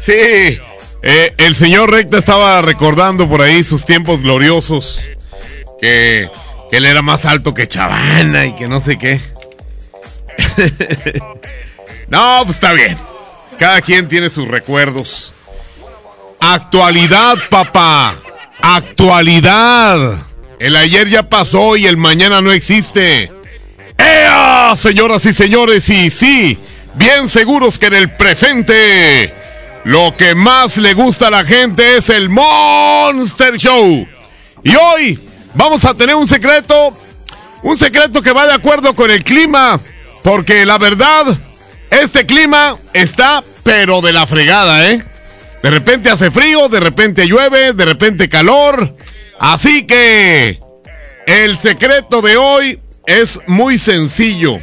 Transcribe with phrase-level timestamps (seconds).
[0.00, 0.58] sí,
[1.02, 5.00] eh, el señor Recta estaba recordando por ahí sus tiempos gloriosos.
[5.80, 6.30] Que,
[6.70, 9.20] que él era más alto que Chavana y que no sé qué.
[12.08, 12.96] no, pues está bien.
[13.58, 15.34] Cada quien tiene sus recuerdos.
[16.40, 18.16] Actualidad, papá.
[18.60, 20.18] Actualidad.
[20.58, 23.30] El ayer ya pasó y el mañana no existe.
[24.76, 26.56] Señoras y señores, y sí,
[26.94, 29.32] bien seguros que en el presente
[29.84, 34.06] lo que más le gusta a la gente es el Monster Show.
[34.64, 35.18] Y hoy
[35.54, 36.96] vamos a tener un secreto,
[37.62, 39.78] un secreto que va de acuerdo con el clima,
[40.22, 41.36] porque la verdad,
[41.90, 45.04] este clima está pero de la fregada, ¿eh?
[45.62, 48.96] De repente hace frío, de repente llueve, de repente calor.
[49.38, 50.60] Así que
[51.26, 54.60] el secreto de hoy es muy sencillo.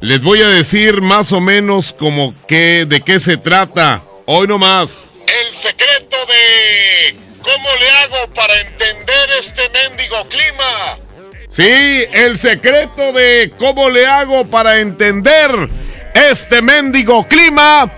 [0.00, 4.02] Les voy a decir más o menos como que de qué se trata.
[4.26, 5.14] Hoy nomás.
[5.26, 10.98] El secreto de cómo le hago para entender este mendigo clima.
[11.50, 15.50] Sí, el secreto de cómo le hago para entender
[16.14, 17.90] este mendigo clima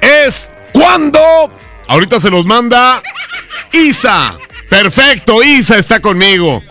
[0.00, 1.50] es cuando.
[1.86, 3.02] Ahorita se los manda
[3.72, 4.36] Isa.
[4.68, 6.62] Perfecto, Isa está conmigo.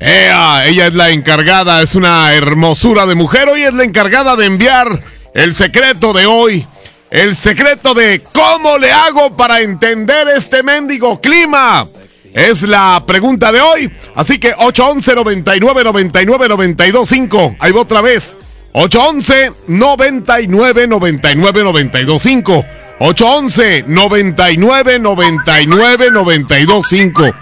[0.00, 3.48] Ea, ella es la encargada, es una hermosura de mujer.
[3.48, 5.00] Hoy es la encargada de enviar
[5.34, 6.66] el secreto de hoy.
[7.10, 11.86] El secreto de cómo le hago para entender este mendigo clima.
[12.32, 13.92] Es la pregunta de hoy.
[14.16, 17.56] Así que 811 99 99 92 5.
[17.60, 18.36] Ahí va otra vez.
[18.72, 22.64] 811 99 99 92 5.
[22.98, 27.34] 811 99 99 92 5.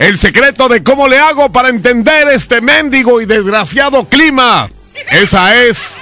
[0.00, 4.70] El secreto de cómo le hago para entender este mendigo y desgraciado clima.
[5.10, 5.98] Esa es,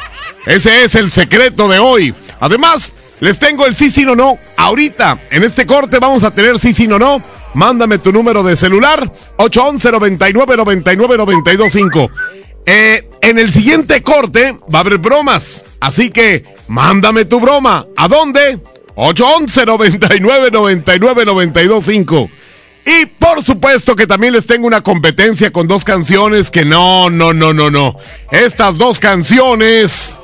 [0.47, 2.15] ese es el secreto de hoy.
[2.39, 4.39] Además, les tengo el sí, sí, no, no.
[4.57, 7.21] Ahorita, en este corte vamos a tener sí, sí, no, no.
[7.55, 12.11] Mándame tu número de celular, 811 99 99 92 5.
[12.67, 15.65] Eh, en el siguiente corte va a haber bromas.
[15.81, 17.85] Así que mándame tu broma.
[17.97, 18.61] ¿A dónde?
[18.95, 22.31] 811 99 99 92 5.
[22.85, 27.33] Y por supuesto que también les tengo una competencia con dos canciones que no, no,
[27.33, 27.97] no, no, no.
[28.31, 30.19] Estas dos canciones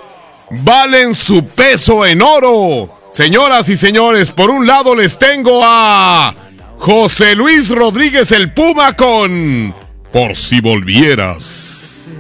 [0.51, 2.91] valen su peso en oro.
[3.13, 6.35] Señoras y señores, por un lado les tengo a
[6.79, 9.75] José Luis Rodríguez el Puma con
[10.13, 12.11] Por si volvieras.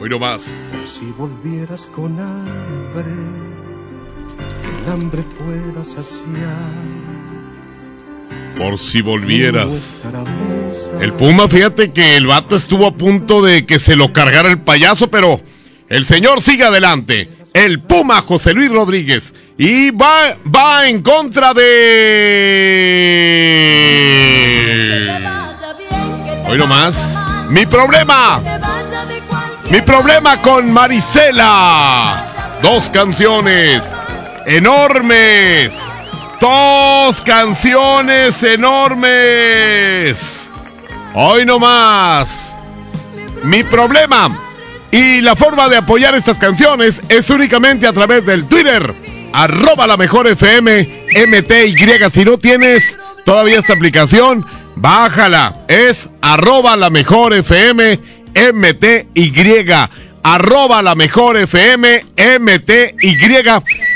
[0.00, 0.42] Hoy no más.
[0.42, 3.04] Si volvieras con hambre,
[4.62, 7.03] que el hambre pueda saciar
[8.56, 10.02] por si volvieras.
[11.00, 14.58] El Puma, fíjate que el vato estuvo a punto de que se lo cargara el
[14.60, 15.40] payaso, pero
[15.88, 17.28] el señor sigue adelante.
[17.54, 19.32] el Puma José Luis Rodríguez.
[19.56, 21.62] Y va, va en contra de...
[26.46, 26.96] Hoy nomás.
[27.48, 28.42] Mi problema.
[29.70, 32.58] Mi problema con Marisela.
[32.62, 33.84] Dos canciones
[34.46, 35.74] enormes.
[36.44, 40.50] Dos canciones enormes.
[41.14, 42.54] Hoy no más.
[43.44, 44.28] Mi problema
[44.90, 48.94] y la forma de apoyar estas canciones es únicamente a través del Twitter.
[49.32, 51.76] Arroba la mejor FM MTY.
[52.12, 54.44] Si no tienes todavía esta aplicación,
[54.76, 55.64] bájala.
[55.66, 57.98] Es arroba la mejor FM
[58.52, 59.32] MTY
[60.24, 62.04] arroba la mejor FM
[62.40, 63.16] MTY.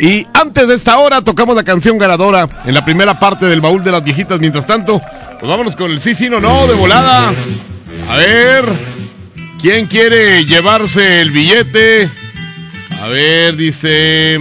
[0.01, 3.83] Y antes de esta hora tocamos la canción ganadora en la primera parte del baúl
[3.83, 4.39] de las viejitas.
[4.39, 5.01] Mientras tanto,
[5.41, 7.33] pues vámonos con el sí, sí, no, no, de volada.
[8.09, 8.65] A ver,
[9.61, 12.09] ¿quién quiere llevarse el billete?
[13.01, 14.39] A ver, dice,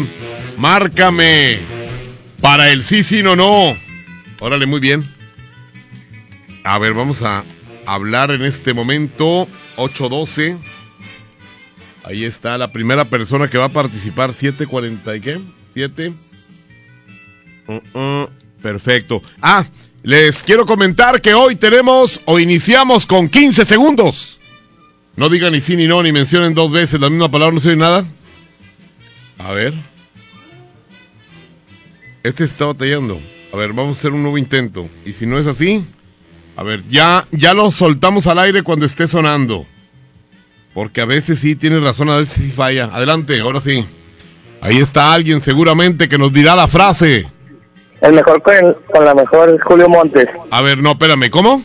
[0.57, 1.59] márcame
[2.41, 3.75] para el sí, sí, no, no.
[4.39, 5.03] Órale, muy bien.
[6.63, 7.45] A ver, vamos a
[7.85, 9.47] hablar en este momento
[9.77, 10.57] 812.
[12.07, 14.33] Ahí está la primera persona que va a participar.
[14.33, 15.41] 740 y qué?
[15.73, 16.13] 7.
[17.67, 18.29] Uh, uh,
[18.61, 19.21] perfecto.
[19.41, 19.65] Ah,
[20.03, 24.39] les quiero comentar que hoy tenemos o iniciamos con 15 segundos.
[25.17, 27.69] No digan ni sí ni no, ni mencionen dos veces la misma palabra, no se
[27.69, 28.05] oye nada.
[29.37, 29.73] A ver.
[32.23, 33.19] Este está batallando.
[33.51, 34.87] A ver, vamos a hacer un nuevo intento.
[35.05, 35.83] Y si no es así,
[36.55, 39.67] a ver, ya, ya lo soltamos al aire cuando esté sonando.
[40.77, 42.91] Porque a veces sí tiene razón, a veces sí falla.
[42.93, 43.83] Adelante, ahora sí.
[44.61, 47.27] Ahí está alguien seguramente que nos dirá la frase.
[47.99, 50.27] El mejor con, con la mejor es Julio Montes.
[50.51, 51.63] A ver, no, espérame, ¿cómo?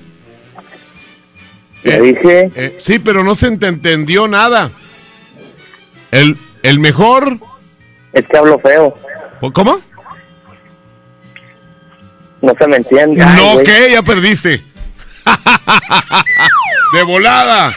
[1.82, 2.50] ¿Qué dije?
[2.54, 4.70] Eh, sí, pero no se te entendió nada.
[6.10, 7.36] El, el mejor.
[8.14, 8.94] Es que hablo feo.
[9.52, 9.78] ¿Cómo?
[12.40, 13.22] No se me entiende.
[13.36, 13.90] no, ¿qué?
[13.92, 14.62] Ya perdiste.
[16.94, 17.74] De volada.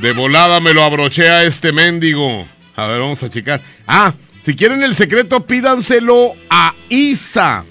[0.00, 2.46] De volada me lo abroché a este mendigo.
[2.74, 3.60] A ver, vamos a checar.
[3.86, 4.14] Ah,
[4.44, 7.64] si quieren el secreto, pídanselo a Isa.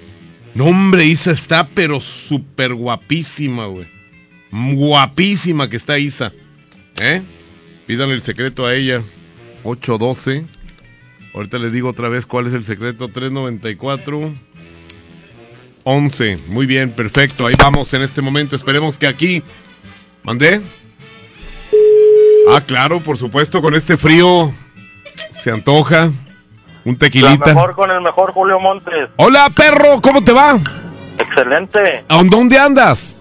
[0.55, 3.87] No, hombre, Isa está pero súper guapísima, güey.
[4.51, 6.33] Guapísima que está Isa.
[6.99, 7.21] ¿Eh?
[7.85, 9.03] Pídanle el secreto a ella.
[9.63, 10.45] 812.
[11.35, 13.07] Ahorita les digo otra vez cuál es el secreto.
[13.09, 14.33] 394.
[15.83, 16.39] 11.
[16.47, 17.45] Muy bien, perfecto.
[17.45, 18.55] Ahí vamos en este momento.
[18.55, 19.43] Esperemos que aquí.
[20.23, 20.61] ¿Mandé?
[22.49, 24.51] Ah, claro, por supuesto, con este frío
[25.41, 26.09] se antoja
[26.83, 27.47] un tequilita.
[27.47, 29.09] La mejor con el mejor Julio Montes.
[29.15, 30.59] Hola, perro, ¿cómo te va?
[31.17, 32.05] Excelente.
[32.07, 33.15] ¿A dónde andas?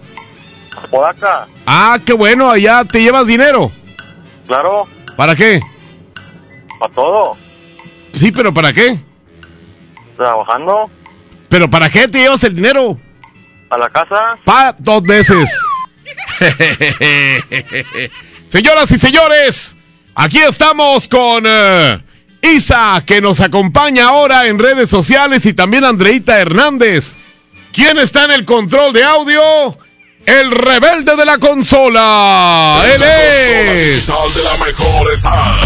[0.91, 1.47] Podaca.
[1.65, 3.71] Ah, qué bueno, allá te llevas dinero.
[4.47, 4.87] Claro.
[5.15, 5.59] ¿Para qué?
[6.79, 7.35] Para todo.
[8.13, 8.99] Sí, pero ¿para qué?
[10.15, 10.89] Trabajando.
[11.49, 12.97] ¿Pero para qué te llevas el dinero?
[13.69, 14.37] A la casa.
[14.43, 15.49] Pa dos veces.
[18.49, 19.75] Señoras y señores,
[20.13, 21.99] aquí estamos con eh,
[22.41, 27.15] Isa, que nos acompaña ahora en redes sociales, y también Andreita Hernández.
[27.73, 29.41] ¿Quién está en el control de audio?
[30.25, 32.81] El rebelde de la consola.
[32.85, 34.07] Él es.
[34.07, 35.59] de la mejor está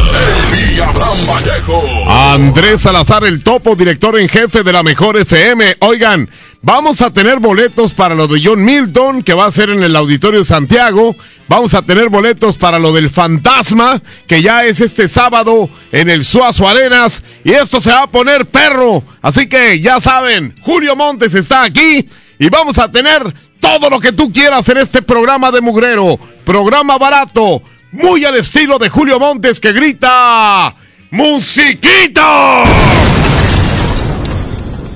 [1.27, 1.83] Vallejo.
[2.09, 5.77] Andrés Salazar, el topo, director en jefe de la mejor FM.
[5.79, 6.29] Oigan,
[6.61, 9.95] vamos a tener boletos para lo de John Milton, que va a ser en el
[9.95, 11.15] Auditorio Santiago.
[11.49, 16.23] Vamos a tener boletos para lo del Fantasma, que ya es este sábado en el
[16.23, 17.23] Suazo Arenas.
[17.43, 19.03] Y esto se va a poner perro.
[19.23, 22.07] Así que ya saben, Julio Montes está aquí.
[22.37, 26.19] Y vamos a tener todo lo que tú quieras en este programa de Mugrero.
[26.45, 30.75] Programa barato, muy al estilo de Julio Montes que grita
[31.11, 32.63] ¡Musiquita!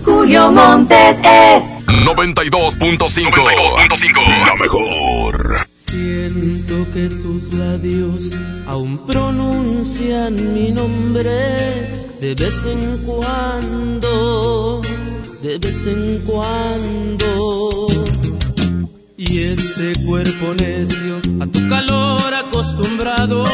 [0.06, 5.63] Julio Montes es 92.5 La mejor.
[5.94, 8.32] Siento que tus labios
[8.66, 11.30] aún pronuncian mi nombre
[12.20, 14.82] de vez en cuando,
[15.44, 17.86] de vez en cuando.
[19.18, 23.46] Y este cuerpo necio a tu calor acostumbrado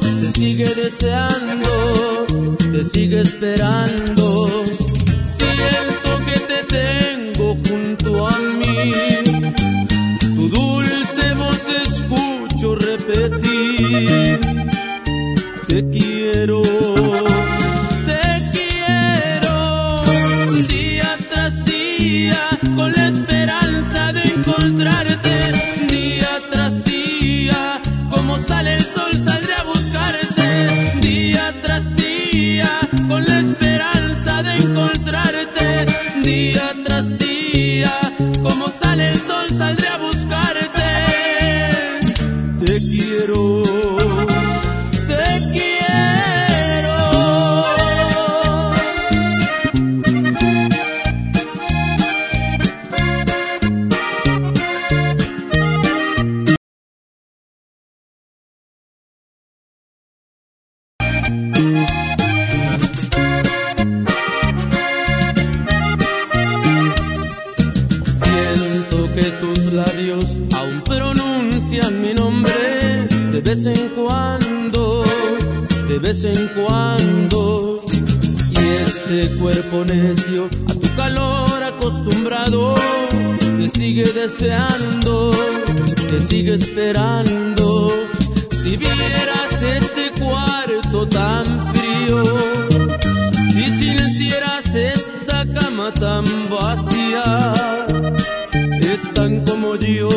[0.00, 2.26] te sigue deseando,
[2.58, 4.64] te sigue esperando.
[5.24, 8.92] Siento que te tengo junto a mí,
[10.34, 10.95] tu dulce
[11.82, 14.40] escucho repetir,
[15.68, 16.62] te quiero,
[18.06, 20.02] te quiero,
[20.68, 22.40] día tras día,
[22.74, 25.52] con la esperanza de encontrarte,
[25.90, 27.80] día tras día,
[28.10, 32.70] como sale el sol, saldré a buscarte, día tras día,
[33.08, 35.86] con la esperanza de encontrarte,
[36.22, 37.92] día tras día,
[38.42, 39.85] como sale el sol, saldré
[76.06, 77.80] vez en cuando.
[78.50, 82.74] Y este cuerpo necio a tu calor acostumbrado
[83.58, 85.30] te sigue deseando,
[86.08, 87.92] te sigue esperando.
[88.50, 92.22] Si vieras este cuarto tan frío,
[93.52, 97.52] si sintieras esta cama tan vacía,
[98.80, 100.08] están como yo,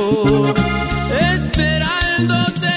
[1.34, 2.69] esperándote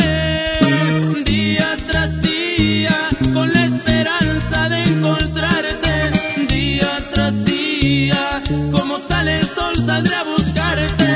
[9.39, 11.11] el sol saldré a buscarte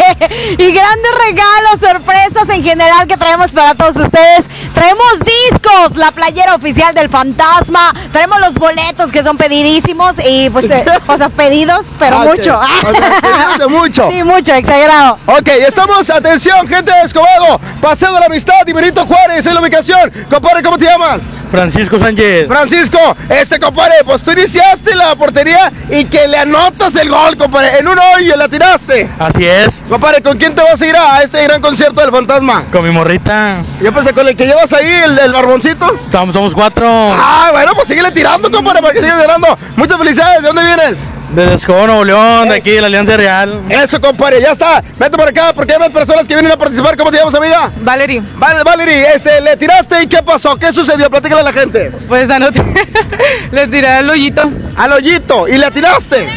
[0.58, 4.44] Y grandes regalos, sorpresas en general que traemos para todos ustedes.
[4.74, 7.94] Traemos discos, la playera oficial del fantasma.
[8.12, 12.58] Traemos los boletos que son pedidísimos y pues, eh, o sea, pedidos, pero Ah, mucho.
[12.58, 12.64] ok.
[12.88, 14.08] O sea, pedidos de mucho.
[14.16, 15.18] Sí, mucho, exagerado.
[15.26, 19.60] Ok, estamos, atención, gente de Escobedo, Paseo de la Amistad y Benito Juárez en la
[19.60, 20.12] ubicación.
[20.30, 21.20] Compadre, ¿cómo te llamas?
[21.50, 22.48] Francisco Sánchez.
[22.48, 26.38] Francisco, este compadre, pues tú iniciaste la portería y que le
[26.76, 27.78] anotas el gol, compadre.
[27.78, 29.08] En un hoyo la tiraste.
[29.18, 29.82] Así es.
[29.88, 32.64] Compadre, ¿con quién te vas a ir a este gran concierto del fantasma?
[32.70, 33.62] Con mi morrita.
[33.80, 35.86] Yo pensé con el que llevas ahí, el, el barboncito.
[36.12, 36.86] Somos, somos cuatro.
[36.88, 39.58] Ah, bueno, pues síguele tirando, compadre, para que sigas ganando.
[39.76, 40.96] Muchas felicidades, ¿de dónde vienes?
[41.30, 43.60] Desde Escobo, Nuevo León, de aquí de la Alianza Real.
[43.68, 44.82] Eso, compadre, ya está.
[44.98, 46.96] Vete por acá porque hay más personas que vienen a participar.
[46.96, 47.70] ¿Cómo te llamas, amiga?
[47.80, 48.22] Valerie.
[48.36, 50.56] Vale, Valerie, este, le tiraste y ¿qué pasó?
[50.56, 51.10] ¿Qué sucedió?
[51.10, 51.90] Platícale a la gente.
[52.08, 52.62] Pues anoté.
[53.52, 54.50] le tiré al hoyito.
[54.76, 56.28] Al hoyito, y le tiraste.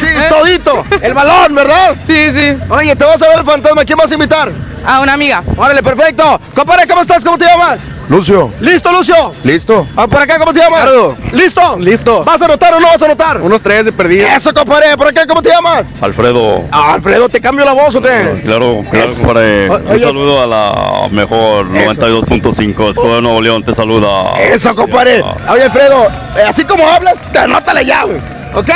[0.00, 0.84] Sí, todito.
[1.00, 1.96] El balón, ¿verdad?
[2.06, 2.56] Sí, sí.
[2.68, 3.84] Oye, te vas a ver el fantasma.
[3.84, 4.52] ¿Quién vas a invitar?
[4.84, 5.42] A una amiga.
[5.56, 6.40] Órale, perfecto.
[6.54, 7.24] Compadre, ¿cómo estás?
[7.24, 7.80] ¿Cómo te llamas?
[8.08, 8.50] Lucio.
[8.60, 9.14] ¿Listo, Lucio?
[9.44, 9.86] Listo.
[9.96, 10.82] Ah, por acá, ¿cómo te llamas?
[10.82, 11.16] Ricardo.
[11.32, 11.76] ¿Listo?
[11.78, 12.24] Listo.
[12.24, 13.40] ¿Vas a anotar o no vas a anotar?
[13.40, 14.36] Unos tres de perdida.
[14.36, 14.96] Eso, compadre.
[14.96, 15.86] ¿Por acá, cómo te llamas?
[16.00, 16.64] Alfredo.
[16.70, 18.40] Ah, Alfredo, ¿te cambio la voz o qué?
[18.44, 19.70] Claro, claro, compadre.
[19.70, 22.90] O- Un saludo a la mejor 92.5.
[22.90, 24.38] Escuela de Nuevo León te saluda.
[24.40, 25.22] Eso, compadre.
[25.48, 28.18] Oye, Alfredo, eh, así como hablas, te anótale ya, güey.
[28.54, 28.68] ¿Ok?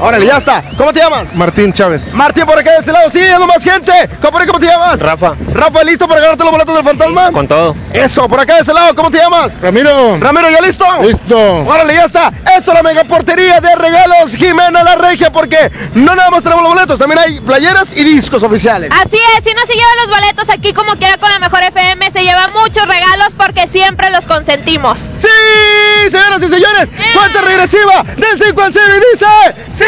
[0.00, 0.62] Órale, ya está.
[0.76, 1.34] ¿Cómo te llamas?
[1.34, 2.12] Martín Chávez.
[2.14, 3.10] Martín, por acá de este lado.
[3.10, 3.92] Sí, no más gente.
[4.20, 5.00] Compadre, ¿cómo te llamas?
[5.00, 5.34] Rafa.
[5.52, 7.32] Rafa, ¿listo para ganarte los boletos del fantasma?
[7.32, 7.76] Con todo.
[7.92, 9.60] Eso, por acá de este lado, ¿cómo te llamas?
[9.60, 10.18] Ramiro.
[10.18, 10.84] Ramiro, ¿ya listo?
[11.02, 11.64] Listo.
[11.64, 12.32] Órale, ya está.
[12.56, 16.64] Esto es la mega portería de regalos Jimena La Regia, porque no nada más tenemos
[16.64, 18.90] los boletos, también hay playeras y discos oficiales.
[18.92, 22.10] Así es, si no se llevan los boletos aquí como quiera con la mejor FM,
[22.10, 24.98] se llevan muchos regalos porque siempre los consentimos.
[24.98, 29.26] Sí, señoras y señores, cuenta regresiva del 5 al 0 y dice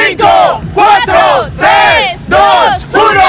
[0.08, 2.40] 5, 4, 3, 2,
[2.92, 3.20] 1,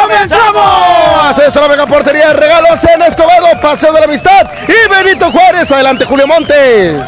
[0.00, 1.38] ¡comenzamos!
[1.38, 5.30] Esto es la mega portería de regalos en Escobedo, Paseo de la Amistad y Benito
[5.30, 5.70] Juárez.
[5.70, 7.02] Adelante, Julio Montes.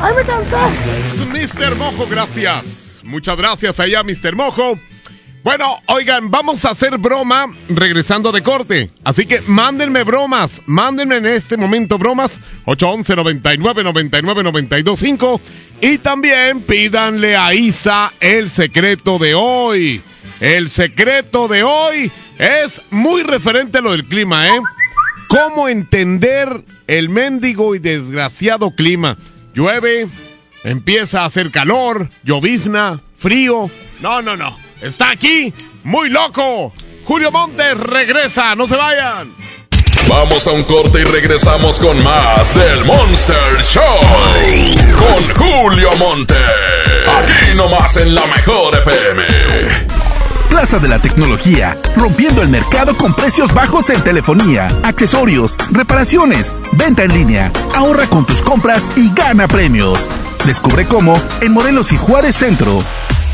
[0.00, 0.56] Ay, me cansé.
[1.26, 1.76] Mr.
[1.76, 3.02] Mojo, gracias.
[3.04, 4.34] Muchas gracias allá, Mr.
[4.34, 4.78] Mojo.
[5.42, 8.90] Bueno, oigan, vamos a hacer broma regresando de corte.
[9.04, 10.60] Así que mándenme bromas.
[10.66, 12.38] Mándenme en este momento bromas.
[12.66, 15.40] 811 99 99 925
[15.80, 20.02] Y también pídanle a Isa el secreto de hoy.
[20.40, 24.60] El secreto de hoy es muy referente a lo del clima, ¿eh?
[25.28, 29.16] ¿Cómo entender el mendigo y desgraciado clima?
[29.54, 30.08] Llueve,
[30.64, 33.70] empieza a hacer calor, llovizna, frío.
[34.00, 34.69] No, no, no.
[34.80, 35.52] Está aquí,
[35.84, 36.72] muy loco.
[37.04, 39.34] Julio Montes regresa, no se vayan.
[40.08, 43.82] Vamos a un corte y regresamos con más del Monster Show.
[44.98, 46.34] Con Julio Monte.
[46.34, 49.22] Aquí nomás en la mejor FM.
[50.48, 57.04] Plaza de la Tecnología, rompiendo el mercado con precios bajos en telefonía, accesorios, reparaciones, venta
[57.04, 57.52] en línea.
[57.74, 60.08] Ahorra con tus compras y gana premios.
[60.46, 62.82] Descubre cómo en Morelos y Juárez Centro.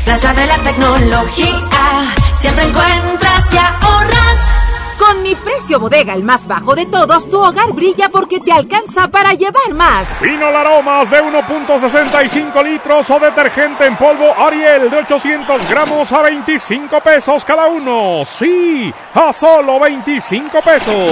[0.07, 4.55] Plaza de la tecnología, siempre encuentras y ahorras.
[4.97, 9.09] Con mi precio bodega, el más bajo de todos, tu hogar brilla porque te alcanza
[9.09, 10.21] para llevar más.
[10.21, 17.01] Vino Laromas de 1.65 litros o detergente en polvo Ariel de 800 gramos a 25
[17.01, 18.23] pesos cada uno.
[18.23, 21.03] Sí, a solo 25 pesos.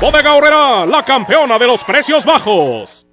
[0.00, 2.97] Bodega Horrera, la campeona de los precios bajos.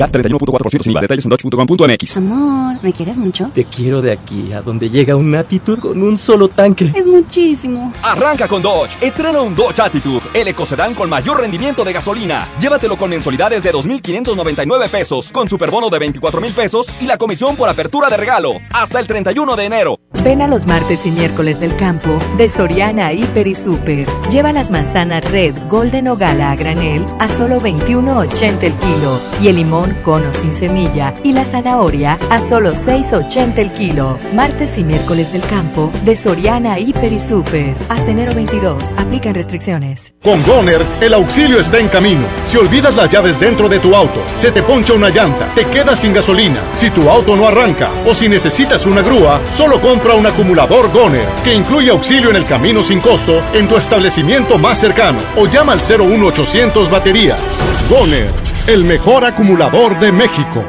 [0.00, 1.00] CAT 31.4% sin IVA.
[1.02, 2.16] Detalles en dodge.com.mx.
[2.16, 3.50] Amor, ¿me quieres mucho?
[3.54, 6.90] Te quiero de aquí a donde llega un Attitude con un solo tanque.
[6.94, 7.92] Es muchísimo.
[8.02, 8.96] Arranca con Dodge.
[9.02, 12.46] Estrena un Dodge Attitude, el ecocedán con mayor rendimiento de gasolina.
[12.60, 17.68] Llévatelo con mensualidades de 2.599 pesos, con superbono de 24.000 pesos y la comisión por
[17.68, 18.52] apertura de regalo.
[18.72, 19.96] Hasta el 31 de enero.
[20.24, 24.06] Ven a los martes y miércoles del campo de Soriana Hiper y Super.
[24.30, 29.48] Lleva las manzanas Red, Golden o Gala a granel a solo 21.80 el kilo y
[29.48, 34.18] el limón cono sin semilla y la zanahoria a solo 6.80 el kilo.
[34.34, 37.74] Martes y miércoles del campo de Soriana Hiper y Super.
[37.88, 38.92] Hasta enero 22.
[38.96, 40.12] Aplican restricciones.
[40.22, 42.26] Con Goner, el auxilio está en camino.
[42.44, 46.00] Si olvidas las llaves dentro de tu auto, se te poncha una llanta, te quedas
[46.00, 50.26] sin gasolina, si tu auto no arranca o si necesitas una grúa, solo compra un
[50.26, 55.18] acumulador Goner, que incluye auxilio en el camino sin costo en tu establecimiento más cercano
[55.36, 57.40] o llama al 01800 baterías.
[57.88, 58.30] Goner,
[58.66, 60.62] el mejor acumulador de México.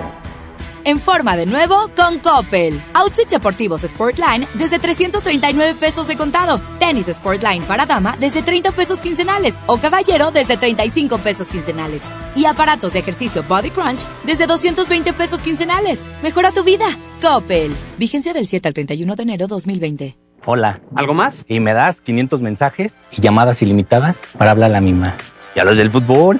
[0.86, 2.82] En forma de nuevo con Coppel.
[2.94, 6.62] Outfits deportivos Sportline desde 339 pesos de contado.
[6.80, 12.02] Tenis Sportline para dama desde 30 pesos quincenales o caballero desde 35 pesos quincenales.
[12.38, 16.00] Y aparatos de ejercicio Body Crunch desde 220 pesos quincenales.
[16.24, 16.86] Mejora tu vida.
[17.22, 17.76] Coppel.
[17.98, 20.18] Vigencia del 7 al 31 de enero 2020.
[20.46, 20.80] Hola.
[20.96, 21.44] ¿Algo más?
[21.50, 25.18] Y me das 500 mensajes y llamadas ilimitadas para hablar a la misma.
[25.54, 26.40] ¿Y a los del fútbol?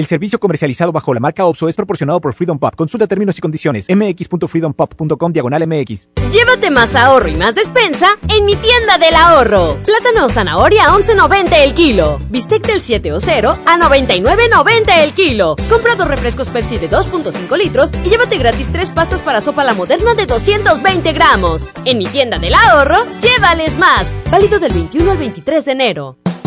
[0.00, 2.74] El servicio comercializado bajo la marca OXO es proporcionado por Freedom Pop.
[2.74, 3.86] Consulta términos y condiciones.
[3.94, 6.08] mx.freedompop.com diagonal mx.
[6.32, 9.76] Llévate más ahorro y más despensa en mi tienda del ahorro.
[9.84, 12.18] Plátano o zanahoria a 11.90 el kilo.
[12.30, 15.56] Bistec del 7 o 0 a 99.90 el kilo.
[15.68, 19.74] Compra dos refrescos Pepsi de 2.5 litros y llévate gratis tres pastas para sopa la
[19.74, 21.68] moderna de 220 gramos.
[21.84, 24.14] En mi tienda del ahorro, llévales más.
[24.30, 26.16] Válido del 21 al 23 de enero.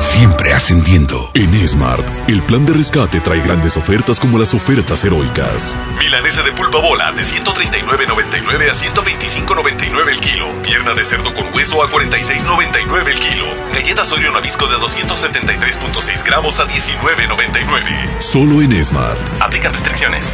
[0.00, 1.30] Siempre ascendiendo.
[1.34, 5.76] En Smart, el plan de rescate trae grandes ofertas como las ofertas heroicas.
[5.98, 10.46] Milanesa de pulpa bola de 139.99 a 125.99 el kilo.
[10.62, 13.44] Pierna de cerdo con hueso a 46.99 el kilo.
[13.74, 18.20] Galletas Oreo Nabisco de 273.6 gramos a 19.99.
[18.20, 19.18] Solo en Smart.
[19.40, 20.32] Aplican restricciones.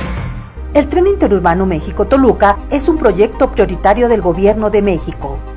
[0.74, 5.40] El tren interurbano México-Toluca es un proyecto prioritario del Gobierno de México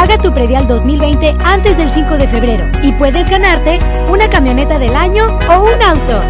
[0.00, 4.96] Paga tu predial 2020 antes del 5 de febrero y puedes ganarte una camioneta del
[4.96, 6.22] año o un auto.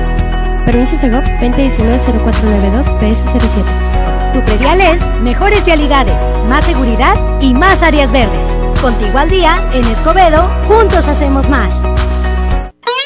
[0.67, 4.33] Permiso Segov 2019-0492 PS07.
[4.35, 6.17] Tu predial es mejores vialidades,
[6.49, 8.45] más seguridad y más áreas verdes.
[8.83, 11.73] Contigo al día, en Escobedo, juntos hacemos más.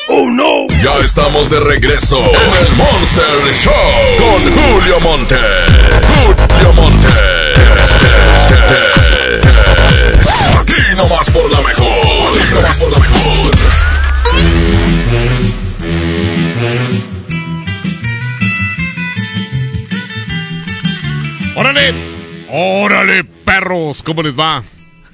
[0.08, 0.66] Oh no.
[0.82, 3.74] Ya estamos de regreso en el Monster Show
[4.18, 5.36] con Julio Monte.
[6.24, 7.08] Julio Monte.
[10.60, 12.38] Aquí nomás por la mejor.
[12.40, 13.50] Aquí nomás por la mejor.
[21.56, 21.94] ¡Órale!
[22.48, 24.02] ¡Órale, perros!
[24.02, 24.62] ¿Cómo les va?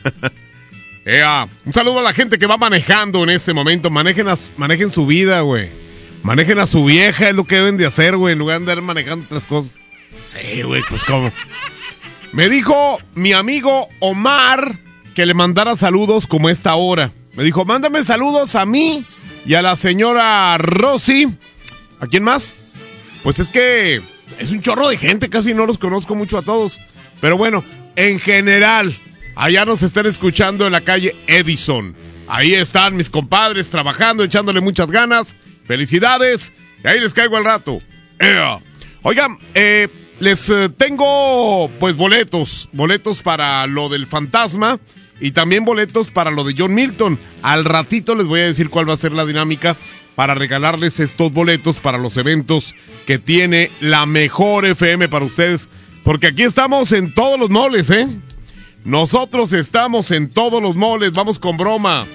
[1.05, 3.91] Ea, un saludo a la gente que va manejando en este momento.
[3.91, 5.69] Manejen, a- manejen su vida, güey.
[6.23, 8.83] Manejen a su vieja, es lo que deben de hacer, güey, en lugar de andar
[8.83, 9.79] manejando otras cosas.
[10.29, 11.33] Sí, güey, pues cómo.
[12.33, 14.79] Me dijo mi amigo Omar
[15.21, 17.13] que le mandara saludos como esta hora.
[17.35, 19.05] Me dijo, mándame saludos a mí
[19.45, 21.29] y a la señora Rosy.
[22.01, 22.57] ¿A quién más?
[23.23, 24.01] Pues es que
[24.39, 26.81] es un chorro de gente, casi no los conozco mucho a todos.
[27.21, 27.63] Pero bueno,
[27.97, 28.97] en general,
[29.37, 31.95] allá nos están escuchando en la calle Edison.
[32.27, 35.37] Ahí están mis compadres trabajando, echándole muchas ganas.
[35.67, 36.51] Felicidades.
[36.83, 37.79] Y ahí les caigo al rato.
[39.03, 39.87] Oigan, eh,
[40.19, 42.71] les eh, tengo pues boletos.
[42.73, 44.81] Boletos para lo del fantasma
[45.21, 47.19] y también boletos para lo de John Milton.
[47.43, 49.77] Al ratito les voy a decir cuál va a ser la dinámica
[50.15, 52.75] para regalarles estos boletos para los eventos
[53.07, 55.69] que tiene la mejor FM para ustedes.
[56.05, 58.07] Porque aquí estamos en todos los moles, ¿eh?
[58.85, 61.13] Nosotros estamos en todos los moles.
[61.13, 62.07] Vamos con broma.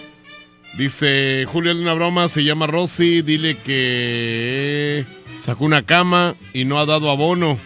[0.77, 3.21] Dice Julio de una broma, se llama Rosy.
[3.21, 5.05] Dile que
[5.43, 7.57] sacó una cama y no ha dado abono.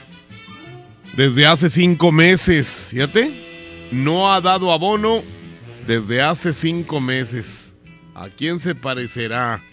[1.15, 2.89] Desde hace cinco meses.
[2.91, 3.49] Fíjate.
[3.91, 5.23] No ha dado abono
[5.88, 7.73] desde hace cinco meses.
[8.13, 9.63] ¿A quién se parecerá?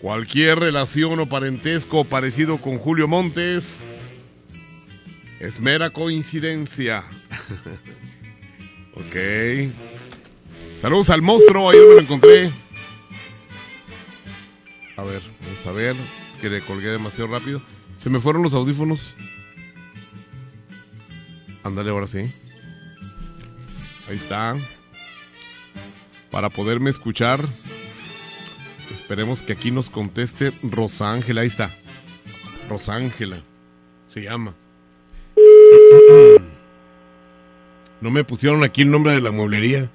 [0.00, 3.84] Cualquier relación o parentesco parecido con Julio Montes
[5.40, 7.04] es mera coincidencia.
[8.94, 9.16] ok.
[10.80, 12.50] Saludos al monstruo, ayer me lo encontré.
[14.96, 15.96] A ver, vamos a ver.
[16.30, 17.60] Es que le colgué demasiado rápido.
[17.96, 19.14] Se me fueron los audífonos.
[21.62, 22.30] Ándale, ahora sí.
[24.10, 24.56] Ahí está.
[26.32, 27.38] Para poderme escuchar.
[28.92, 31.42] Esperemos que aquí nos conteste Rosángela.
[31.42, 31.70] Ahí está.
[32.68, 33.40] Rosángela.
[34.08, 34.52] Se llama.
[38.00, 39.88] No me pusieron aquí el nombre de la mueblería.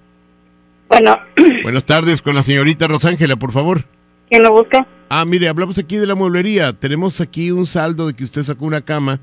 [0.88, 1.20] Bueno,
[1.64, 3.84] Buenas tardes con la señorita Rosángela, por favor.
[4.30, 4.88] ¿quién lo busca?
[5.10, 6.72] Ah, mire, hablamos aquí de la mueblería.
[6.72, 9.20] Tenemos aquí un saldo de que usted sacó una cama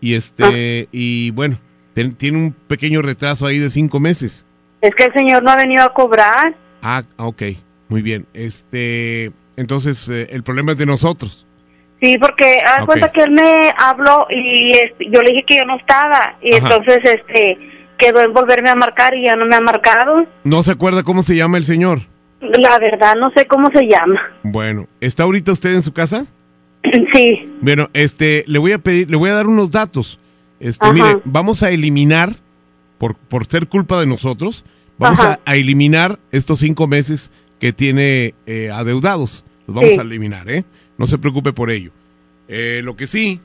[0.00, 1.58] y este y bueno,
[1.94, 4.44] ten- tiene un pequeño retraso ahí de cinco meses.
[4.80, 6.54] Es que el señor no ha venido a cobrar.
[6.82, 7.42] Ah, ok,
[7.88, 8.26] muy bien.
[8.34, 11.44] Este, entonces eh, el problema es de nosotros.
[12.00, 15.64] Sí, porque haz cuenta que él me habló y este, yo le dije que yo
[15.64, 16.36] no estaba.
[16.40, 16.76] Y Ajá.
[16.76, 17.58] entonces este
[17.98, 20.24] quedó en volverme a marcar y ya no me ha marcado.
[20.44, 22.02] ¿No se acuerda cómo se llama el señor?
[22.40, 24.20] La verdad, no sé cómo se llama.
[24.44, 26.24] Bueno, ¿está ahorita usted en su casa?
[27.12, 27.52] Sí.
[27.60, 30.20] Bueno, este, le voy a pedir, le voy a dar unos datos.
[30.60, 30.92] Este, Ajá.
[30.92, 32.36] mire, vamos a eliminar,
[32.98, 34.64] por, por ser culpa de nosotros,
[34.98, 39.44] vamos a, a eliminar estos cinco meses que tiene eh, adeudados.
[39.66, 39.98] Los vamos Sí.
[39.98, 40.64] a eliminar, ¿eh?
[40.96, 41.90] No se preocupe por ello.
[42.48, 43.40] Eh, lo que sí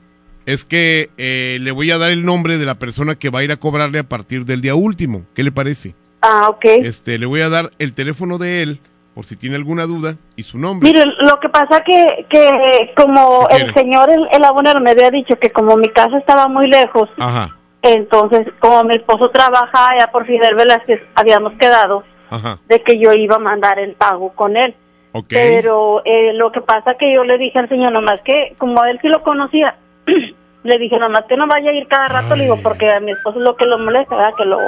[0.46, 3.44] es que eh, le voy a dar el nombre de la persona que va a
[3.44, 5.24] ir a cobrarle a partir del día último.
[5.34, 5.94] ¿Qué le parece?
[6.20, 6.64] Ah, ok.
[6.82, 8.80] Este, le voy a dar el teléfono de él,
[9.14, 10.88] por si tiene alguna duda, y su nombre.
[10.88, 15.10] Mire, lo que pasa que, que como ¿Qué el señor, el, el abonero me había
[15.10, 20.10] dicho que como mi casa estaba muy lejos, Ajá, entonces como mi esposo trabaja allá
[20.10, 24.56] por Fidel Velázquez, habíamos quedado ajá, de que yo iba a mandar el pago con
[24.56, 24.74] él.
[25.12, 25.26] ok.
[25.28, 28.98] Pero eh, lo que pasa que yo le dije al señor nomás que, como él
[29.00, 29.76] sí lo conocía,
[30.64, 33.12] le dije nomás que no vaya a ir cada rato, le digo, porque a mi
[33.12, 34.34] esposo es lo que lo molesta, ¿verdad?
[34.36, 34.58] Que lo,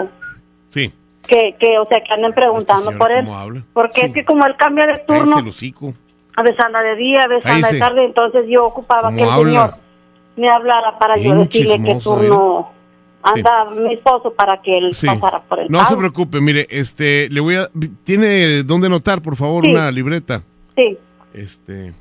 [0.68, 0.92] Sí.
[1.26, 3.64] Que, que, o sea, que anden preguntando señora, por él.
[3.72, 4.06] Porque Sí.
[4.06, 7.70] es que como él cambia de turno, a veces anda de día, a veces anda
[7.70, 9.66] de tarde, entonces yo ocupaba ¿Cómo que el habla?
[9.70, 9.86] señor
[10.36, 12.70] me hablara para yo decirle qué chismosa, turno
[13.22, 15.06] anda mi esposo para que él Sí.
[15.06, 15.90] pasara por el No pago.
[15.90, 17.68] se preocupe, mire, este, le voy a,
[18.04, 20.42] tiene dónde anotar, por favor, una libreta.
[20.76, 20.98] Sí,
[21.34, 21.92] Este,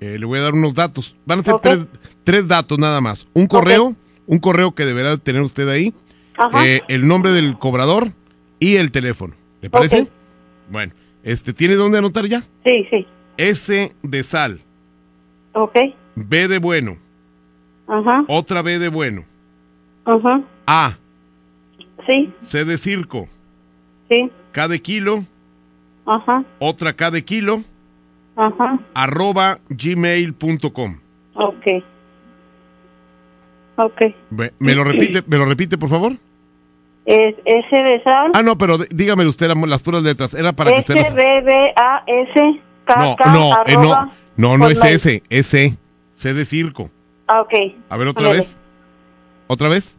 [0.00, 1.16] eh, le voy a dar unos datos.
[1.24, 1.86] Van a ser tres,
[2.24, 3.26] tres datos nada más.
[3.32, 3.94] Un correo,
[4.26, 5.94] un correo que deberá de tener usted ahí,
[6.64, 8.08] eh, el nombre del cobrador
[8.58, 9.34] y el teléfono.
[9.60, 10.02] ¿Le parece?
[10.02, 10.08] Ok.
[10.70, 10.92] Bueno,
[11.22, 12.42] este, ¿tiene dónde anotar ya?
[12.64, 13.06] sí, sí.
[13.38, 14.60] S de sal,
[15.52, 15.76] Ok.
[16.14, 16.96] B de bueno,
[17.86, 19.24] Ajá, otra B de bueno,
[20.04, 20.42] ajá.
[20.66, 20.96] A,
[22.06, 23.28] Sí, C de circo,
[24.08, 24.30] sí.
[24.52, 25.24] K de kilo,
[26.06, 27.62] Ajá, otra K de kilo,
[28.36, 28.78] ajá.
[28.94, 30.98] arroba gmail.com.
[31.34, 31.66] Ok.
[33.76, 34.00] Ok.
[34.30, 36.14] Ve- ¿Me lo repite, me lo repite, por favor?
[37.06, 38.32] Es S de sal.
[38.34, 40.34] Ah, no, pero dígame usted la- las puras letras.
[40.34, 41.14] Era para que usted S las...
[41.14, 45.76] B B A S No, K, no, eh, no, no, no es ese, es C.
[46.14, 46.90] C de circo.
[47.28, 47.52] Ah, ok.
[47.88, 48.58] A ver, otra vez.
[49.48, 49.96] ¿Otra vez?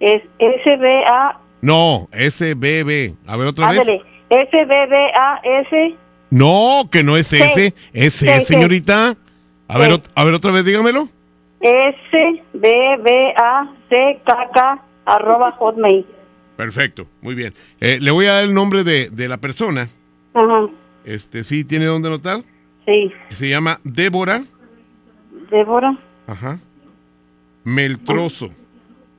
[0.00, 3.14] Es S-B-A, No, SBB.
[3.26, 3.80] A ver, otra vez.
[3.80, 5.96] ándale, S-B-B-A-S,
[6.30, 7.72] No, que no es ese.
[7.94, 8.44] Es C, sí.
[8.46, 9.16] señorita.
[9.68, 11.08] A ver, a ver, otra vez, dígamelo.
[13.34, 16.04] S-B-B-A-C-K-K, arroba hotmail.
[16.56, 17.52] Perfecto, muy bien.
[17.80, 19.88] Eh, le voy a dar el nombre de, de la persona.
[20.34, 20.68] Ajá,
[21.04, 22.42] Este, ¿sí tiene dónde anotar?
[22.86, 23.10] sí.
[23.30, 24.44] Se llama Débora,
[25.50, 25.96] Débora.
[26.26, 26.58] ajá,
[27.64, 28.50] Meltroso.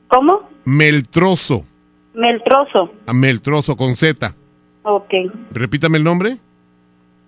[0.08, 0.50] ¿Cómo?
[0.66, 1.66] Meltroso.
[2.14, 2.92] Meltroso.
[3.08, 4.34] A Meltroso con Z.
[4.84, 5.14] Ok.
[5.52, 6.38] Repítame el nombre.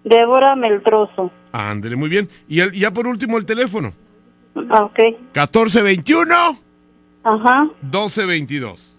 [0.03, 1.31] Débora Meltroso.
[1.51, 2.29] Ándele, muy bien.
[2.47, 3.93] Y el- ya por último el teléfono.
[4.69, 4.99] Ah, ok.
[5.33, 6.57] 1421
[7.23, 7.63] Ajá.
[7.81, 8.96] 1222.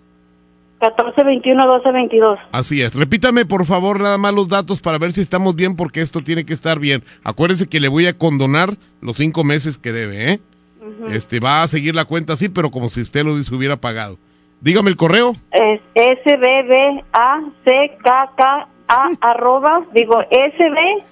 [0.80, 2.38] 1421 1222.
[2.52, 2.94] Así es.
[2.94, 6.46] Repítame por favor nada más los datos para ver si estamos bien porque esto tiene
[6.46, 7.02] que estar bien.
[7.24, 10.40] Acuérdese que le voy a condonar los cinco meses que debe, ¿eh?
[11.10, 14.16] Este va a seguir la cuenta así, pero como si usted lo hubiera pagado.
[14.60, 15.34] Dígame el correo.
[15.52, 17.08] Es S-B-B-A-C-K-K-A
[19.20, 21.08] arroba, digo S-B-B-A-C-K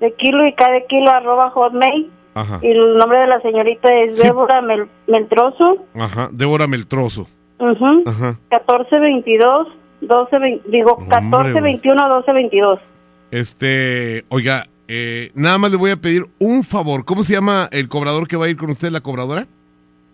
[0.00, 2.10] de kilo y K de kilo arroba hotmail.
[2.34, 2.58] Ajá.
[2.62, 5.84] Y el nombre de la señorita es Débora Mel- Meltroso.
[5.94, 6.28] Ajá.
[6.32, 7.26] Débora Meltroso.
[7.58, 8.02] Ujú.
[8.06, 8.38] Ajá.
[8.50, 9.68] 1422
[10.00, 12.80] 12 digo 1421 1222.
[13.30, 17.04] Este, oiga, eh, nada más le voy a pedir un favor.
[17.04, 19.46] ¿Cómo se llama el cobrador que va a ir con usted, la cobradora?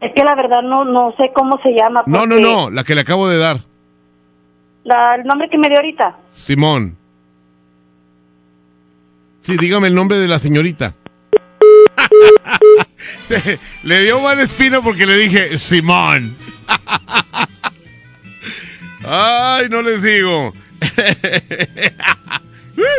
[0.01, 2.03] Es que la verdad no no sé cómo se llama.
[2.07, 3.61] No, no, no, la que le acabo de dar.
[4.85, 6.17] la- el nombre que me dio ahorita.
[6.31, 6.97] Simón.
[9.41, 10.95] Sí, dígame el nombre de la señorita.
[13.83, 16.37] le dio mal espina porque le dije Simón.
[19.07, 20.53] Ay, no les digo.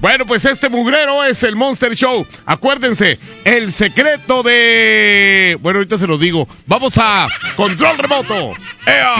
[0.00, 2.26] Bueno, pues este mugrero es el Monster Show.
[2.46, 5.58] Acuérdense, el secreto de...
[5.60, 6.48] Bueno, ahorita se los digo.
[6.66, 8.54] Vamos a control remoto.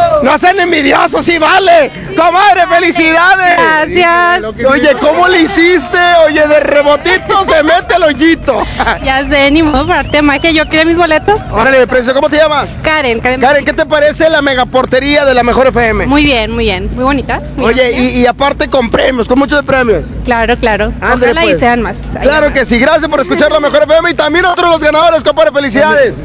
[0.00, 0.05] No
[0.38, 1.90] sean envidiosos, sí vale.
[2.16, 3.56] Comadre, felicidades.
[3.58, 4.44] Gracias.
[4.68, 5.98] Oye, ¿cómo le hiciste?
[6.26, 8.62] Oye, de rebotito se mete el hoyito.
[9.04, 10.50] Ya sé, ni modo para arte de magia.
[10.50, 11.40] Yo quería mis boletos.
[11.50, 12.70] Órale, precio, ¿cómo te llamas?
[12.82, 13.40] Karen, Karen.
[13.40, 16.06] Karen, ¿qué te parece la megaportería de la Mejor FM?
[16.06, 16.90] Muy bien, muy bien.
[16.94, 17.40] Muy bonita.
[17.56, 20.06] muy Oye, y, y aparte con premios, con muchos premios.
[20.24, 20.92] Claro, claro.
[21.00, 21.60] Ándale, Ojalá y pues.
[21.60, 21.96] sean más.
[22.14, 25.22] Ahí Claro que sí, gracias por escuchar la Mejor FM y también otros los ganadores,
[25.22, 26.16] compadre, felicidades.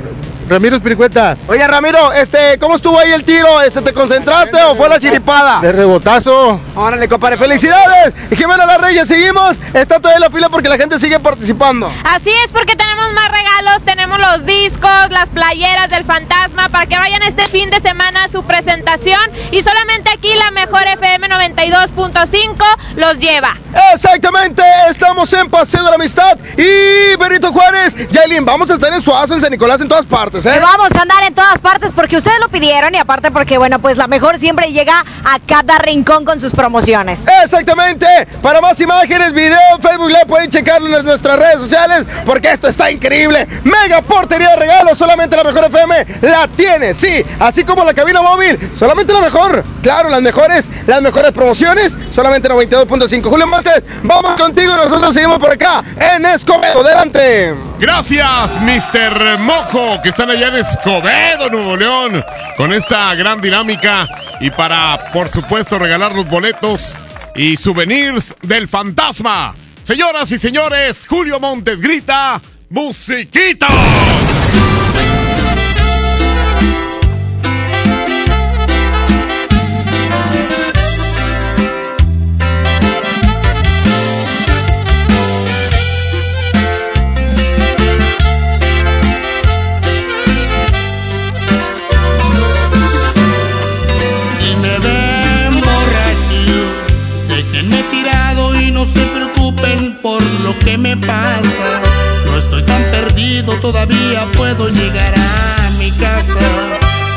[0.51, 1.37] Ramiro Espiricueta.
[1.47, 3.61] Oye, Ramiro, este, ¿cómo estuvo ahí el tiro?
[3.61, 5.61] Este, ¿Te concentraste o fue la chiripada?
[5.61, 6.59] De rebotazo.
[6.75, 8.13] Órale, compadre, felicidades.
[8.29, 9.55] Y Jimena La Reyes, seguimos.
[9.73, 11.89] Está todavía la fila porque la gente sigue participando.
[12.03, 16.97] Así es porque tenemos más regalos, tenemos los discos, las playeras del fantasma para que
[16.97, 22.65] vayan este fin de semana a su presentación y solamente aquí la mejor FM 92.5
[22.97, 23.57] los lleva.
[23.93, 27.95] Exactamente, estamos en Paseo de la Amistad y Benito Juárez.
[28.11, 30.53] Yailin, vamos a estar en Suazo, en San Nicolás, en todas partes, ¿eh?
[30.53, 33.79] Que vamos a andar en todas partes porque ustedes lo pidieron y aparte porque, bueno,
[33.79, 37.21] pues la mejor siempre llega a cada rincón con sus promociones.
[37.43, 38.05] Exactamente.
[38.41, 42.89] Para más imágenes, video, Facebook Live pueden checarlo en nuestras redes sociales porque esto está
[42.91, 43.47] increíble.
[43.63, 47.23] Mega portería de regalos, solamente la mejor FM la tiene, sí.
[47.39, 49.63] Así como la cabina móvil, solamente la mejor.
[49.81, 53.29] Claro, las mejores, las mejores promociones, solamente 92.5.
[53.29, 56.81] Julio Montes, vamos contigo, nosotros seguimos por acá en Escobedo.
[56.81, 57.55] Adelante.
[57.79, 59.39] Gracias, Mr.
[59.39, 62.23] Mojo, que están allá en Escobedo, Nuevo León,
[62.55, 64.07] con esta gran dinámica
[64.39, 66.95] y para, por supuesto, regalar los boletos
[67.35, 69.53] y souvenirs del fantasma.
[69.83, 73.67] Señoras y señores, Julio Montes grita, ¡Musiquita!
[100.01, 101.81] por lo que me pasa.
[102.25, 106.39] No estoy tan perdido, todavía puedo llegar a mi casa.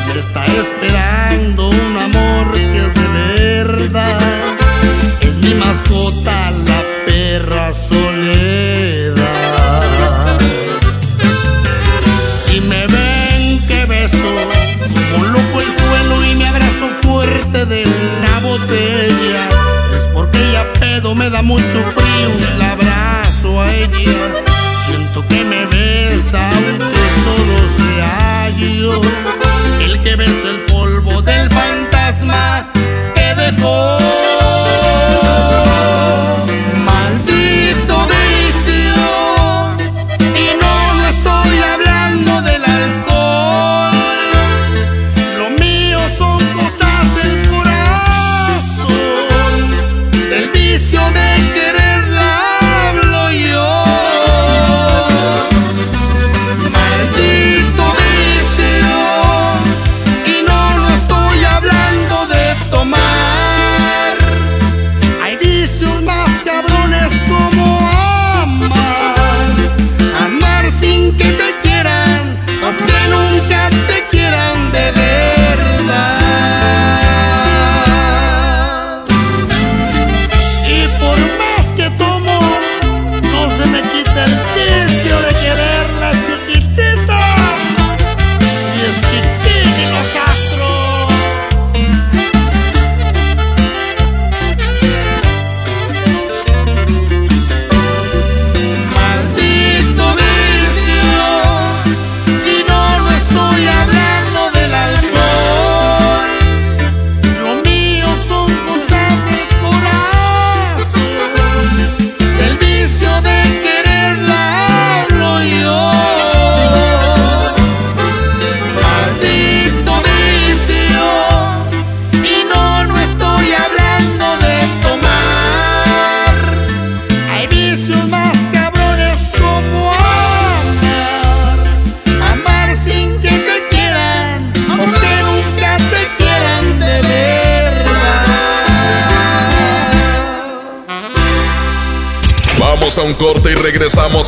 [0.06, 4.20] Me está esperando un amor que es de verdad.
[5.20, 9.24] Es mi mascota, la perra soledad.
[12.46, 14.16] Si me ven que beso,
[15.12, 19.48] como loco el suelo y me abrazo fuerte de una botella,
[19.96, 22.03] es porque ya pedo me da mucho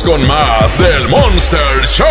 [0.07, 2.07] con más del Monster Show.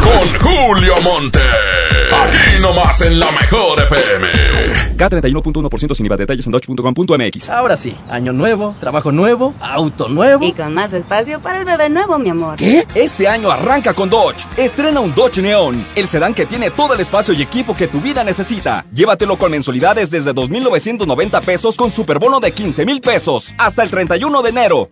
[0.00, 1.38] Con Julio Monte.
[1.38, 4.96] Aquí nomás en la mejor FM.
[4.96, 6.16] K31.1% sin IVA.
[6.16, 7.50] Detalles en dodge.com.mx.
[7.50, 10.42] Ahora sí, año nuevo, trabajo nuevo, auto nuevo.
[10.42, 12.56] Y con más espacio para el bebé nuevo, mi amor.
[12.56, 12.86] ¿Qué?
[12.94, 14.46] Este año arranca con Dodge.
[14.56, 18.00] Estrena un Dodge Neon, el sedán que tiene todo el espacio y equipo que tu
[18.00, 18.86] vida necesita.
[18.94, 24.42] Llévatelo con mensualidades desde 2.990 pesos con superbono de 15 mil pesos hasta el 31
[24.42, 24.90] de enero.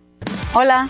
[0.53, 0.89] Hola,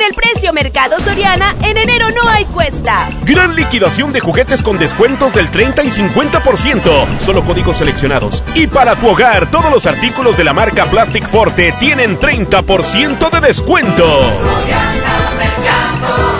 [0.01, 3.09] el precio Mercado Soriana, en enero no hay cuesta.
[3.23, 7.19] Gran liquidación de juguetes con descuentos del 30 y 50%.
[7.19, 8.43] Solo códigos seleccionados.
[8.55, 13.41] Y para tu hogar, todos los artículos de la marca Plastic Forte tienen 30% de
[13.41, 14.05] descuento.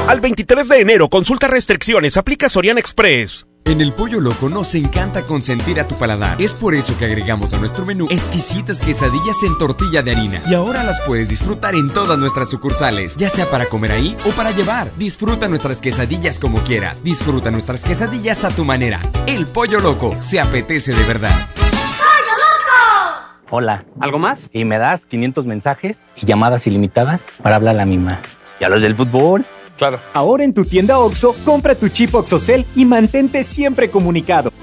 [0.08, 3.45] Al 23 de enero, consulta restricciones, aplica Soriana Express.
[3.66, 6.41] En el Pollo Loco nos encanta consentir a tu paladar.
[6.41, 10.39] Es por eso que agregamos a nuestro menú exquisitas quesadillas en tortilla de harina.
[10.49, 14.32] Y ahora las puedes disfrutar en todas nuestras sucursales, ya sea para comer ahí o
[14.32, 14.89] para llevar.
[14.97, 17.03] Disfruta nuestras quesadillas como quieras.
[17.03, 18.99] Disfruta nuestras quesadillas a tu manera.
[19.28, 21.36] El Pollo Loco se apetece de verdad.
[23.51, 23.86] Hola.
[23.99, 24.47] ¿Algo más?
[24.51, 28.22] Y me das 500 mensajes y llamadas ilimitadas para hablar a la misma.
[28.59, 29.45] ¿Y a los del fútbol?
[29.82, 29.99] Claro.
[30.13, 34.53] Ahora en tu tienda OXO, compra tu chip OXOCEL y mantente siempre comunicado.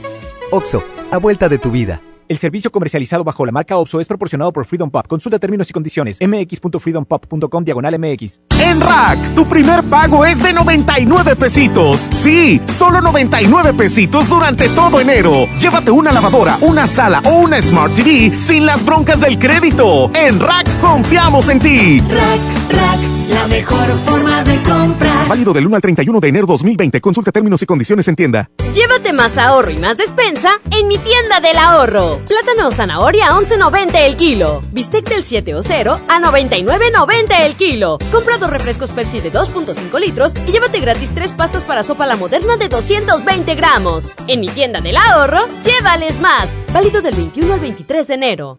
[0.53, 2.01] OXO, a vuelta de tu vida.
[2.29, 5.09] El servicio comercializado bajo la marca OPSO es proporcionado por Freedom Pop.
[5.09, 6.19] Consulta términos y condiciones.
[6.21, 8.41] mx.freedompop.com diagonal mx.
[8.63, 11.99] En Rack, tu primer pago es de 99 pesitos.
[11.99, 15.49] Sí, solo 99 pesitos durante todo enero.
[15.59, 20.09] Llévate una lavadora, una sala o una Smart TV sin las broncas del crédito.
[20.15, 22.01] En Rack confiamos en ti.
[22.03, 22.41] Rack,
[22.71, 25.29] rack, la mejor forma de comprar.
[25.29, 27.01] Válido del 1 al 31 de enero 2020.
[27.01, 28.51] Consulta términos y condiciones en tienda.
[28.75, 32.21] Llévate más ahorro y más despensa en mi tienda del ahorro.
[32.27, 34.61] Plátano o zanahoria a 11.90 el kilo.
[34.73, 37.99] Bistec del 7 o 0 a 99.90 el kilo.
[38.13, 42.17] Compra dos refrescos Pepsi de 2.5 litros y llévate gratis tres pastas para sopa la
[42.17, 44.11] moderna de 220 gramos.
[44.27, 46.57] En mi tienda del ahorro, llévales más.
[46.73, 48.59] Válido del 21 al 23 de enero.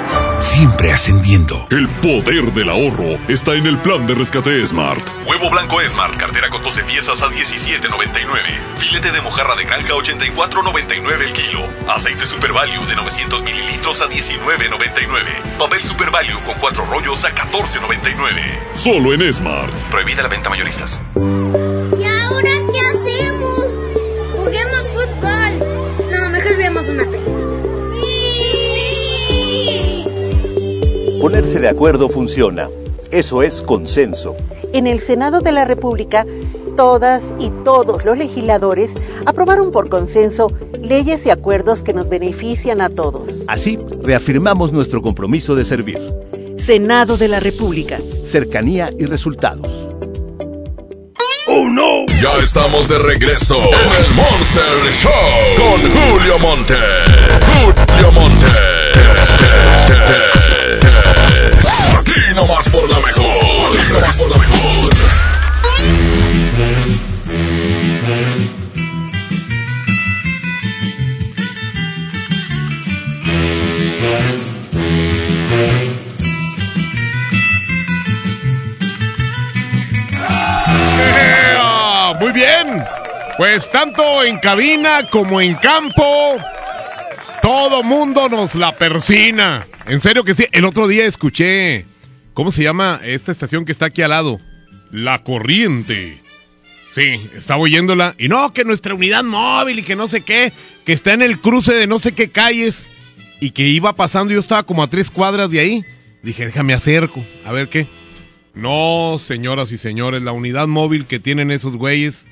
[0.41, 1.67] Siempre ascendiendo.
[1.69, 5.07] El poder del ahorro está en el plan de rescate Smart.
[5.27, 7.87] Huevo blanco Smart, cartera con 12 piezas a 17.99.
[8.77, 11.59] Filete de mojarra de granja 84.99 el kilo.
[11.87, 15.57] Aceite Super Value de 900 mililitros a 19.99.
[15.59, 18.73] Papel Super Value con 4 rollos a 14.99.
[18.73, 19.71] Solo en Smart.
[19.91, 20.99] Prohibida la venta mayoristas.
[21.15, 23.65] ¿Y ahora qué hacemos?
[24.37, 26.11] Juguemos fútbol.
[26.11, 27.40] No, mejor veamos una película.
[31.21, 32.67] Ponerse de acuerdo funciona.
[33.11, 34.35] Eso es consenso.
[34.73, 36.25] En el Senado de la República,
[36.75, 38.89] todas y todos los legisladores
[39.27, 40.51] aprobaron por consenso
[40.81, 43.43] leyes y acuerdos que nos benefician a todos.
[43.47, 46.03] Así, reafirmamos nuestro compromiso de servir.
[46.57, 47.99] Senado de la República.
[48.25, 49.71] Cercanía y resultados.
[51.47, 52.07] ¡Oh, no!
[52.19, 55.11] Ya estamos de regreso en el Monster Show
[55.55, 56.75] con Julio Monte.
[57.63, 58.71] Julio Monte.
[62.11, 63.93] Aquí nomás por la mejor.
[63.93, 64.93] Nomás por la mejor.
[81.15, 82.13] ¡Ea!
[82.19, 82.83] Muy bien.
[83.37, 86.37] Pues tanto en cabina como en campo,
[87.41, 89.65] todo mundo nos la persina.
[89.85, 90.45] En serio que sí.
[90.51, 91.85] El otro día escuché,
[92.33, 94.39] ¿cómo se llama esta estación que está aquí al lado?
[94.91, 96.21] La Corriente.
[96.91, 98.15] Sí, estaba oyéndola.
[98.17, 100.51] Y no, que nuestra unidad móvil y que no sé qué,
[100.85, 102.89] que está en el cruce de no sé qué calles.
[103.39, 105.85] Y que iba pasando, yo estaba como a tres cuadras de ahí.
[106.21, 107.87] Dije, déjame acerco, a ver qué.
[108.53, 112.25] No, señoras y señores, la unidad móvil que tienen esos güeyes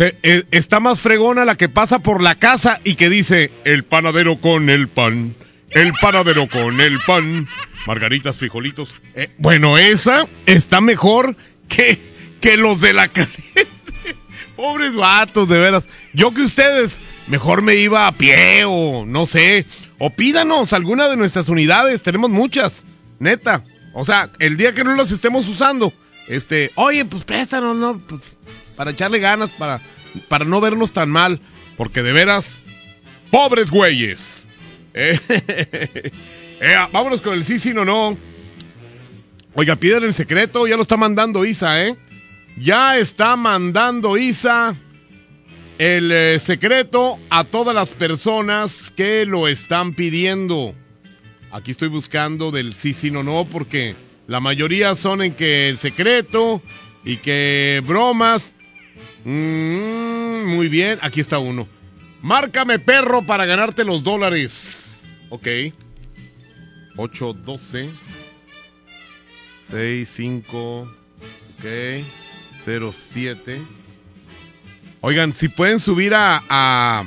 [0.00, 4.40] eh, está más fregona la que pasa por la casa y que dice el panadero
[4.40, 5.34] con el pan,
[5.70, 7.48] el panadero con el pan,
[7.86, 8.96] margaritas, frijolitos.
[9.14, 11.36] Eh, bueno, esa está mejor
[11.68, 11.98] que,
[12.40, 13.66] que los de la caliente.
[14.56, 15.88] Pobres vatos, de veras.
[16.12, 19.66] Yo que ustedes, mejor me iba a pie o no sé.
[19.98, 22.84] O pídanos alguna de nuestras unidades, tenemos muchas,
[23.18, 23.64] neta.
[23.92, 25.92] O sea, el día que no las estemos usando,
[26.26, 27.98] este, oye, pues préstanos, ¿no?
[27.98, 28.20] Pues,
[28.76, 29.80] para echarle ganas, para,
[30.28, 31.40] para no vernos tan mal.
[31.76, 32.62] Porque de veras,
[33.30, 34.40] pobres güeyes.
[34.96, 36.12] Eh,
[36.92, 38.16] vámonos con el sí, sí, no, no.
[39.54, 41.96] Oiga, piden el secreto, ya lo está mandando Isa, ¿eh?
[42.56, 44.74] Ya está mandando Isa
[45.78, 50.74] el eh, secreto a todas las personas que lo están pidiendo.
[51.50, 53.94] Aquí estoy buscando del sí, sí, no, no, porque
[54.26, 56.62] la mayoría son en que el secreto
[57.04, 58.56] y que bromas.
[59.24, 61.68] Mm, muy bien, aquí está uno.
[62.22, 65.04] Márcame perro para ganarte los dólares.
[65.28, 65.46] Ok.
[66.96, 67.90] 8, 12.
[69.62, 70.80] 6, 5.
[71.58, 71.64] Ok.
[72.64, 73.62] 0, 7.
[75.00, 77.04] Oigan, si pueden subir a, a,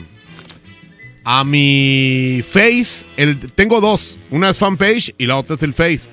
[1.23, 4.19] a mi face, el, tengo dos.
[4.29, 6.09] Una es fanpage y la otra es el face.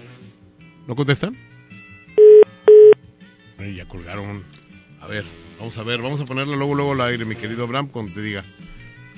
[0.86, 1.36] ¿No contestan?
[3.58, 4.44] Ay, ya colgaron.
[5.00, 5.24] A ver,
[5.58, 8.22] vamos a ver, vamos a ponerle luego, luego al aire, mi querido Abraham, cuando te
[8.22, 8.44] diga.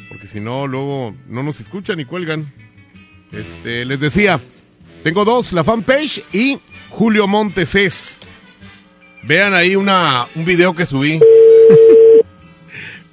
[0.09, 2.53] Porque si no, luego no nos escuchan y cuelgan.
[3.33, 4.41] Este, les decía,
[5.03, 6.59] tengo dos, la fanpage y
[6.91, 8.21] Julio Montes es.
[9.25, 11.21] Vean ahí una, un video que subí.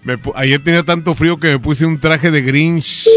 [0.03, 3.07] Me ayer tenía tanto frío que me puse un traje de Grinch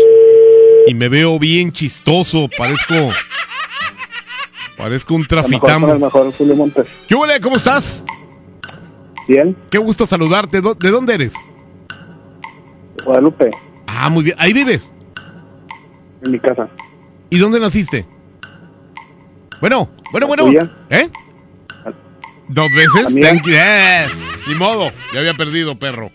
[0.86, 2.94] y me veo bien chistoso, parezco
[4.76, 5.94] parezco un traficante.
[5.98, 6.86] mejor, Julio Montes.
[7.08, 7.40] ¿Qué huele?
[7.40, 8.04] ¿Cómo estás?
[9.26, 9.56] Bien.
[9.68, 10.60] Qué gusto saludarte.
[10.60, 11.32] ¿Dó- ¿De dónde eres?
[13.04, 13.50] Guadalupe,
[13.88, 14.36] Ah, muy bien.
[14.38, 14.92] ¿Ahí vives?
[16.22, 16.68] en mi casa.
[17.30, 18.06] ¿Y dónde naciste?
[19.60, 20.70] Bueno, bueno, bueno.
[20.90, 21.08] ¿Eh?
[22.48, 23.16] ¿Dos veces?
[23.16, 24.06] Eh,
[24.46, 26.12] ni modo, ya había perdido, perro.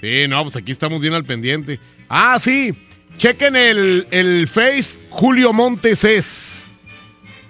[0.00, 1.80] Sí, no, pues aquí estamos bien al pendiente.
[2.08, 2.74] Ah, sí.
[3.18, 6.70] Chequen el, el Face Julio Montes es.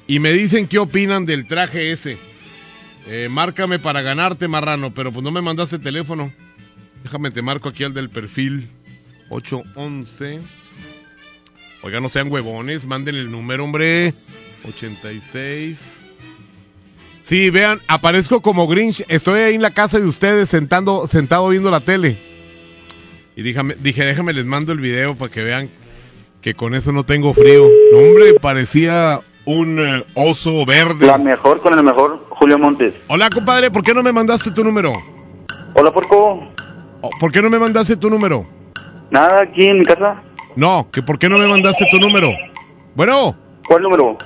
[0.07, 2.17] Y me dicen qué opinan del traje ese.
[3.09, 6.33] Eh, márcame para ganarte, marrano, pero pues no me mandaste teléfono.
[7.03, 8.69] Déjame, te marco aquí al del perfil
[9.29, 10.41] 811.
[11.87, 14.13] Oiga, no sean huevones, manden el número, hombre.
[14.69, 16.05] 86.
[17.23, 19.05] Sí, vean, aparezco como Grinch.
[19.07, 22.19] Estoy ahí en la casa de ustedes sentando, sentado viendo la tele.
[23.37, 25.71] Y díjame, dije, déjame, les mando el video para que vean
[26.41, 27.69] que con eso no tengo frío.
[27.93, 31.07] No, hombre, parecía un eh, oso verde.
[31.07, 32.95] La mejor con el mejor, Julio Montes.
[33.07, 34.93] Hola, compadre, ¿por qué no me mandaste tu número?
[35.75, 36.49] Hola, Porco.
[37.03, 38.45] Oh, ¿Por qué no me mandaste tu número?
[39.13, 40.21] Nada, aquí en mi casa.
[40.57, 42.33] No, que ¿por qué no me mandaste tu número?
[42.95, 43.37] Bueno.
[43.69, 44.17] ¿Cuál número?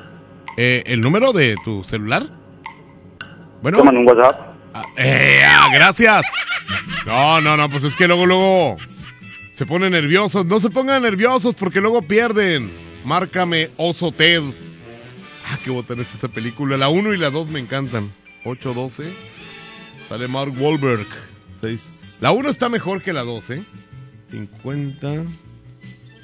[0.57, 2.22] Eh, ¿El número de tu celular?
[3.62, 3.85] Bueno.
[3.85, 4.51] Mando un WhatsApp.
[4.97, 6.24] Eh, ah, gracias.
[7.05, 8.76] No, no, no, pues es que luego, luego
[9.53, 10.47] se ponen nerviosos.
[10.47, 12.70] No se pongan nerviosos porque luego pierden.
[13.05, 14.43] Márcame Oso Ted.
[15.51, 16.76] Ah, qué botana es esta película.
[16.76, 18.12] La 1 y la 2 me encantan.
[18.45, 19.07] 8-12.
[20.09, 21.07] Sale Mark Wahlberg.
[21.61, 22.18] 6.
[22.20, 23.62] La 1 está mejor que la 2, ¿eh?
[24.31, 25.24] 50.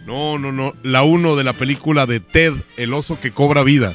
[0.06, 0.72] No, no, no.
[0.84, 3.92] La 1 de la película de Ted, el oso que cobra vida.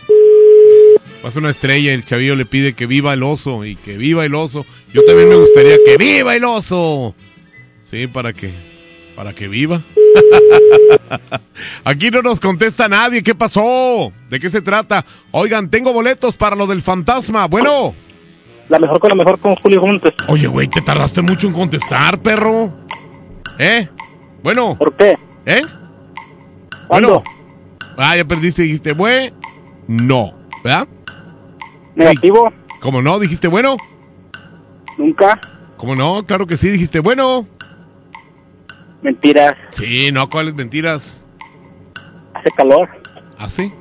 [1.21, 4.25] Pasa una estrella y el chavillo le pide que viva el oso y que viva
[4.25, 4.65] el oso.
[4.93, 7.15] Yo también me gustaría que viva el oso.
[7.89, 8.51] Sí, para que,
[9.15, 9.81] para que viva.
[11.85, 13.23] Aquí no nos contesta nadie.
[13.23, 14.11] ¿Qué pasó?
[14.29, 15.05] ¿De qué se trata?
[15.31, 17.47] Oigan, tengo boletos para lo del fantasma.
[17.47, 17.95] Bueno.
[18.67, 20.13] La mejor con la mejor con Julio Montes.
[20.27, 22.73] Oye, güey, te tardaste mucho en contestar, perro.
[23.59, 23.87] ¿Eh?
[24.43, 24.75] Bueno.
[24.77, 25.17] ¿Por qué?
[25.45, 25.61] ¿Eh?
[26.91, 27.23] Bueno.
[27.95, 29.31] Ah, ya perdiste dijiste, güey.
[29.87, 30.33] No.
[30.61, 30.89] ¿Verdad?
[31.95, 32.51] Negativo.
[32.81, 33.17] ¿Cómo no?
[33.17, 33.77] ¿Dijiste bueno?
[34.97, 35.39] Nunca.
[35.77, 36.21] ¿Cómo no?
[36.25, 37.47] Claro que sí, dijiste bueno.
[39.01, 39.55] Mentiras.
[39.69, 41.25] Sí, no, ¿cuáles mentiras?
[42.33, 42.89] Hace calor.
[43.37, 43.71] ¿Ah, sí?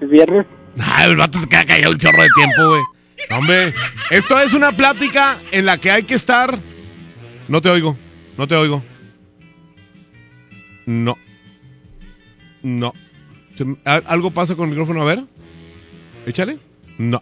[0.00, 0.46] Es viernes.
[0.80, 2.82] Ah, el vato se queda callado un chorro de tiempo, güey.
[3.38, 3.72] Hombre,
[4.10, 6.58] esto es una plática en la que hay que estar.
[7.46, 7.96] No te oigo,
[8.36, 8.82] no te oigo.
[10.86, 11.16] No.
[12.62, 12.92] No.
[13.56, 15.02] Se me- ¿al- ¿Algo pasa con el micrófono?
[15.02, 15.24] A ver.
[16.26, 16.58] Échale.
[16.98, 17.20] No.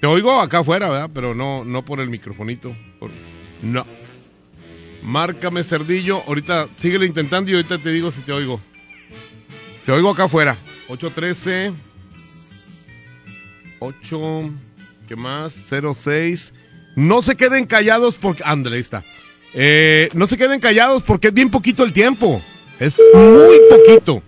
[0.00, 1.10] Te oigo acá afuera, ¿verdad?
[1.12, 2.74] Pero no, no por el microfonito.
[2.98, 3.10] Por-
[3.62, 3.84] No.
[5.02, 6.22] Márcame, Cerdillo.
[6.26, 8.60] Ahorita síguele intentando y ahorita te digo si te oigo.
[9.84, 10.56] Te oigo acá afuera.
[10.88, 11.72] 813.
[13.80, 14.50] 8.
[15.06, 15.52] ¿Qué más?
[15.54, 16.52] 06.
[16.96, 18.42] No se queden callados porque.
[18.44, 19.04] Ándale, ahí está.
[19.54, 22.42] Eh, no se queden callados porque es bien poquito el tiempo.
[22.78, 24.22] Es muy poquito.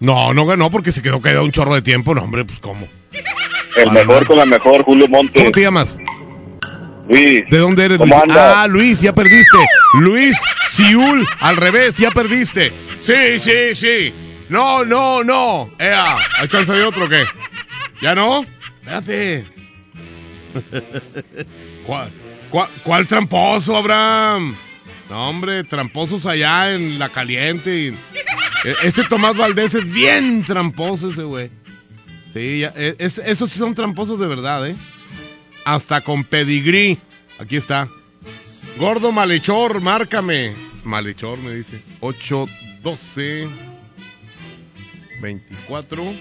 [0.00, 2.14] No, no ganó porque se quedó callado un chorro de tiempo.
[2.14, 2.86] No, hombre, pues cómo.
[3.76, 5.42] El mejor con la mejor, Julio Montes.
[5.42, 5.98] ¿Cómo te llamas?
[7.08, 7.44] Luis.
[7.50, 8.36] ¿De dónde eres, ¿Cómo Luis?
[8.38, 9.58] Ah, Luis, ya perdiste.
[10.00, 10.36] Luis
[10.70, 12.72] Siul, al revés, ya perdiste.
[12.98, 14.12] Sí, sí, sí.
[14.48, 15.70] No, no, no.
[15.78, 17.24] Ea, ¿hay chance de otro o qué?
[18.00, 18.44] ¿Ya no?
[18.80, 19.44] Espérate.
[21.86, 22.10] ¿Cuál,
[22.50, 24.54] cuál, tramposo, Abraham?
[25.10, 27.88] No, hombre, tramposos allá en la caliente.
[27.88, 27.94] E-
[28.82, 31.50] Este Tomás Valdés es bien tramposo ese güey.
[32.34, 34.76] Sí, ya, e- es- esos sí son tramposos de verdad, ¿eh?
[35.64, 36.98] Hasta con pedigrí.
[37.38, 37.88] Aquí está.
[38.78, 40.54] Gordo malhechor, márcame.
[40.84, 41.80] Malhechor me dice.
[42.00, 42.46] 8,
[42.82, 43.48] 12,
[45.20, 46.02] 24.
[46.02, 46.12] Ok.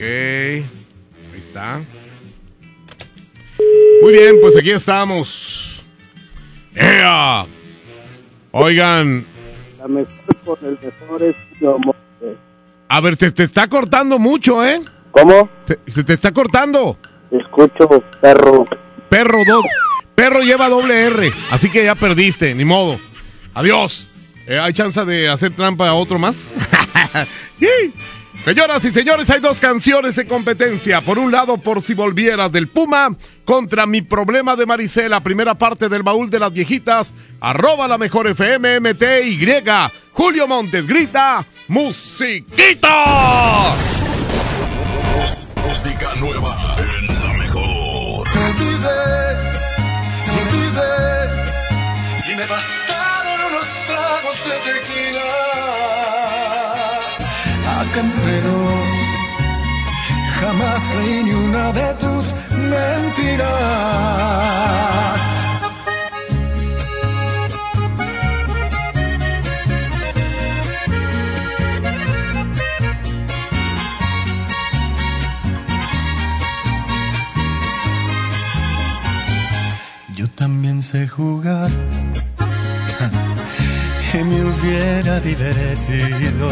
[0.00, 0.64] Ahí
[1.38, 1.80] está.
[4.02, 5.84] Muy bien, pues aquí estamos.
[6.74, 7.46] ¡Ea!
[8.52, 9.24] Oigan,
[9.78, 11.36] La mejor con el mejor es
[12.90, 14.80] a ver, te, te está cortando mucho, ¿eh?
[15.10, 15.48] ¿Cómo?
[15.66, 16.96] Te- se te está cortando.
[17.30, 17.86] Escucho,
[18.20, 18.64] perro.
[19.10, 19.62] Perro, do-
[20.14, 22.98] perro lleva doble R, así que ya perdiste, ni modo.
[23.54, 24.08] Adiós.
[24.46, 26.54] Eh, ¿Hay chance de hacer trampa a otro más?
[27.58, 27.66] Sí.
[28.44, 31.00] Señoras y señores, hay dos canciones en competencia.
[31.00, 33.14] Por un lado, por si volvieras del Puma,
[33.44, 38.26] contra mi problema de Maricela, primera parte del baúl de las viejitas, arroba la mejor
[38.26, 39.38] FM, MTY.
[40.12, 43.04] Julio Montes grita, musiquita.
[45.66, 48.28] Música nueva en la mejor.
[60.58, 62.24] Jamás creí ni una de tus
[62.72, 63.48] mentiras.
[80.14, 81.70] Yo también sé jugar
[84.14, 86.50] y me hubiera divertido.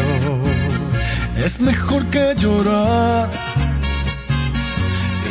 [1.37, 3.29] Es mejor que llorar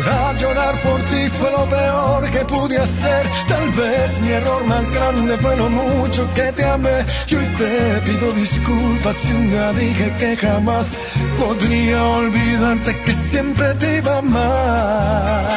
[0.00, 3.26] Llorar, llorar por ti fue lo peor que pude hacer.
[3.48, 7.04] Tal vez mi error más grande fue lo mucho que te amé.
[7.28, 10.90] Y hoy te pido disculpas si un día dije que jamás
[11.38, 15.50] podría olvidarte que siempre te iba a amar.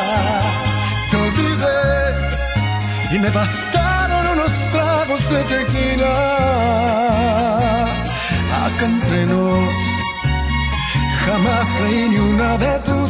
[1.09, 6.15] Te olvidé y me bastaron unos tragos de tequila.
[8.65, 9.93] Acá entre nos
[11.25, 13.09] Jamás creí ni una de tus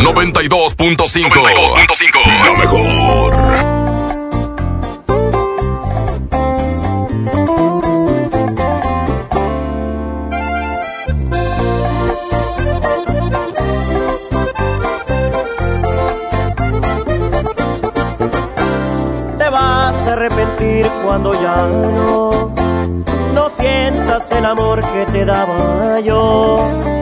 [0.00, 0.96] 92.5.
[0.96, 2.44] 92.5.
[2.46, 3.36] Lo mejor.
[19.38, 22.52] te vas a arrepentir cuando ya no
[23.34, 27.01] no sientas el amor que te daba yo.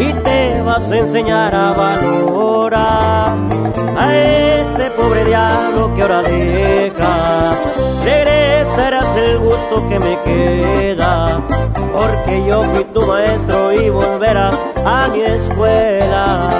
[0.00, 3.36] y te vas a enseñar a valorar
[3.98, 7.56] a este pobre diablo que ahora dejas.
[8.04, 11.40] Regresarás el gusto que me queda,
[11.92, 16.59] porque yo fui tu maestro y volverás a mi escuela.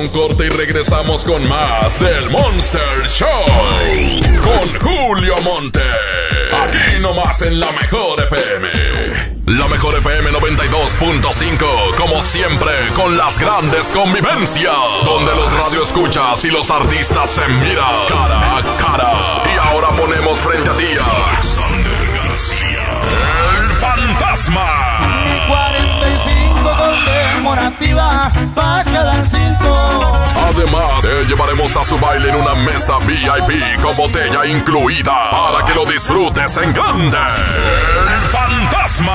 [0.00, 3.28] un corte y regresamos con más del Monster Show.
[4.42, 5.82] Con Julio Monte.
[6.62, 8.70] Aquí nomás en la mejor FM.
[9.46, 11.96] La mejor FM 92.5.
[11.96, 14.74] Como siempre, con las grandes convivencias.
[15.04, 19.12] Donde los radioescuchas y los artistas se miran cara a cara.
[19.54, 22.86] Y ahora ponemos frente a ti a Alexander García.
[23.58, 25.10] El fantasma.
[27.50, 30.12] 45 conmemorativa para cada cinco.
[30.48, 35.74] Además, te llevaremos a su baile en una mesa VIP con botella incluida para que
[35.74, 37.18] lo disfrutes en grande.
[37.18, 39.12] El fantasma.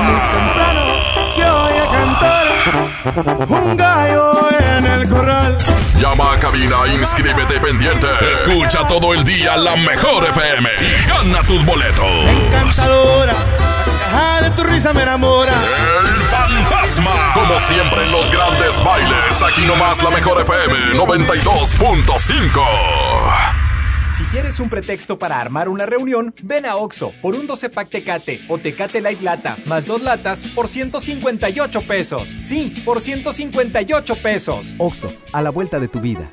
[1.36, 5.58] Se oye cantar un gallo en el corral.
[6.00, 8.08] Llama a cabina, inscríbete pendiente.
[8.32, 12.06] Escucha todo el día la mejor FM y gana tus boletos.
[12.28, 13.34] Encantadora,
[14.16, 15.52] caja de tu risa me enamora.
[15.52, 17.34] El fantasma.
[17.34, 22.62] Como siempre en los grandes bailes, aquí nomás la mejor FM 92.5.
[24.18, 27.90] Si quieres un pretexto para armar una reunión, ven a Oxo por un 12 pack
[27.90, 32.34] Tecate o Tecate Light Lata más dos latas por 158 pesos.
[32.40, 34.72] Sí, por 158 pesos.
[34.78, 36.32] Oxo, a la vuelta de tu vida.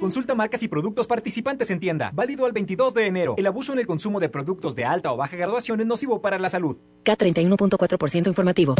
[0.00, 2.10] Consulta marcas y productos participantes en tienda.
[2.12, 3.34] Válido al 22 de enero.
[3.38, 6.38] El abuso en el consumo de productos de alta o baja graduación es nocivo para
[6.38, 6.76] la salud.
[7.04, 8.74] K31.4% informativo.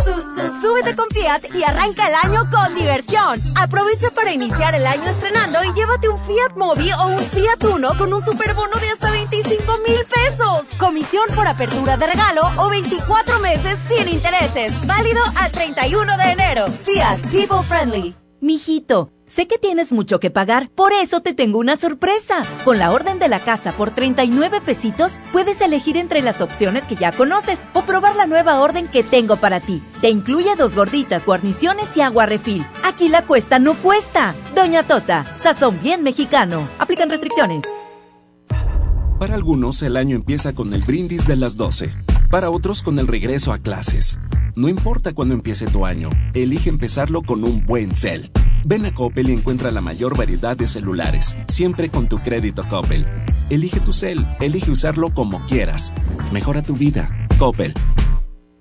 [0.61, 3.39] Súbete con Fiat y arranca el año con diversión.
[3.57, 7.97] Aprovecha para iniciar el año estrenando y llévate un Fiat Mobi o un Fiat Uno
[7.97, 10.67] con un superbono de hasta 25 mil pesos.
[10.79, 14.87] Comisión por apertura de regalo o 24 meses sin intereses.
[14.87, 16.67] Válido al 31 de enero.
[16.67, 18.26] Fiat People Friendly.
[18.41, 22.43] Mijito, sé que tienes mucho que pagar, por eso te tengo una sorpresa.
[22.65, 26.97] Con la orden de la casa por 39 pesitos, puedes elegir entre las opciones que
[26.97, 29.83] ya conoces o probar la nueva orden que tengo para ti.
[30.03, 32.67] Te incluye dos gorditas, guarniciones y agua refil.
[32.85, 34.35] Aquí la cuesta no cuesta.
[34.55, 36.69] Doña Tota, sazón bien mexicano.
[36.79, 37.65] Aplican restricciones.
[39.19, 41.91] Para algunos el año empieza con el brindis de las 12,
[42.31, 44.19] para otros con el regreso a clases.
[44.57, 48.31] No importa cuándo empiece tu año, elige empezarlo con un buen cel.
[48.65, 53.07] Ven a Coppel y encuentra la mayor variedad de celulares, siempre con tu crédito Coppel.
[53.51, 55.93] Elige tu cel, elige usarlo como quieras.
[56.33, 57.11] Mejora tu vida.
[57.39, 57.75] Coppel.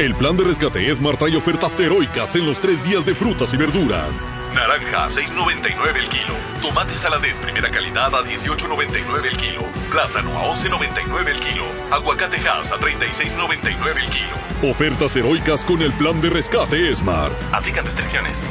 [0.00, 3.58] El plan de rescate Smart trae ofertas heroicas en los tres días de frutas y
[3.58, 4.26] verduras.
[4.54, 6.34] Naranja, 6.99 el kilo.
[6.62, 9.60] Tomate saladet primera calidad a 18.99 el kilo.
[9.90, 11.64] Plátano a 11.99 el kilo.
[11.90, 14.70] Aguacate Hass a 36.99 el kilo.
[14.70, 17.34] Ofertas heroicas con el plan de rescate Smart.
[17.52, 18.42] Aplican restricciones.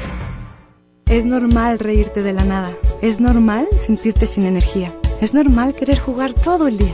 [1.08, 2.72] Es normal reírte de la nada.
[3.02, 4.94] Es normal sentirte sin energía.
[5.20, 6.94] Es normal querer jugar todo el día.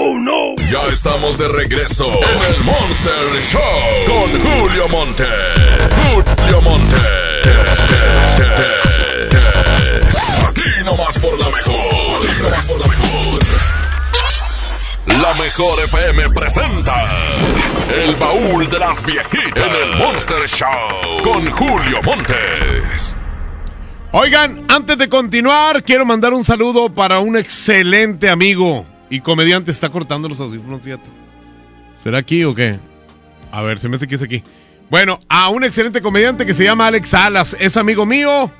[0.00, 0.54] ¡Oh, no!
[0.70, 3.60] Ya estamos de regreso en el Monster Show
[4.06, 5.24] con Julio Monte.
[6.14, 6.96] Julio Monte.
[10.48, 11.74] Aquí nomás por la mejor.
[12.22, 13.40] Aquí nomás por la mejor.
[15.20, 16.94] La mejor FM presenta
[17.92, 23.16] El baúl de las viejitas en el Monster Show con Julio Montes.
[24.12, 29.70] Oigan, antes de continuar, quiero mandar un saludo para un excelente amigo y comediante.
[29.70, 31.08] Está cortando los audífonos, fíjate.
[32.02, 32.78] ¿Será aquí o qué?
[33.50, 34.42] A ver, se me hace que es aquí.
[34.90, 37.56] Bueno, a un excelente comediante que se llama Alex Salas.
[37.58, 38.50] Es amigo mío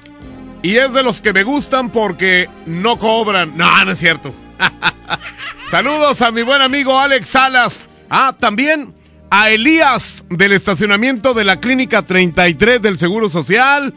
[0.62, 3.56] y es de los que me gustan porque no cobran.
[3.56, 4.34] No, no es cierto.
[5.70, 7.88] Saludos a mi buen amigo Alex Salas.
[8.10, 8.94] Ah, también
[9.30, 13.94] a Elías del estacionamiento de la Clínica 33 del Seguro Social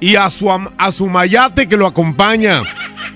[0.00, 2.62] y a su, a su mayate que lo acompaña.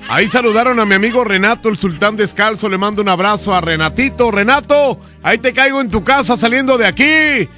[0.09, 2.69] Ahí saludaron a mi amigo Renato, el sultán descalzo.
[2.69, 4.31] Le mando un abrazo a Renatito.
[4.31, 7.49] Renato, ahí te caigo en tu casa saliendo de aquí.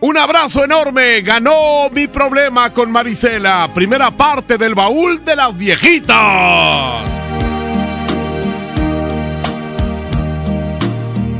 [0.00, 1.22] Un abrazo enorme.
[1.22, 3.70] Ganó mi problema con Marisela.
[3.74, 7.04] Primera parte del baúl de las viejitas.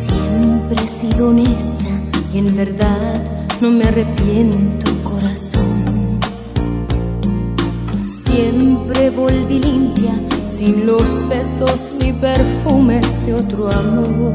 [0.06, 1.90] Siempre he sido honesta
[2.32, 3.22] y en verdad
[3.60, 6.20] no me arrepiento, corazón.
[8.24, 10.14] Siempre volví limpia,
[10.64, 14.34] sin los besos ni perfumes de otro amor.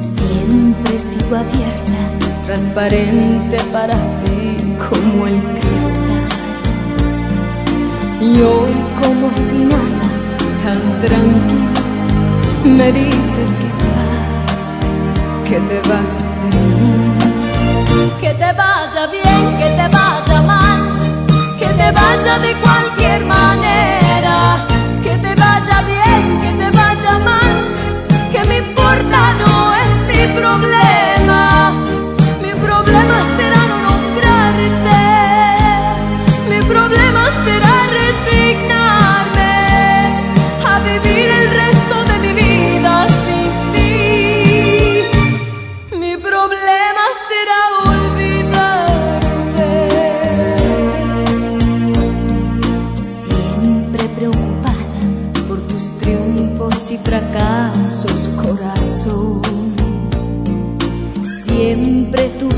[0.00, 2.00] Siempre sigo abierta,
[2.46, 4.56] transparente para ti
[4.88, 6.28] como el cristal.
[8.20, 10.06] Y hoy como si nada,
[10.62, 11.80] tan tranquilo,
[12.64, 14.62] me dices que te vas,
[15.48, 16.88] que te vas de mí.
[18.20, 20.82] Que te vaya bien, que te vaya mal,
[21.58, 23.97] que te vaya de cualquier manera.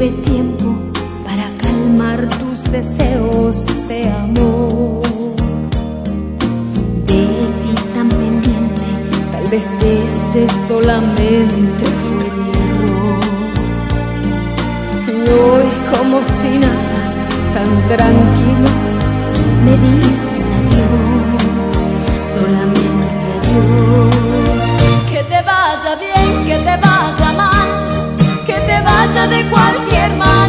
[0.01, 0.74] Tiempo
[1.26, 5.03] para calmar tus deseos de amor.
[7.07, 7.22] De
[7.61, 8.86] ti tan pendiente,
[9.30, 13.20] tal vez ese solamente fue mi error.
[15.28, 17.01] Hoy como si nada,
[17.53, 18.70] tan tranquilo,
[19.66, 21.78] me dices adiós,
[22.32, 24.64] solamente adiós.
[25.12, 27.59] Que te vaya bien, que te vaya mal
[28.70, 30.39] te vaya de cualquier manera,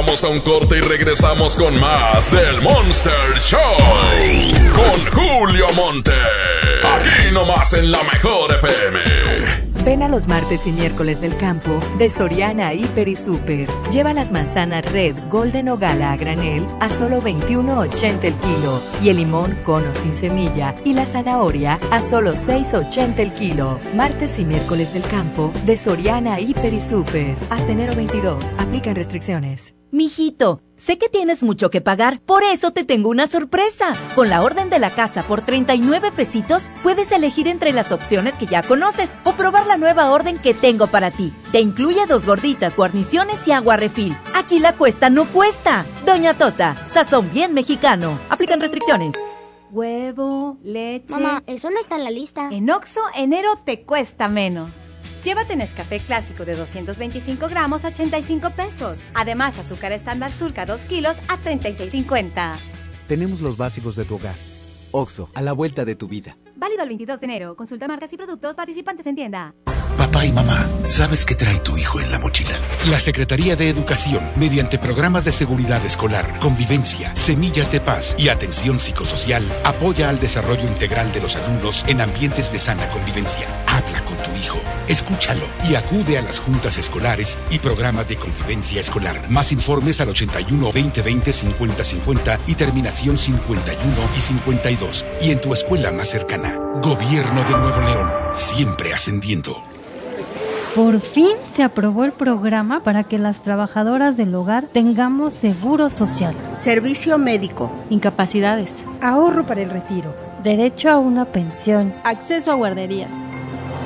[0.00, 3.58] Vamos a un corte y regresamos con más del Monster Show.
[4.76, 6.12] Con Julio Monte.
[6.12, 9.00] Aquí nomás en la mejor FM.
[9.84, 13.68] Ven a los martes y miércoles del campo de Soriana Hiper y Super.
[13.90, 19.08] Lleva las manzanas Red, Golden o Gala a granel a solo 21.80 el kilo y
[19.08, 23.80] el limón cono sin semilla y la zanahoria a solo 6.80 el kilo.
[23.96, 27.36] Martes y miércoles del campo de Soriana Hiper y Super.
[27.50, 28.52] Hasta enero 22.
[28.58, 29.74] Aplican restricciones.
[29.90, 33.94] Mijito, sé que tienes mucho que pagar, por eso te tengo una sorpresa.
[34.14, 38.44] Con la orden de la casa por 39 pesitos, puedes elegir entre las opciones que
[38.44, 41.32] ya conoces o probar la nueva orden que tengo para ti.
[41.52, 44.14] Te incluye dos gorditas, guarniciones y agua refil.
[44.34, 45.86] Aquí la cuesta no cuesta.
[46.04, 48.18] Doña Tota, sazón bien mexicano.
[48.28, 49.14] Aplican restricciones.
[49.70, 51.14] Huevo, leche.
[51.14, 52.48] Mamá, eso no está en la lista.
[52.50, 54.70] En Oxo, enero te cuesta menos.
[55.24, 59.00] Llévate Nescafé clásico de 225 gramos a 85 pesos.
[59.14, 62.54] Además, azúcar estándar surca 2 kilos a 36,50.
[63.08, 64.34] Tenemos los básicos de tu hogar.
[64.90, 66.36] Oxo, a la vuelta de tu vida.
[66.56, 67.56] Válido el 22 de enero.
[67.56, 69.54] Consulta marcas y productos participantes en tienda.
[69.96, 72.56] Papá y mamá, ¿sabes qué trae tu hijo en la mochila?
[72.88, 78.78] La Secretaría de Educación, mediante programas de seguridad escolar, convivencia, semillas de paz y atención
[78.78, 83.48] psicosocial, apoya al desarrollo integral de los alumnos en ambientes de sana convivencia.
[83.66, 84.58] Habla con tu hijo,
[84.88, 89.20] escúchalo y acude a las juntas escolares y programas de convivencia escolar.
[89.28, 93.78] Más informes al 81 2020 50 50 y terminación 51
[94.16, 95.04] y 52.
[95.20, 96.58] Y en tu escuela más cercana.
[96.82, 99.56] Gobierno de Nuevo León, siempre ascendiendo.
[100.74, 106.36] Por fin se aprobó el programa para que las trabajadoras del hogar tengamos seguro social,
[106.52, 107.72] Servicio médico.
[107.90, 110.14] incapacidades, ahorro para el retiro,
[110.44, 113.10] derecho a una pensión, acceso a guarderías.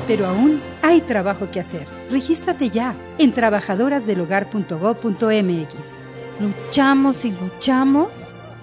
[0.07, 1.85] Pero aún hay trabajo que hacer.
[2.11, 5.75] Regístrate ya en trabajadorasdelhogar.gov.mx.
[6.39, 8.09] Luchamos y luchamos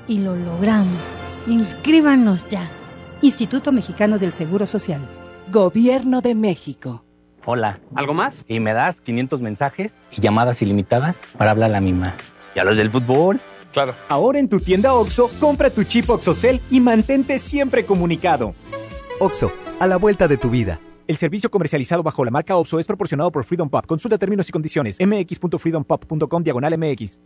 [0.07, 1.01] y lo logramos.
[1.47, 2.69] Inscríbanos ya.
[3.23, 5.01] Instituto Mexicano del Seguro Social.
[5.51, 7.05] Gobierno de México.
[7.47, 7.81] Hola.
[7.95, 8.45] ¿Algo más?
[8.47, 12.17] Y me das 500 mensajes y llamadas ilimitadas para hablar a la misma.
[12.55, 13.41] ¿Y a los del fútbol?
[13.73, 13.95] Claro.
[14.09, 18.55] Ahora en tu tienda OXO, compra tu chip OXOCEL y mantente siempre comunicado.
[19.21, 20.79] Oxo, a la vuelta de tu vida.
[21.11, 23.85] El servicio comercializado bajo la marca OXO es proporcionado por Freedom Pop.
[23.85, 24.97] Consulta términos y condiciones.
[25.01, 27.19] mx.freedompop.com diagonal mx.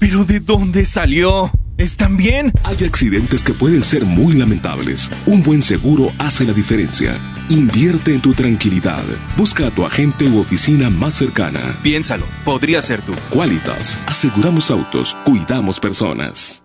[0.00, 1.48] ¿Pero de dónde salió?
[1.78, 2.50] ¿Están bien?
[2.64, 5.12] Hay accidentes que pueden ser muy lamentables.
[5.26, 7.20] Un buen seguro hace la diferencia.
[7.48, 9.04] Invierte en tu tranquilidad.
[9.36, 11.78] Busca a tu agente u oficina más cercana.
[11.84, 13.12] Piénsalo, podría ser tú.
[13.30, 16.64] Qualitas, aseguramos autos, cuidamos personas.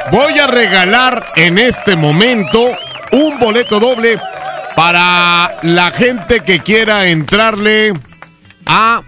[0.11, 2.69] Voy a regalar en este momento
[3.13, 4.19] un boleto doble
[4.75, 7.93] para la gente que quiera entrarle
[8.65, 9.03] a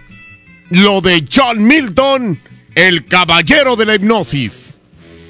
[0.70, 2.38] lo de John Milton,
[2.74, 4.80] el caballero de la hipnosis.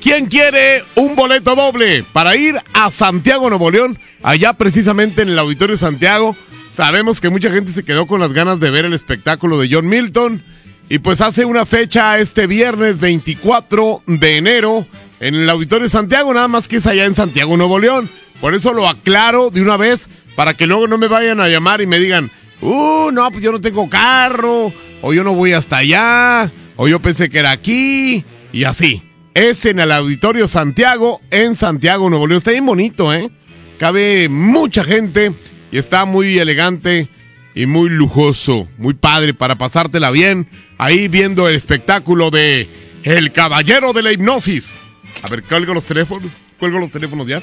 [0.01, 3.99] ¿Quién quiere un boleto doble para ir a Santiago, Nuevo León?
[4.23, 6.37] Allá precisamente en el Auditorio Santiago.
[6.73, 9.89] Sabemos que mucha gente se quedó con las ganas de ver el espectáculo de John
[9.89, 10.41] Milton.
[10.89, 14.87] Y pues hace una fecha este viernes 24 de enero
[15.25, 18.11] en el Auditorio Santiago, nada más que es allá en Santiago, Nuevo León.
[18.43, 21.81] Por eso lo aclaro de una vez para que luego no me vayan a llamar
[21.81, 24.71] y me digan, uh, no, pues yo no tengo carro,
[25.01, 28.23] o yo no voy hasta allá, o yo pensé que era aquí,
[28.53, 29.03] y así.
[29.33, 32.37] Es en el Auditorio Santiago, en Santiago, Nuevo León.
[32.37, 33.31] Está bien bonito, ¿eh?
[33.79, 35.33] Cabe mucha gente
[35.73, 37.09] y está muy elegante
[37.55, 42.69] y muy lujoso, muy padre para pasártela bien ahí viendo el espectáculo de
[43.05, 44.81] El Caballero de la Hipnosis.
[45.23, 47.43] A ver, cuelgo los teléfonos, cuelgo los teléfonos ya.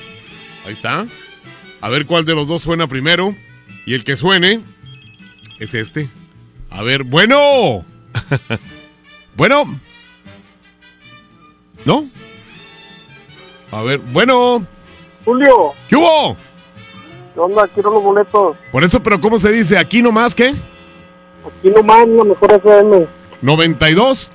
[0.66, 1.06] Ahí está.
[1.82, 3.36] A ver cuál de los dos suena primero.
[3.86, 4.62] Y el que suene
[5.60, 6.08] es este.
[6.70, 7.84] A ver, bueno.
[9.36, 9.80] bueno.
[11.86, 12.06] ¿No?
[13.72, 14.66] A ver, bueno.
[15.26, 15.74] Julio.
[15.88, 16.38] ¿Qué hubo?
[17.34, 17.68] ¿Qué onda?
[17.70, 18.58] Quiero los boletos.
[18.72, 19.78] Por eso, pero ¿cómo se dice?
[19.78, 20.50] ¿Aquí nomás qué?
[20.50, 23.08] Aquí nomás, la mejor FM.
[23.42, 24.32] 92.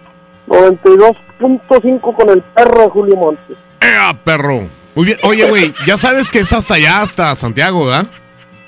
[1.39, 3.57] 92.5 con el perro de Julio Montes.
[3.80, 4.68] ¡Ea, perro!
[4.95, 5.18] Muy bien.
[5.22, 8.07] Oye, güey, ya sabes que es hasta allá, hasta Santiago, ¿verdad?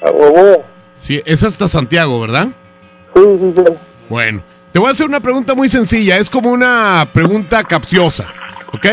[0.02, 0.64] A huevo.
[1.00, 2.48] Sí, es hasta Santiago, ¿verdad?
[3.14, 3.72] Sí, sí, sí.
[4.08, 4.42] Bueno,
[4.72, 6.18] te voy a hacer una pregunta muy sencilla.
[6.18, 8.26] Es como una pregunta capciosa,
[8.72, 8.86] ¿ok?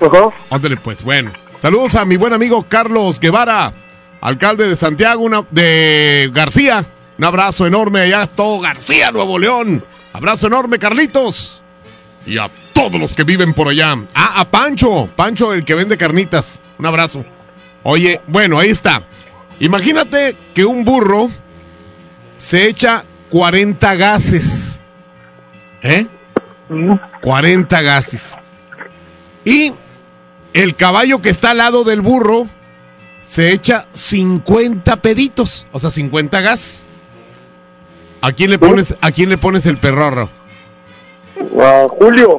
[0.00, 0.30] Ajá.
[0.50, 1.32] Ándale, pues, bueno.
[1.60, 3.72] Saludos a mi buen amigo Carlos Guevara,
[4.20, 6.84] alcalde de Santiago, una, de García.
[7.18, 9.84] Un abrazo enorme allá, todo García, Nuevo León.
[10.12, 11.62] Abrazo enorme, Carlitos.
[12.26, 13.96] Y a todos los que viven por allá.
[14.14, 15.08] Ah, a Pancho.
[15.14, 16.60] Pancho, el que vende carnitas.
[16.78, 17.24] Un abrazo.
[17.82, 19.02] Oye, bueno, ahí está.
[19.60, 21.28] Imagínate que un burro
[22.36, 24.80] se echa 40 gases.
[25.82, 26.06] ¿Eh?
[27.20, 28.34] 40 gases.
[29.44, 29.72] Y
[30.52, 32.46] el caballo que está al lado del burro
[33.20, 35.66] se echa 50 peditos.
[35.72, 36.86] O sea, 50 gases.
[38.20, 40.28] ¿A quién le pones, a quién le pones el perrorro?
[41.60, 42.38] A Julio.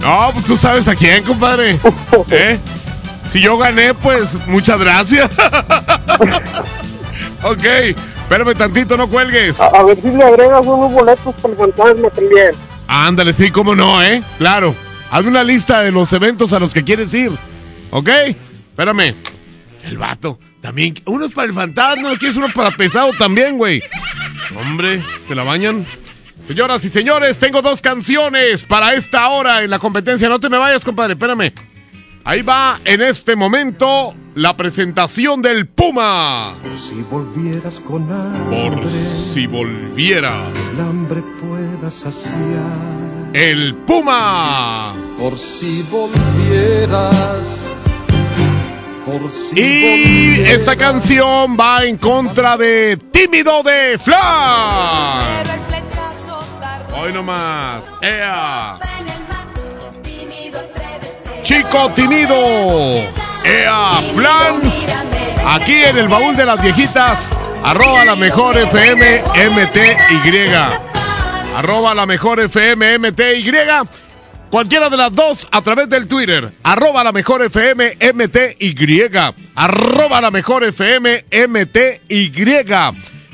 [0.00, 1.78] No, pues tú sabes a quién, compadre.
[2.30, 2.58] ¿Eh?
[3.26, 5.30] Si yo gané, pues muchas gracias.
[7.42, 7.64] ok,
[8.22, 9.58] espérame tantito, no cuelgues.
[9.60, 12.52] A, a ver si le agregas unos boletos para el fantasma también.
[12.86, 14.22] Ándale, sí, cómo no, ¿eh?
[14.38, 14.74] Claro.
[15.10, 17.32] Hazme una lista de los eventos a los que quieres ir.
[17.90, 18.08] ¿Ok?
[18.76, 19.14] Espérame.
[19.84, 20.38] El vato.
[20.60, 20.92] También.
[21.06, 23.82] Uno es para el fantasma, quieres uno para pesado también, güey.
[24.54, 25.86] Hombre, ¿te la bañan?
[26.46, 30.28] Señoras y señores, tengo dos canciones para esta hora en la competencia.
[30.28, 31.52] No te me vayas, compadre, espérame.
[32.24, 36.56] Ahí va en este momento la presentación del Puma.
[36.78, 40.34] Si volvieras con hambre, Por si volviera.
[40.74, 42.34] el hambre pueda saciar.
[43.32, 44.92] El Puma.
[45.18, 47.66] Por si volvieras.
[49.54, 55.44] Y esta canción va en contra de Tímido de Flan.
[56.98, 57.82] Hoy nomás.
[58.02, 58.78] ¡Ea!
[61.44, 62.34] Chico tímido.
[63.44, 63.92] ¡Ea!
[64.12, 64.60] Flan.
[65.46, 67.30] Aquí en el baúl de las viejitas.
[67.62, 70.50] Arroba la mejor FM MTY.
[71.54, 73.52] Arroba la mejor FM MTY.
[74.50, 76.52] Cualquiera de las dos a través del Twitter.
[76.62, 79.10] Arroba la mejor FM MTY.
[79.54, 82.32] Arroba la mejor FM MTY.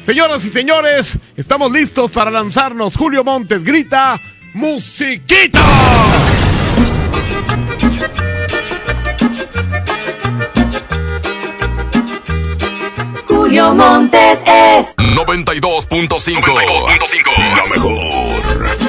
[0.04, 2.96] Señoras y señores, estamos listos para lanzarnos.
[2.96, 4.18] Julio Montes grita,
[4.54, 5.60] musiquita.
[13.28, 17.54] Julio Montes es 92.5.
[17.54, 18.81] La mejor.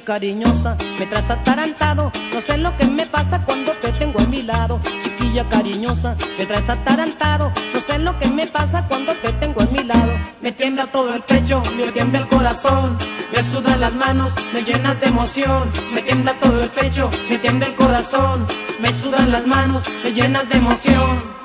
[0.00, 2.10] Cariñosa, me traes atarantado.
[2.32, 4.80] No sé lo que me pasa cuando te tengo a mi lado.
[5.02, 7.52] Chiquilla cariñosa, me traes atarantado.
[7.74, 10.12] No sé lo que me pasa cuando te tengo a mi lado.
[10.40, 12.96] Me tiembla todo el pecho, me tiembla el corazón.
[13.32, 15.70] Me sudan las manos, me llenas de emoción.
[15.92, 18.46] Me tiembla todo el pecho, me tiembla el corazón.
[18.80, 21.41] Me sudan las manos, me llenas de emoción.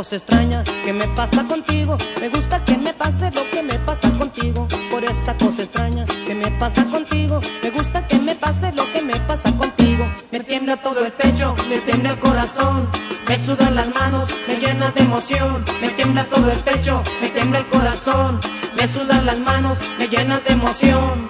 [0.00, 4.66] Extraña que me pasa contigo, me gusta que me pase lo que me pasa contigo.
[4.90, 9.02] Por esa cosa extraña que me pasa contigo, me gusta que me pase lo que
[9.02, 10.10] me pasa contigo.
[10.32, 12.88] Me tiembla todo el pecho, me tiembla el corazón,
[13.28, 15.64] me sudan las manos, me llenas de emoción.
[15.82, 18.40] Me tiembla todo el pecho, me tiembla el corazón,
[18.76, 21.29] me sudan las manos, me llenas de emoción.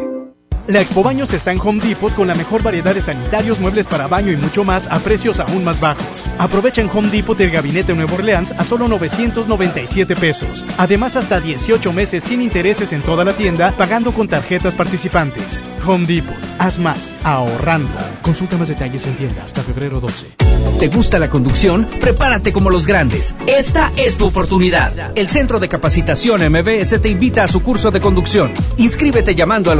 [0.71, 4.07] La Expo Baños está en Home Depot con la mejor variedad de sanitarios, muebles para
[4.07, 6.27] baño y mucho más a precios aún más bajos.
[6.37, 10.65] Aprovecha en Home Depot el gabinete Nuevo Orleans a solo 997 pesos.
[10.77, 15.61] Además, hasta 18 meses sin intereses en toda la tienda, pagando con tarjetas participantes.
[15.85, 16.37] Home Depot.
[16.57, 17.91] Haz más, ahorrando.
[18.21, 20.51] Consulta más detalles en tienda hasta febrero 12.
[20.79, 21.87] ¿Te gusta la conducción?
[21.99, 23.35] Prepárate como los grandes.
[23.45, 25.11] Esta es tu oportunidad.
[25.15, 28.51] El Centro de Capacitación MBS te invita a su curso de conducción.
[28.77, 29.79] Inscríbete llamando al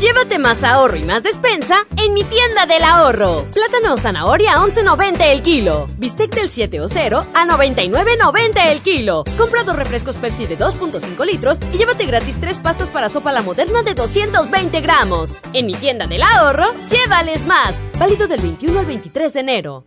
[0.00, 3.46] Llévate más ahorro y más despensa en mi tienda del ahorro.
[3.54, 5.86] Plátano o zanahoria a 11.90 el kilo.
[5.96, 9.24] Bistec del 7 o 0 a 99.90 el kilo.
[9.38, 13.40] Compra dos refrescos Pepsi de 2.5 litros y llévate gratis tres pastas para sopa la
[13.40, 15.34] moderna de 220 gramos.
[15.54, 17.82] En mi tienda del ahorro, llévales más.
[17.98, 19.86] Válido del 21 al 23 de enero.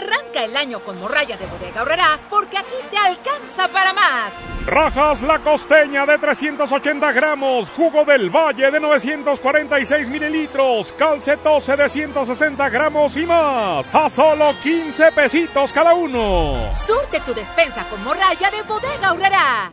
[0.00, 4.32] Arranca el año con morralla de bodega horrera porque aquí te alcanza para más.
[4.64, 12.68] Rajas la costeña de 380 gramos, jugo del valle de 946 mililitros, calcetose de 160
[12.70, 16.72] gramos y más, a solo 15 pesitos cada uno.
[16.72, 19.72] Surte tu despensa con morralla de bodega horrera.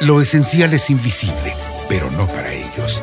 [0.00, 1.54] Lo esencial es invisible,
[1.88, 3.02] pero no para ellos.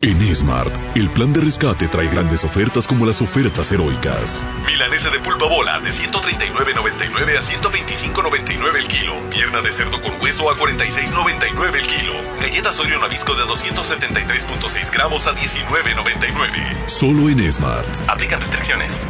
[0.00, 4.44] En Smart, el plan de rescate trae grandes ofertas como las ofertas heroicas.
[4.64, 9.14] Milanesa de pulpa bola de 139.99 a 125.99 el kilo.
[9.28, 12.12] Pierna de cerdo con hueso a 46.99 el kilo.
[12.40, 16.86] Galletas Oreo Nabisco de 273.6 gramos a 19.99.
[16.86, 17.88] Solo en Smart.
[18.06, 19.00] Aplican restricciones.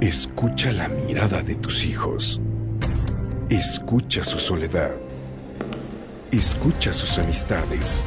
[0.00, 2.40] Escucha la mirada de tus hijos.
[3.50, 4.92] Escucha su soledad.
[6.30, 8.06] Escucha sus amistades.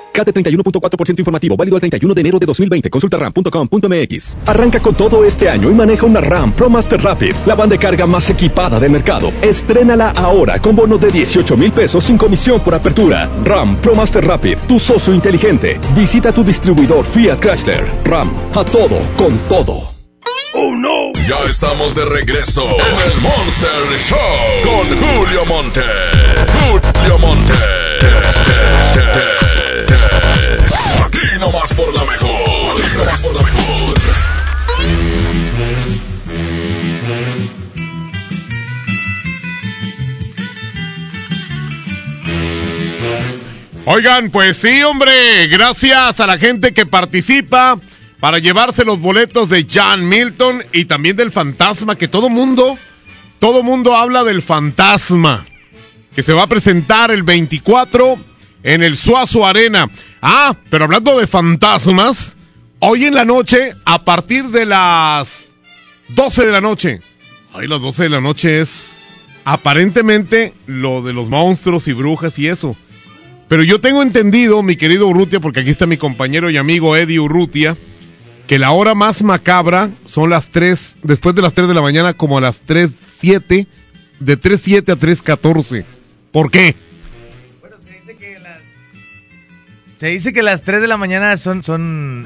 [0.11, 2.89] CAT 31.4% informativo, válido al 31 de enero de 2020.
[2.89, 4.37] Consulta ram.com.mx.
[4.45, 7.79] Arranca con todo este año y maneja una RAM Pro Master Rapid, la banda de
[7.79, 9.31] carga más equipada del mercado.
[9.41, 13.29] Estrénala ahora con bono de 18 mil pesos sin comisión por apertura.
[13.43, 15.79] RAM Pro Master Rapid, tu socio inteligente.
[15.95, 17.85] Visita tu distribuidor Fiat Chrysler.
[18.03, 19.91] RAM, a todo, con todo.
[20.53, 21.13] ¡Oh no!
[21.27, 23.69] Ya estamos de regreso en el Monster
[23.99, 24.17] Show
[24.65, 25.81] con Julio Monte.
[26.69, 27.53] Julio Monte.
[31.05, 32.81] Aquí nomás por la mejor.
[32.81, 34.01] Aquí nomás por la mejor.
[43.85, 47.77] Oigan, pues sí, hombre, gracias a la gente que participa
[48.19, 52.77] para llevarse los boletos de John Milton y también del fantasma, que todo mundo,
[53.39, 55.43] todo mundo habla del fantasma,
[56.15, 58.30] que se va a presentar el 24
[58.63, 59.89] en el Suazo Arena.
[60.21, 62.35] Ah, pero hablando de fantasmas,
[62.79, 65.49] hoy en la noche, a partir de las
[66.09, 67.01] 12 de la noche,
[67.53, 68.95] hoy las 12 de la noche es
[69.43, 72.75] aparentemente lo de los monstruos y brujas y eso.
[73.47, 77.19] Pero yo tengo entendido, mi querido Urrutia, porque aquí está mi compañero y amigo Eddie
[77.19, 77.75] Urrutia,
[78.47, 82.13] que la hora más macabra son las 3, después de las 3 de la mañana,
[82.13, 83.67] como a las 3.07,
[84.19, 85.83] de 3.07 a 3.14.
[86.31, 86.75] ¿Por qué?
[90.01, 91.63] Se dice que las 3 de la mañana son...
[91.63, 92.25] ¿Son,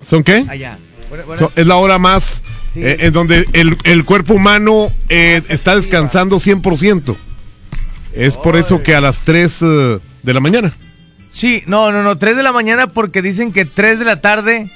[0.00, 0.46] ¿Son qué?
[0.48, 0.78] allá.
[1.36, 2.42] So- es la hora más
[2.72, 2.80] Sí.
[2.82, 7.18] eh, en donde el, el cuerpo humano eh, está descansando 100%.
[8.14, 10.72] Es por eso que a las 3 eh, de la mañana.
[11.30, 14.70] Sí, no, no, no, 3 de la mañana porque dicen que 3 de la tarde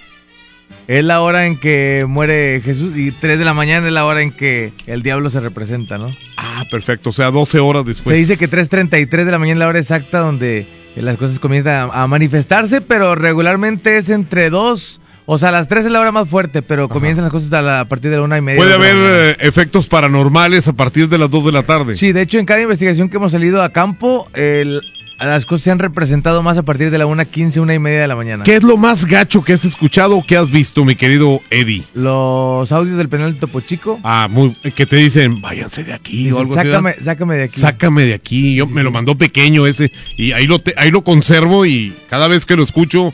[0.89, 4.21] es la hora en que muere Jesús y 3 de la mañana es la hora
[4.21, 6.15] en que el diablo se representa, ¿no?
[6.37, 7.09] Ah, perfecto.
[7.09, 8.13] O sea, 12 horas después.
[8.13, 11.89] Se dice que 3.33 de la mañana es la hora exacta donde las cosas comienzan
[11.93, 16.13] a, manifestarse, pero regularmente es entre 2, o sea, a las 3 es la hora
[16.13, 18.59] más fuerte, pero comienzan las cosas a, la- a partir de la una y media.
[18.59, 21.97] Puede dos haber eh, efectos paranormales a partir de las 2 de la tarde.
[21.97, 24.81] Sí, de hecho, en cada investigación que hemos salido a campo, el-
[25.27, 28.09] las cosas se han representado más a partir de la 1.15, una y media de
[28.09, 28.45] la mañana.
[28.45, 31.85] ¿Qué es lo más gacho que has escuchado o que has visto, mi querido Eddie?
[31.95, 34.01] Los audios del penal de Topo Chico.
[34.03, 37.05] Ah, muy, que te dicen, váyanse de aquí o algo así, sácame, ¿verdad?
[37.05, 37.61] sácame de aquí.
[37.61, 38.55] Sácame de aquí.
[38.55, 42.29] Yo me lo mandó pequeño ese y ahí lo te- ahí lo conservo y cada
[42.29, 43.13] vez que lo escucho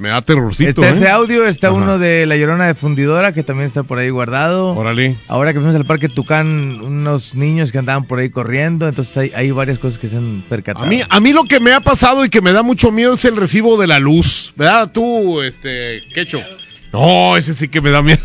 [0.00, 0.82] me da terrorcito.
[0.82, 0.92] Está ¿eh?
[0.92, 1.76] ese audio, está Ajá.
[1.76, 4.74] uno de La Llorona de Fundidora, que también está por ahí guardado.
[4.74, 5.16] Órale.
[5.28, 9.32] Ahora que fuimos al Parque Tucán, unos niños que andaban por ahí corriendo, entonces hay,
[9.36, 10.86] hay varias cosas que se han percatado.
[10.86, 13.12] A mí, a mí lo que me ha pasado y que me da mucho miedo
[13.12, 14.54] es el recibo de la luz.
[14.56, 16.40] ¿Verdad tú, este, Quecho?
[16.92, 18.22] No, ese sí que me da miedo.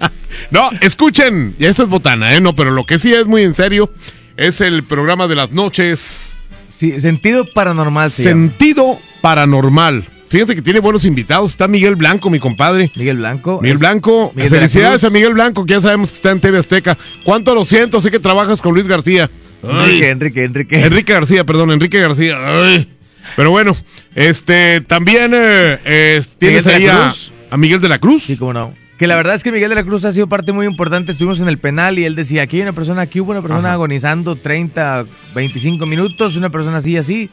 [0.50, 2.40] no, escuchen, y esto es botana, ¿eh?
[2.40, 3.90] No, pero lo que sí es muy en serio
[4.36, 6.36] es el programa de las noches.
[6.68, 8.48] Sí, sentido paranormal se llama.
[8.48, 10.06] Sentido paranormal.
[10.34, 11.52] Fíjense que tiene buenos invitados.
[11.52, 12.90] Está Miguel Blanco, mi compadre.
[12.96, 13.60] Miguel Blanco.
[13.62, 14.32] Miguel Blanco.
[14.34, 16.98] Miguel Felicidades a Miguel Blanco, que ya sabemos que está en TV Azteca.
[17.22, 18.00] ¿Cuánto lo siento?
[18.00, 19.30] Sé que trabajas con Luis García.
[19.62, 20.02] Ay.
[20.02, 20.84] Enrique, Enrique, Enrique.
[20.84, 22.36] Enrique García, perdón, Enrique García.
[22.36, 22.88] Ay.
[23.36, 23.76] Pero bueno,
[24.16, 28.24] este también eh, eh, tienes ahí a, Miguel de la Cruz.
[28.24, 28.74] Sí, cómo no.
[28.98, 31.12] Que la verdad es que Miguel de la Cruz ha sido parte muy importante.
[31.12, 33.68] Estuvimos en el penal y él decía, aquí hay una persona, aquí hubo una persona
[33.68, 33.74] Ajá.
[33.74, 37.30] agonizando 30, 25 minutos, una persona así, así.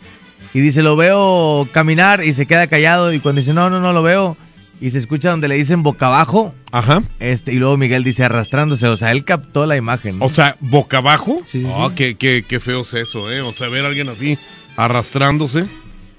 [0.53, 3.13] Y dice, lo veo caminar y se queda callado.
[3.13, 4.35] Y cuando dice, no, no, no lo veo.
[4.81, 6.55] Y se escucha donde le dicen boca abajo.
[6.71, 7.03] Ajá.
[7.19, 8.87] Este, y luego Miguel dice arrastrándose.
[8.87, 10.17] O sea, él captó la imagen.
[10.19, 10.25] ¿no?
[10.25, 11.37] O sea, boca abajo.
[11.47, 11.95] Sí, sí, Ah, sí.
[11.95, 13.41] qué, qué- qué feo es eso, ¿eh?
[13.41, 14.37] O sea, ver a alguien así
[14.75, 15.65] arrastrándose.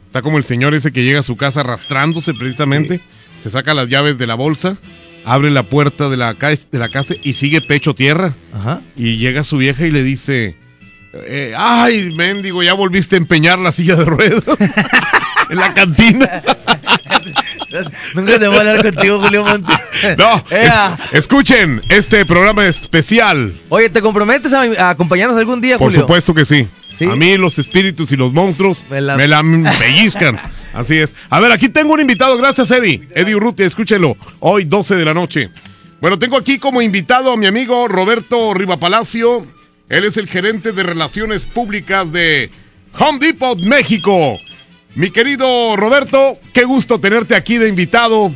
[0.06, 3.00] Está como el señor ese que llega a su casa arrastrándose precisamente.
[3.40, 4.76] Se saca las llaves de la bolsa,
[5.24, 8.34] abre la puerta de la, de la casa y sigue pecho tierra.
[8.54, 8.80] Ajá.
[8.96, 10.54] Y llega su vieja y le dice,
[11.14, 14.44] eh, ay, mendigo, ya volviste a empeñar la silla de ruedas
[15.50, 16.42] en la cantina.
[18.14, 19.72] Nunca te voy a hablar contigo, Julio Monte.
[20.18, 20.74] No, es-
[21.12, 23.54] escuchen este programa especial.
[23.68, 26.00] Oye, ¿te comprometes a, a acompañarnos algún día, Por Julio?
[26.02, 26.68] supuesto que sí.
[26.98, 27.06] ¿Sí?
[27.06, 29.42] A mí los espíritus y los monstruos me la- la,
[29.78, 30.38] pellizcan.
[30.74, 31.14] Así es.
[31.30, 32.36] A ver, aquí tengo un invitado.
[32.36, 33.08] Gracias, Eddie.
[33.14, 34.16] Eddie Urrutia, escúchelo.
[34.40, 35.50] Hoy, 12 de la noche.
[36.00, 39.46] Bueno, tengo aquí como invitado a mi amigo Roberto Rivapalacio.
[39.92, 42.50] Él es el gerente de Relaciones Públicas de
[42.98, 44.38] Home Depot, México.
[44.94, 48.32] Mi querido Roberto, qué gusto tenerte aquí de invitado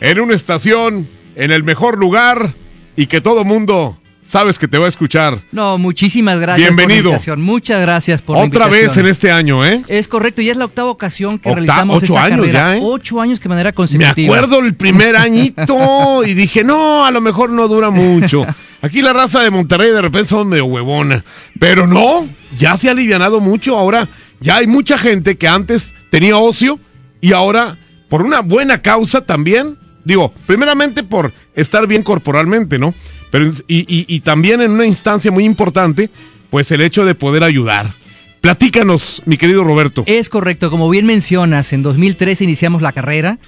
[0.00, 2.54] en una estación, en el mejor lugar
[2.94, 5.40] y que todo mundo sabes que te va a escuchar.
[5.50, 7.02] No, muchísimas gracias por Bienvenido.
[7.02, 7.42] la invitación.
[7.42, 9.82] Muchas gracias por la Otra vez en este año, ¿eh?
[9.88, 12.58] Es correcto, ya es la octava ocasión que Octa- realizamos ocho esta años carrera.
[12.70, 12.80] ya, ¿eh?
[12.84, 14.36] Ocho años que manera Me consecutiva.
[14.36, 18.46] acuerdo el primer añito y dije, no, a lo mejor no dura mucho.
[18.82, 21.24] Aquí la raza de Monterrey de repente son medio huevona.
[21.58, 22.26] Pero no,
[22.58, 23.76] ya se ha alivianado mucho.
[23.76, 24.08] Ahora
[24.40, 26.78] ya hay mucha gente que antes tenía ocio
[27.20, 27.76] y ahora,
[28.08, 32.94] por una buena causa también, digo, primeramente por estar bien corporalmente, ¿no?
[33.30, 36.10] Pero y, y- también en una instancia muy importante,
[36.48, 37.92] pues el hecho de poder ayudar.
[38.40, 40.02] Platícanos, mi querido Roberto.
[40.06, 43.38] Es correcto, como bien mencionas, en 2013 iniciamos la carrera.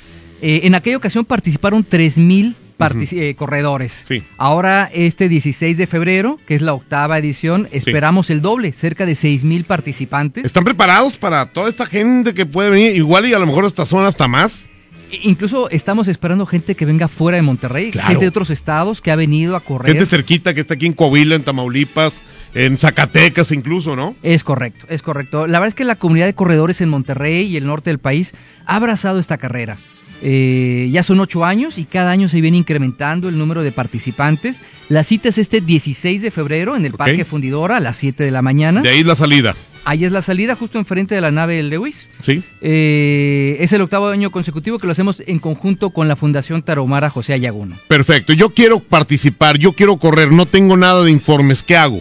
[0.43, 2.55] Eh, en aquella ocasión participaron 3.000 partici-
[3.13, 4.05] eh, corredores.
[4.07, 4.23] Sí.
[4.37, 9.13] Ahora, este 16 de febrero, que es la octava edición, esperamos el doble, cerca de
[9.13, 10.45] 6.000 participantes.
[10.45, 12.97] ¿Están preparados para toda esta gente que puede venir?
[12.97, 14.65] Igual y a lo mejor esta zona hasta más.
[15.23, 18.09] Incluso estamos esperando gente que venga fuera de Monterrey, Claro.
[18.09, 19.93] gente de otros estados que ha venido a correr.
[19.93, 22.23] Gente cerquita que está aquí en Coahuila, en Tamaulipas,
[22.55, 24.15] en Zacatecas incluso, ¿no?
[24.23, 25.47] Es correcto, es correcto.
[25.47, 28.35] La verdad es que la comunidad de corredores en Monterrey y el norte del país
[28.65, 29.77] ha abrazado esta carrera.
[30.25, 34.63] Eh, ya son ocho años y cada año se viene incrementando el número de participantes.
[34.89, 36.93] La cita es este 16 de febrero en el.
[36.93, 38.83] Parque Fundidora a las 7 de la mañana.
[38.83, 39.57] De ahí la salida.
[39.85, 42.09] Ahí es la salida, justo enfrente de la nave Lewis.
[42.23, 42.41] Sí.
[42.61, 47.11] Eh, es el octavo año consecutivo que lo hacemos en conjunto con la Fundación Tarahumara
[47.11, 47.77] José Ayaguno.
[47.89, 48.33] Perfecto.
[48.33, 51.65] Yo quiero participar, yo quiero correr, no tengo nada de informes.
[51.65, 52.01] ¿Qué hago?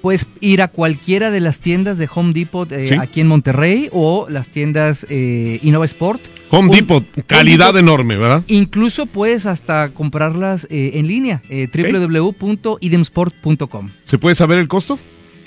[0.00, 2.94] Puedes ir a cualquiera de las tiendas de Home Depot eh, Sí.
[2.94, 6.20] aquí en Monterrey o las tiendas eh, Innova Sport.
[6.50, 7.80] Home Un- Depot, calidad Depot.
[7.80, 8.42] enorme, ¿verdad?
[8.46, 13.90] Incluso puedes hasta comprarlas eh, en línea, eh, www.idemsport.com.
[14.04, 14.98] ¿Se puede saber el costo?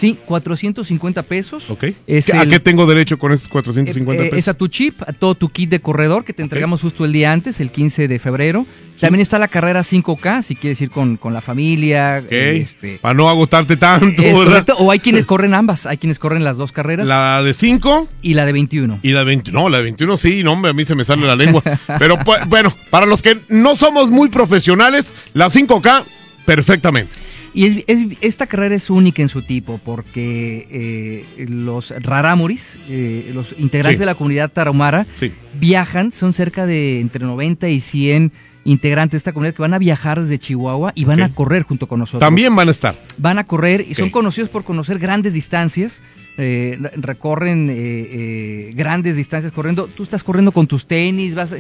[0.02, 1.70] Sí, 450 pesos.
[1.70, 1.86] Ok.
[2.08, 4.40] Es ¿A el- qué tengo derecho con esos 450 Eh, pesos?
[4.40, 7.12] es a tu chip, a todo tu kit de corredor que te entregamos justo el
[7.14, 8.66] día antes, el 15 de febrero.
[9.00, 12.22] También está la carrera 5K, si quieres ir con, con la familia.
[12.26, 12.32] Ok.
[12.32, 14.76] este, Para no agotarte tanto, correcto.
[14.80, 17.08] O hay quienes corren ambas, hay quienes corren las dos carreras.
[17.08, 19.00] La de 5 y la de 21.
[19.04, 19.52] y la de 20.
[19.52, 21.62] No, la de 21 sí, no, hombre, a mí se me sale la lengua.
[22.00, 26.04] Pero pues, bueno, para los que no somos muy profesionales, la 5K,
[26.46, 27.21] perfectamente.
[27.54, 33.32] Y es- es- esta carrera es única en su tipo porque eh, los rarámuris, eh,
[33.34, 34.02] los integrantes Sí.
[34.02, 35.32] de la comunidad tarahumara, Sí.
[35.60, 38.32] viajan, son cerca de entre 90 y 100
[38.64, 41.88] integrantes de esta comunidad que van a viajar desde Chihuahua y van a correr junto
[41.88, 42.20] con nosotros.
[42.22, 42.96] También van a estar.
[43.18, 46.02] Van a correr y son conocidos por conocer grandes distancias.
[46.38, 49.88] eh, re- recorren eh, eh, grandes distancias corriendo.
[49.88, 51.54] Tú estás corriendo con tus tenis, vas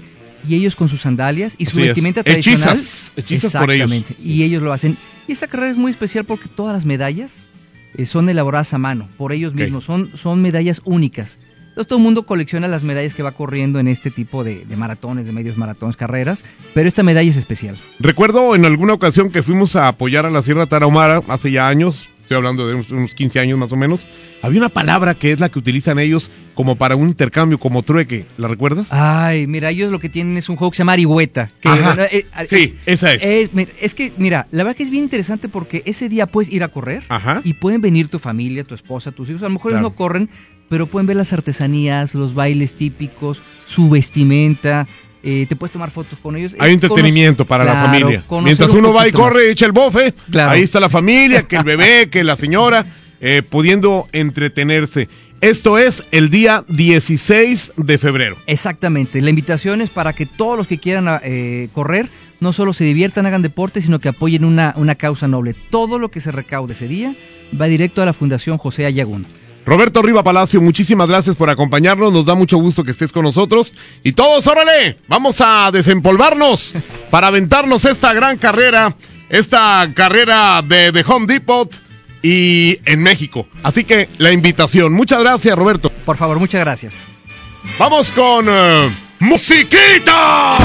[0.47, 1.87] y ellos con sus sandalias y su Así es.
[1.87, 2.75] vestimenta tradicional.
[2.75, 3.91] Hechizas, hechizas por ellos.
[3.91, 4.97] Exactamente, Y ellos lo hacen.
[5.27, 7.47] Y esta carrera es muy especial porque todas las medallas
[7.95, 9.83] eh, son elaboradas a mano por ellos mismos.
[9.85, 11.37] Son, son medallas únicas.
[11.69, 14.75] Entonces todo el mundo colecciona las medallas que va corriendo en este tipo de, de
[14.75, 16.43] maratones, de medios maratones, carreras,
[16.73, 17.77] pero esta medalla es especial.
[17.99, 22.09] Recuerdo en alguna ocasión que fuimos a apoyar a la Sierra Tarahumara hace ya años,
[22.31, 23.99] estoy hablando de unos, unos 15 años más o menos.
[24.41, 28.25] Había una palabra que es la que utilizan ellos como para un intercambio, como trueque.
[28.37, 28.87] ¿La recuerdas?
[28.91, 31.51] Ay, mira, ellos lo que tienen es un juego que se llama Arihueta.
[31.59, 31.93] que, Ajá.
[31.95, 33.21] bueno, eh, Sí, esa es.
[33.81, 36.69] es que, mira, la verdad que es bien interesante porque ese día puedes ir a
[36.69, 37.41] correr Ajá.
[37.43, 39.41] y pueden venir tu familia, tu esposa, tus hijos.
[39.43, 40.29] A lo mejor ellos no corren,
[40.69, 44.87] pero pueden ver las artesanías, los bailes típicos, su vestimenta.
[45.23, 46.55] Eh, te puedes tomar fotos con ellos.
[46.59, 48.23] Hay Es entretenimiento para la familia.
[48.43, 50.51] Mientras un uno va y corre, echa el bofe, Claro.
[50.51, 52.85] ahí está la familia, que el bebé, que la señora,
[53.19, 55.07] eh, pudiendo entretenerse.
[55.41, 58.37] Esto es el día 16 de febrero.
[58.47, 59.21] Exactamente.
[59.21, 63.25] La invitación es para que todos los que quieran eh, correr no solo se diviertan,
[63.25, 65.55] hagan deporte, sino que apoyen una, una causa noble.
[65.69, 67.13] Todo lo que se recaude ese día
[67.59, 69.25] va directo a la Fundación José Ayagún.
[69.65, 72.11] Roberto Riva Palacio, muchísimas gracias por acompañarnos.
[72.11, 73.73] Nos da mucho gusto que estés con nosotros.
[74.03, 76.73] Y todos, órale, vamos a desempolvarnos
[77.09, 78.95] para aventarnos esta gran carrera,
[79.29, 81.69] esta carrera de, de Home Depot
[82.21, 83.47] y en México.
[83.63, 84.93] Así que la invitación.
[84.93, 85.89] Muchas gracias, Roberto.
[86.05, 87.05] Por favor, muchas gracias.
[87.77, 88.89] Vamos con eh,
[89.19, 90.57] musiquita.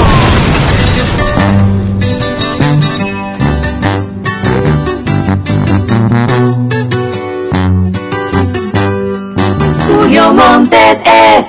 [10.33, 11.45] Montes es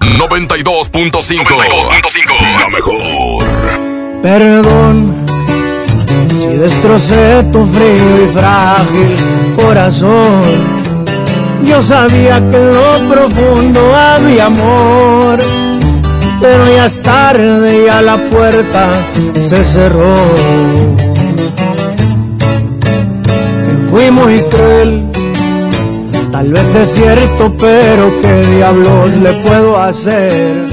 [0.00, 1.46] 92.5.
[2.60, 3.44] La mejor.
[4.22, 5.28] Perdón
[6.38, 9.16] si destrocé tu frío y frágil
[9.56, 10.42] corazón.
[11.64, 15.38] Yo sabía que en lo profundo había amor,
[16.40, 18.88] pero ya es tarde, ya la puerta
[19.34, 20.14] se cerró.
[23.66, 25.07] Que fui muy cruel,
[26.30, 30.68] tal vez es cierto, pero qué diablos le puedo hacer.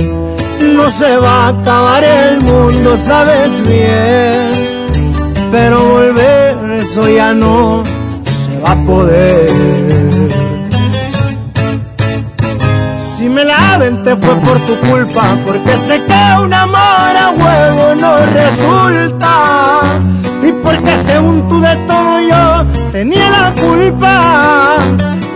[0.76, 4.88] No se va a acabar el mundo, sabes bien,
[5.52, 7.84] pero volver eso ya no
[8.24, 9.50] se va a poder.
[12.98, 17.96] Si me la aventé fue por tu culpa, porque sé que un amor a huevo
[17.96, 19.82] no resulta.
[20.44, 24.78] Y porque según tú de todo yo tenía la culpa.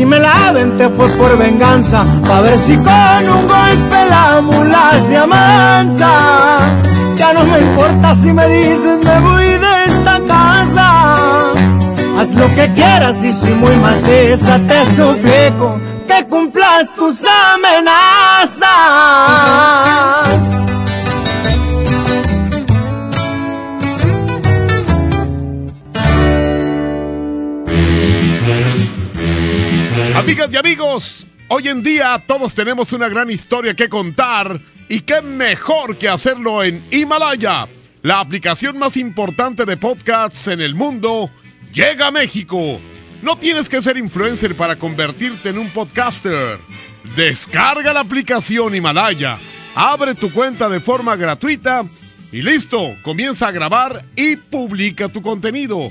[0.00, 4.98] Si me la aventé fue por venganza, pa' ver si con un golpe la mula
[4.98, 6.08] se amansa.
[7.16, 11.52] Ya no me importa si me dicen me voy de esta casa.
[12.18, 15.78] Haz lo que quieras y si muy maciza te suplico
[16.08, 17.22] que cumplas tus
[17.52, 18.60] amenazas.
[30.20, 35.22] Amigas y amigos, hoy en día todos tenemos una gran historia que contar y qué
[35.22, 37.66] mejor que hacerlo en Himalaya,
[38.02, 41.30] la aplicación más importante de podcasts en el mundo,
[41.72, 42.78] llega a México.
[43.22, 46.58] No tienes que ser influencer para convertirte en un podcaster.
[47.16, 49.38] Descarga la aplicación Himalaya,
[49.74, 51.82] abre tu cuenta de forma gratuita
[52.30, 55.90] y listo, comienza a grabar y publica tu contenido.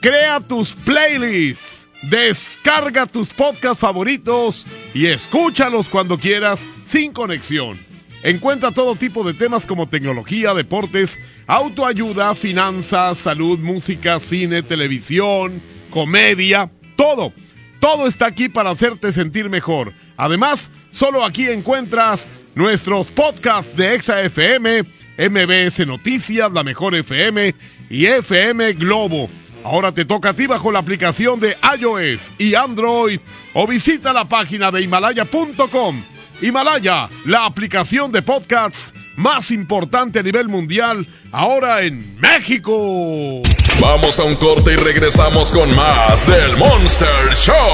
[0.00, 1.71] Crea tus playlists.
[2.02, 7.78] Descarga tus podcasts favoritos y escúchalos cuando quieras sin conexión.
[8.24, 16.70] Encuentra todo tipo de temas como tecnología, deportes, autoayuda, finanzas, salud, música, cine, televisión, comedia,
[16.96, 17.32] todo.
[17.80, 19.92] Todo está aquí para hacerte sentir mejor.
[20.16, 24.84] Además, solo aquí encuentras nuestros podcasts de Exa FM,
[25.18, 27.54] MBS Noticias, La Mejor FM
[27.90, 29.28] y FM Globo.
[29.64, 33.20] Ahora te toca a ti bajo la aplicación de iOS y Android
[33.54, 36.02] o visita la página de himalaya.com.
[36.40, 43.42] Himalaya, la aplicación de podcasts más importante a nivel mundial, ahora en México.
[43.80, 47.72] Vamos a un corte y regresamos con más del Monster Show.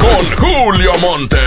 [0.00, 1.38] Con Julio Monte.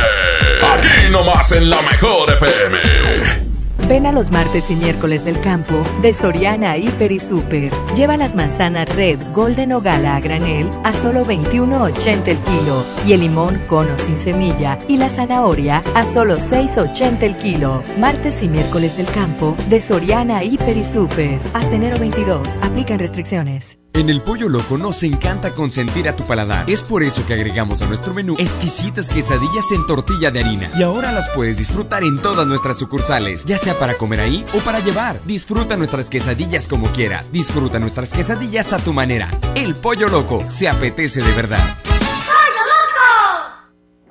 [0.73, 3.55] Aquí nomás en la mejor FM.
[3.88, 7.72] Ven a los martes y miércoles del campo de Soriana Hiper y Super.
[7.95, 13.14] Lleva las manzanas Red, Golden o Gala a granel a solo 21.80 el kilo y
[13.14, 17.84] el limón cono sin semilla y la zanahoria a solo 6.80 el kilo.
[17.99, 21.40] Martes y miércoles del campo de Soriana Hiper y Super.
[21.53, 22.57] Hasta enero 22.
[22.64, 23.78] Aplican restricciones.
[23.95, 26.69] En el Pollo Loco nos encanta consentir a tu paladar.
[26.69, 30.69] Es por eso que agregamos a nuestro menú exquisitas quesadillas en tortilla de harina.
[30.77, 34.59] Y ahora las puedes disfrutar en todas nuestras sucursales, ya sea para comer ahí o
[34.59, 35.15] para llevar.
[35.26, 37.31] Disfruta nuestras quesadillas como quieras.
[37.31, 39.30] Disfruta nuestras quesadillas a tu manera.
[39.55, 41.63] El Pollo Loco se apetece de verdad.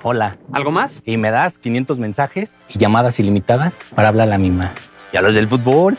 [0.03, 0.39] Hola.
[0.53, 1.03] ¿Algo más?
[1.05, 4.75] Y me das 500 mensajes y llamadas ilimitadas para hablar a la misma.
[5.13, 5.99] ¿Y a los del fútbol?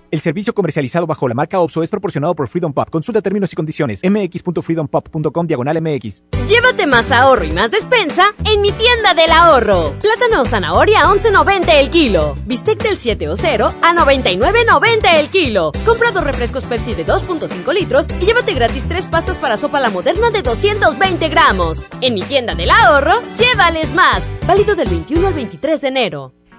[0.11, 2.89] El servicio comercializado bajo la marca OPSO es proporcionado por Freedom Pop.
[2.89, 4.01] Consulta términos y condiciones.
[4.03, 6.23] mx.freedompop.com diagonal mx.
[6.49, 9.93] Llévate más ahorro y más despensa en mi tienda del ahorro.
[10.01, 12.35] Plátano o zanahoria a 11.90 el kilo.
[12.45, 15.71] Bistec del 7 o 0 a 99.90 el kilo.
[15.85, 19.89] Compra dos refrescos Pepsi de 2.5 litros y llévate gratis tres pastas para sopa la
[19.89, 21.85] moderna de 220 gramos.
[22.01, 24.29] En mi tienda del ahorro, llévales más.
[24.45, 26.33] Válido del 21 al 23 de enero.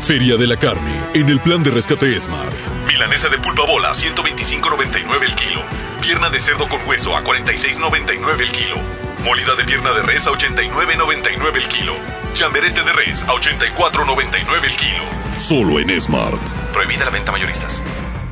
[0.00, 2.52] Feria de la Carne, en el plan de rescate Smart.
[2.86, 5.60] Milanesa de pulpa bola, 125.99 el kilo.
[6.00, 8.76] Pierna de cerdo con hueso a 46.99 el kilo.
[9.24, 11.94] Molida de pierna de res a 89.99 el kilo.
[12.34, 15.04] Chamberete de res a 84.99 el kilo.
[15.36, 16.40] Solo en Smart.
[16.72, 17.82] Prohibida la venta mayoristas.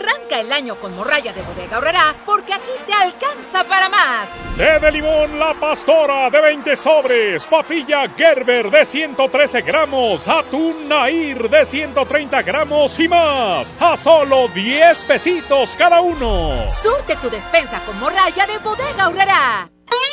[0.00, 4.30] Arranca el año con morralla de bodega horrera porque aquí te alcanza para más.
[4.56, 11.50] Té de limón La Pastora de 20 sobres, papilla Gerber de 113 gramos, atún Nair
[11.50, 13.74] de 130 gramos y más.
[13.78, 16.66] A solo 10 pesitos cada uno.
[16.68, 19.68] Surte tu despensa con morralla de bodega horrera.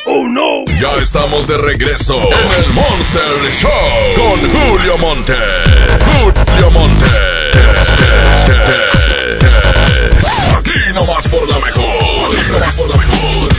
[0.05, 0.65] ¡Oh no!
[0.81, 3.71] Ya estamos de regreso en el Monster Show
[4.15, 5.35] con Julio Monte.
[6.21, 7.05] Julio Monte.
[10.77, 12.37] Aquí nomás por la mejor.
[12.37, 13.49] Aquí nomás por la mejor.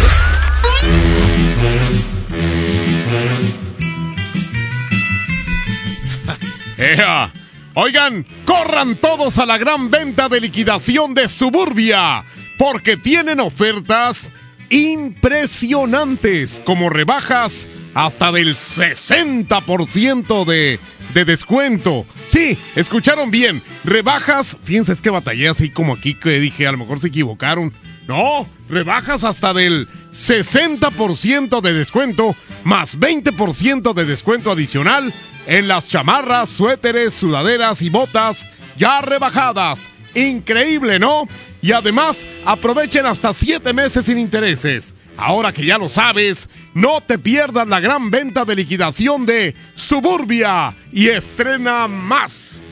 [6.79, 7.33] ¡Ea!
[7.75, 12.25] Oigan, corran todos a la gran venta de liquidación de Suburbia,
[12.57, 14.33] porque tienen ofertas
[14.71, 20.81] impresionantes, como rebajas hasta del 60% de,
[21.15, 22.07] de descuento.
[22.27, 23.63] Sí, escucharon bien.
[23.85, 27.73] Rebajas, fíjense, es que batallé así como aquí que dije, a lo mejor se equivocaron.
[28.07, 32.35] No, rebajas hasta del 60% de descuento,
[32.65, 35.13] más 20% de descuento adicional
[35.47, 38.47] en las chamarras, suéteres, sudaderas y botas
[38.77, 39.89] ya rebajadas.
[40.15, 41.29] Increíble, ¿no?
[41.61, 44.95] Y además, aprovechen hasta 7 meses sin intereses.
[45.19, 50.73] Ahora que ya lo sabes, no te pierdas la gran venta de liquidación de Suburbia
[50.93, 52.63] y estrena más.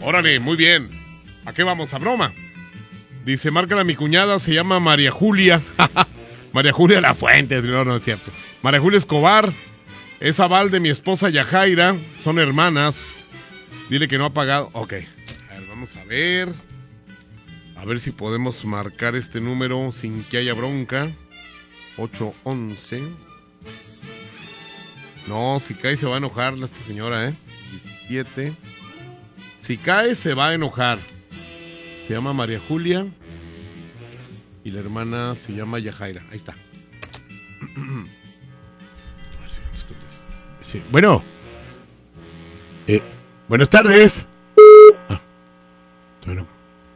[0.00, 0.86] Órale, muy bien.
[1.44, 1.92] ¿A qué vamos?
[1.92, 2.32] ¿A broma?
[3.24, 5.60] Dice, márcala mi cuñada, se llama María Julia.
[6.52, 8.30] María Julia La Fuente, no, no es cierto.
[8.62, 9.52] María Julia Escobar,
[10.20, 13.24] es aval de mi esposa Yajaira, son hermanas.
[13.90, 14.70] Dile que no ha pagado.
[14.74, 16.50] Ok, a ver, vamos a ver.
[17.74, 21.10] A ver si podemos marcar este número sin que haya bronca.
[21.98, 23.02] 811.
[25.28, 27.34] No, si cae se va a enojar esta señora, ¿eh?
[28.08, 28.54] 17.
[29.60, 30.98] Si cae se va a enojar.
[32.06, 33.06] Se llama María Julia.
[34.62, 36.22] Y la hermana se llama Yajaira.
[36.30, 36.54] Ahí está.
[40.66, 40.82] Sí.
[40.90, 41.22] Bueno.
[42.88, 43.00] Eh,
[43.46, 44.26] buenas tardes.
[45.08, 45.20] Ah.
[46.24, 46.44] Bueno.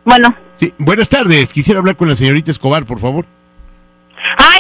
[0.05, 0.37] Bueno.
[0.57, 1.53] Sí, buenas tardes.
[1.53, 3.27] Quisiera hablar con la señorita Escobar, por favor.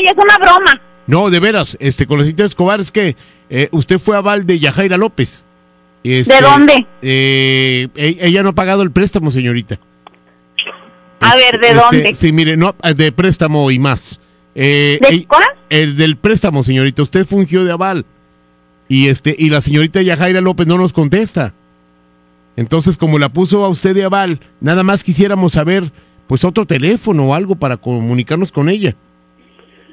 [0.07, 0.81] Es una broma.
[1.07, 3.17] No, de veras, este, con la señorita Escobar es que
[3.49, 5.45] eh, usted fue aval de Yajaira López.
[6.05, 6.87] Este, ¿De dónde?
[7.03, 9.79] eh, e- ella no ha pagado el préstamo, señorita.
[11.21, 12.15] A ver, ¿de Este, dónde?
[12.15, 14.19] Sí, mire, no, de préstamo y más.
[14.55, 15.45] Eh, ¿De ey- cuál?
[15.69, 17.03] El del préstamo, señorita.
[17.03, 18.07] Usted fungió de aval.
[18.89, 21.53] Y este, y la señorita Yajaira López no nos contesta.
[22.57, 25.93] Entonces, como la puso a usted de aval, nada más quisiéramos saber,
[26.27, 28.97] pues, otro teléfono o algo para comunicarnos con ella.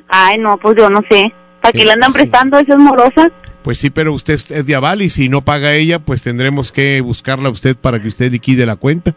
[0.09, 1.33] Ay, no, pues yo no sé.
[1.61, 2.19] ¿Para Sí, qué le andan sí.
[2.19, 2.57] prestando?
[2.59, 3.31] ¿Eso es morosa?
[3.63, 7.01] Pues sí, pero usted es de aval y si no paga ella, pues tendremos que
[7.01, 9.13] buscarla a usted para que usted liquide la cuenta.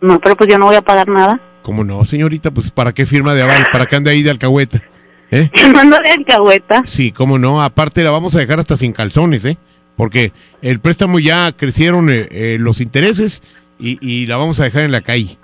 [0.00, 1.40] No, pero pues yo no voy a pagar nada.
[1.62, 2.50] ¿Cómo no, señorita?
[2.50, 3.66] Pues ¿para qué firma de aval?
[3.72, 4.82] ¿Para qué ande ahí de alcahueta?
[5.30, 5.50] ¿Eh?
[5.54, 6.82] Yo no ando de alcahueta.
[6.86, 7.62] Sí, cómo no.
[7.62, 9.58] Aparte la vamos a dejar hasta sin calzones, ¿eh?
[9.96, 10.32] Porque
[10.62, 13.42] el préstamo ya crecieron eh, eh, los intereses
[13.78, 15.36] y, y la vamos a dejar en la calle.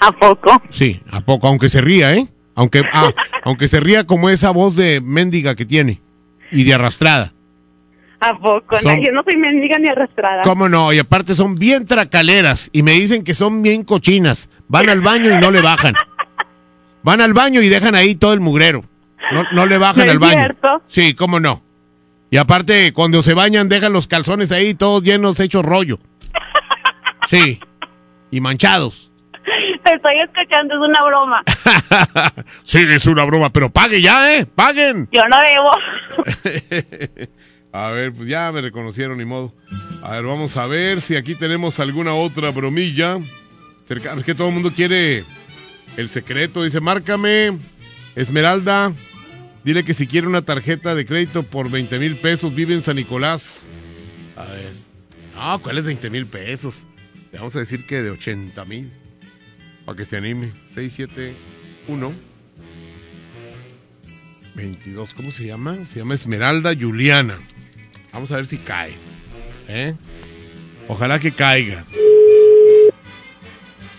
[0.00, 0.60] ¿A poco?
[0.70, 2.26] Sí, a poco, aunque se ría, ¿eh?
[2.56, 3.12] Aunque, ah,
[3.44, 6.00] aunque se ría como esa voz de mendiga que tiene
[6.50, 7.32] y de arrastrada.
[8.18, 8.80] ¿A poco?
[8.80, 10.42] Son- No, yo no soy mendiga ni arrastrada.
[10.42, 10.92] ¿Cómo no?
[10.92, 14.48] Y aparte son bien tracaleras y me dicen que son bien cochinas.
[14.68, 15.94] Van al baño y no le bajan.
[17.02, 18.84] Van al baño y dejan ahí todo el mugrero.
[19.32, 20.34] No, no le bajan ¿No al es baño.
[20.38, 20.82] cierto?
[20.88, 21.62] Sí, cómo no.
[22.30, 25.98] Y aparte, cuando se bañan, dejan los calzones ahí todos llenos, hechos rollo.
[27.28, 27.60] Sí.
[28.30, 29.10] Y manchados.
[29.86, 31.42] Te estoy escuchando, es una broma.
[32.64, 34.44] Sí, es una broma, pero pague ya, ¿eh?
[34.44, 35.08] Paguen.
[35.12, 37.28] Yo no debo.
[37.72, 39.54] A ver, pues ya me reconocieron, ni modo.
[40.02, 43.18] A ver, vamos a ver si aquí tenemos alguna otra bromilla.
[43.88, 45.24] Es que todo el mundo quiere
[45.96, 46.64] el secreto.
[46.64, 47.56] Dice, márcame,
[48.16, 48.92] Esmeralda.
[49.62, 52.96] Dile que si quiere una tarjeta de crédito por 20 mil pesos, vive en San
[52.96, 53.70] Nicolás.
[54.36, 54.72] A ver.
[55.36, 56.86] No, ¿cuál es 20 mil pesos?
[57.30, 58.90] Le vamos a decir que de 80 mil.
[59.86, 60.52] Para que se anime.
[60.66, 62.12] 671
[64.54, 65.14] 22.
[65.14, 65.84] ¿Cómo se llama?
[65.84, 67.38] Se llama Esmeralda Juliana.
[68.12, 68.94] Vamos a ver si cae.
[69.68, 69.94] ¿Eh?
[70.88, 71.84] Ojalá que caiga.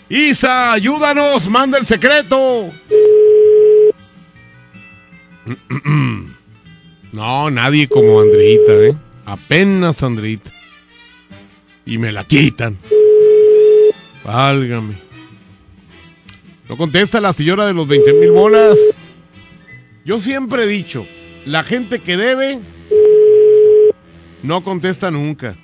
[0.10, 2.72] Isa, ayúdanos, manda el secreto.
[7.14, 8.96] No, nadie como Andreita, ¿eh?
[9.26, 10.52] Apenas Andreita.
[11.84, 12.78] Y me la quitan.
[14.24, 15.07] Válgame.
[16.70, 18.78] No contesta la señora de los 20 mil bolas.
[20.06, 21.06] Yo siempre he dicho,
[21.46, 22.60] la gente que debe
[24.44, 25.56] no contesta nunca.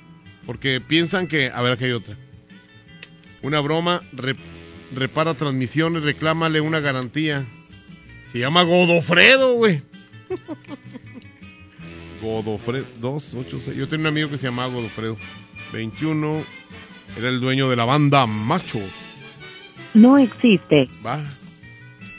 [0.46, 1.50] Porque piensan que...
[1.50, 2.16] A ver, aquí hay otra.
[3.42, 4.36] Una broma, re-
[4.94, 7.44] repara transmisiones, reclámale una garantía.
[8.30, 9.82] Se llama Godofredo, güey.
[12.22, 13.76] Godofredo, 286.
[13.76, 15.16] Yo tenía un amigo que se llamaba Godofredo.
[15.72, 16.42] 21.
[17.18, 18.82] Era el dueño de la banda Machos.
[19.94, 20.88] No existe.
[21.06, 21.20] Va.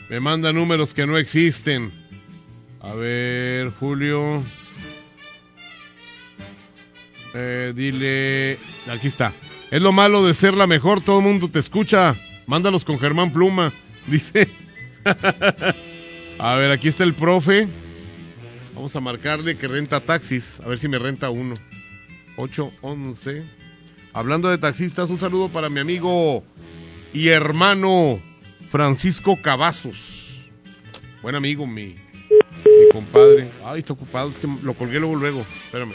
[0.09, 1.91] Me manda números que no existen.
[2.79, 4.43] A ver, Julio.
[7.33, 8.57] Eh, dile.
[8.89, 9.33] Aquí está.
[9.71, 12.15] Es lo malo de ser la mejor, todo el mundo te escucha.
[12.47, 13.73] Mándalos con Germán Pluma.
[14.07, 14.47] Dice.
[16.39, 17.67] a ver, aquí está el profe.
[18.73, 20.61] Vamos a marcarle que renta taxis.
[20.61, 21.55] A ver si me renta uno.
[22.37, 23.43] 811.
[24.13, 26.43] Hablando de taxistas, un saludo para mi amigo
[27.15, 28.19] y hermano
[28.69, 30.51] Francisco Cavazos.
[31.21, 31.95] Buen amigo, mi
[32.65, 33.47] mi compadre.
[33.63, 35.45] Ay, está ocupado, es que lo colgué luego, luego.
[35.65, 35.93] Espérame.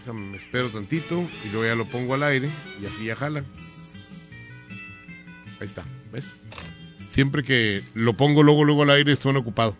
[0.00, 2.48] Déjame, me espero tantito y luego ya lo pongo al aire
[2.80, 3.44] y así ya jala.
[5.60, 6.46] Ahí está, ¿ves?
[7.08, 9.76] Siempre que lo pongo luego, luego al aire, estoy ocupado.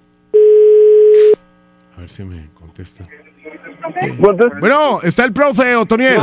[1.96, 3.08] A ver si me contesta.
[4.60, 6.20] Bueno, está el profe Otoniel.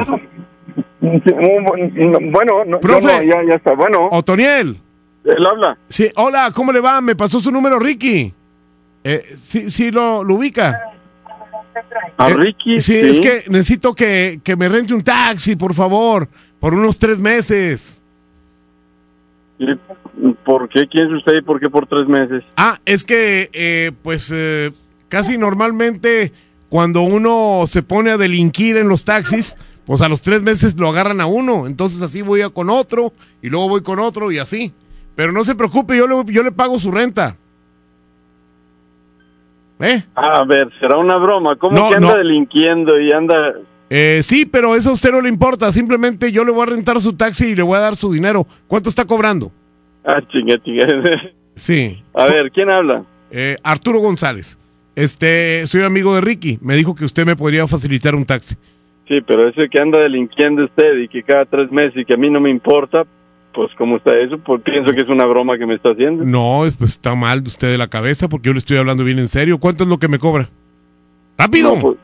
[2.31, 3.07] Bueno, no, Profe.
[3.07, 3.73] no, no, ya, ya está.
[3.73, 4.77] Bueno, Otoniel.
[5.25, 5.77] él habla.
[5.89, 7.01] Sí, hola, ¿cómo le va?
[7.01, 8.33] Me pasó su número Ricky.
[9.03, 10.79] Eh, sí, sí, lo, lo ubica.
[12.17, 12.99] A Eh, Ricky, sí, sí.
[13.09, 16.27] es que necesito que, que me rente un taxi, por favor,
[16.59, 18.01] por unos tres meses.
[19.57, 19.65] ¿Y
[20.45, 20.87] ¿Por qué?
[20.87, 22.43] ¿Quién es usted y por qué por tres meses?
[22.57, 24.71] Ah, es que, eh, pues, eh,
[25.07, 26.33] casi normalmente
[26.69, 29.55] cuando uno se pone a delinquir en los taxis,
[29.89, 31.65] pues a los tres meses lo agarran a uno.
[31.65, 33.11] Entonces así voy a con otro
[33.41, 34.71] y luego voy con otro y así.
[35.15, 37.35] Pero no se preocupe, yo le, yo le pago su renta.
[39.79, 40.03] ¿Eh?
[40.13, 41.55] A ver, será una broma.
[41.55, 42.17] ¿Cómo No, que anda no.
[42.17, 43.53] delinquiendo y anda...
[43.89, 45.71] Eh, sí, pero eso a usted no le importa.
[45.71, 48.45] Simplemente yo le voy a rentar su taxi y le voy a dar su dinero.
[48.67, 49.51] ¿Cuánto está cobrando?
[50.05, 50.85] Ah, chinga, chinga.
[51.55, 52.01] Sí.
[52.13, 53.03] A ver, ¿quién habla?
[53.31, 54.55] Eh, Arturo González.
[54.95, 56.59] Este, soy amigo de Ricky.
[56.61, 58.55] Me dijo que usted me podría facilitar un taxi.
[59.09, 62.17] Sí, pero ese que anda delinquiendo usted y que cada tres meses y que a
[62.17, 63.03] mí no me importa,
[63.53, 64.37] pues ¿cómo está eso?
[64.37, 66.23] Pues pienso que es una broma que me está haciendo.
[66.23, 69.19] No, es- pues está mal usted de la cabeza porque yo le estoy hablando bien
[69.19, 69.57] en serio.
[69.57, 70.47] ¿Cuánto es lo que me cobra?
[71.37, 71.75] ¡Rápido!
[71.75, 71.97] No, pues,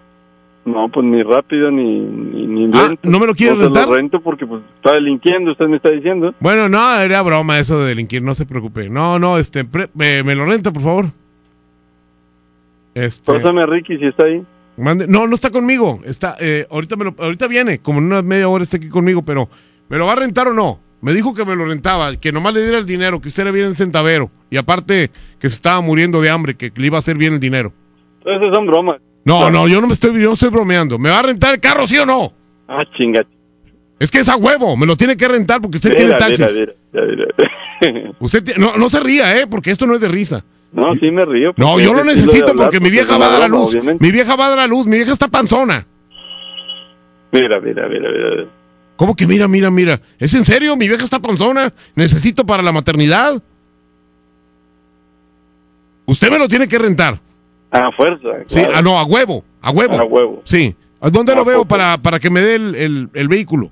[0.66, 3.08] no, pues ni rápido ni, ni, ni Ah, lento.
[3.08, 3.88] ¿no me lo quiere No rentar?
[3.88, 6.34] rento porque pues está delinquiendo, usted me está diciendo.
[6.40, 8.90] Bueno, no, era broma eso de delinquir, no se preocupe.
[8.90, 11.06] No, no, este, pre- me, me lo renta, por favor.
[12.96, 14.42] Este, Pásame a Ricky si está ahí.
[14.78, 16.02] Mande- no, no está conmigo.
[16.06, 19.24] Está, eh, ahorita me lo, ahorita viene, como en una media hora está aquí conmigo,
[19.24, 19.50] pero
[19.90, 20.80] ¿me lo va a rentar o no?
[21.02, 23.52] Me dijo que me lo rentaba, que nomás le diera el dinero, que usted era
[23.52, 24.32] bien centavero.
[24.50, 27.40] Y aparte, que se estaba muriendo de hambre, que le iba a hacer bien el
[27.40, 27.74] dinero.
[28.26, 29.00] Entonces son bromas.
[29.24, 30.98] No, no, yo no me estoy, yo no estoy bromeando.
[30.98, 32.32] ¿Me va a rentar el carro, sí o no?
[32.68, 33.22] Ah, chinga.
[34.00, 36.60] Es que es a huevo, me lo tiene que rentar porque usted Mira, tiene taxis.
[36.60, 37.26] mira, mira,
[37.82, 38.12] mira.
[38.20, 39.48] Usted no, no se ría, ¿eh?
[39.48, 40.44] Porque esto no es de risa.
[40.76, 41.54] No, sí me río.
[41.58, 43.70] No, yo lo necesito hablar, porque mi pues, vieja va a dar a luz.
[43.74, 44.04] obviamente.
[44.04, 45.86] Mi vieja va a dar a luz, mi vieja está panzona.
[47.32, 48.50] Mira, mira, mira, mira.
[48.98, 50.00] ¿Cómo que mira, mira, mira?
[50.20, 50.76] ¿Es en serio?
[50.76, 51.74] Mi vieja está panzona.
[51.96, 53.42] Necesito para la maternidad.
[56.06, 57.20] Usted me lo tiene que rentar.
[57.72, 58.30] A fuerza.
[58.48, 60.00] Sí, ah, no, a huevo, a huevo.
[60.00, 60.42] A huevo.
[60.46, 60.76] Sí.
[61.02, 61.70] ¿A dónde ¿A lo veo poco?
[61.70, 63.70] para, para que me dé el, el- el vehículo?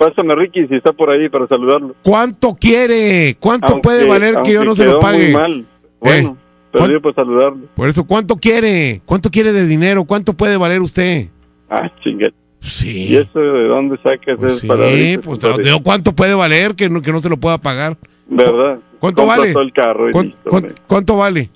[0.00, 1.94] Pásame Ricky si está por ahí para saludarlo.
[2.02, 3.36] ¿Cuánto quiere?
[3.38, 5.24] ¿Cuánto Aunque- puede valer que yo no se lo pague?
[5.24, 5.66] Muy mal.
[6.00, 6.38] Bueno,
[6.72, 7.66] pero ¿Cuán- yo para saludarlo.
[7.76, 9.02] Por eso, ¿cuánto quiere?
[9.04, 10.04] ¿Cuánto quiere de dinero?
[10.04, 11.26] ¿Cuánto puede valer usted?
[11.68, 12.30] Ah, chinga.
[12.62, 13.08] Sí.
[13.08, 17.02] ¿Y eso de dónde sacas Pues sí, palabritas, pues te ¿cuánto puede valer que no,
[17.02, 17.98] que no se lo pueda pagar?
[18.26, 18.78] ¿Verdad?
[19.00, 19.52] ¿Cuánto vale?
[19.52, 20.50] todo el carro y ¿Cuán- listo.
[20.86, 21.50] ¿Cuánto vale?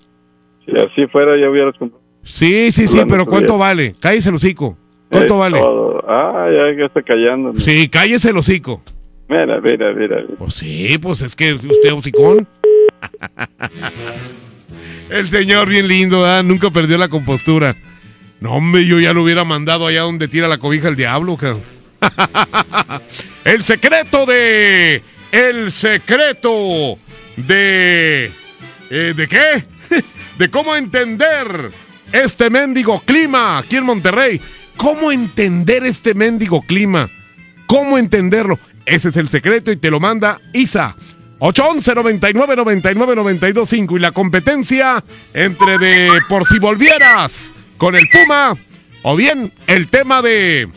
[0.66, 2.04] Si así fuera ya hubieras comprado.
[2.22, 3.94] Sí, sí, sí, pero ¿cuánto vale?
[4.00, 4.76] Cállese el hocico.
[5.14, 5.58] ¿Cuánto Es vale?
[5.58, 6.04] todo.
[6.08, 7.58] Ah, ya, ya está callando.
[7.60, 8.82] Sí, cállese el hocico.
[9.28, 10.16] Mira, mira, mira.
[10.38, 12.46] Pues sí, pues es que usted hocicón.
[15.10, 16.44] el señor bien lindo, ¿verdad?
[16.44, 17.74] Nunca perdió la compostura.
[18.40, 21.62] No, hombre, yo ya lo hubiera mandado allá donde tira la cobija el diablo, cabrón.
[23.44, 25.02] el secreto de...
[25.32, 26.98] El secreto
[27.36, 28.30] de...
[28.90, 29.64] eh, ¿De qué?
[30.38, 31.70] de cómo entender
[32.14, 34.40] este mendigo clima aquí en Monterrey.
[34.76, 37.10] ¿Cómo entender este mendigo clima?
[37.66, 38.58] ¿Cómo entenderlo?
[38.86, 40.94] Ese es el secreto y te lo manda Isa.
[41.40, 45.02] 811 99 99 92 5 y la competencia
[45.34, 48.54] entre de por si volvieras con el Puma
[49.02, 50.68] o bien el tema de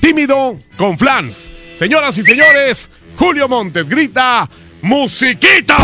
[0.00, 1.48] tímido con flans.
[1.78, 4.50] Señoras y señores, Julio Montes grita
[4.82, 5.76] musiquita.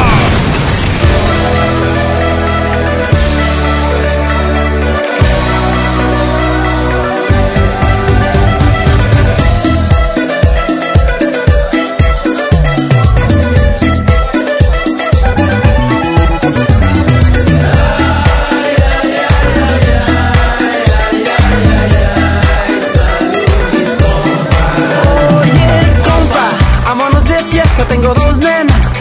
[27.95, 28.93] Tengo dos nenas,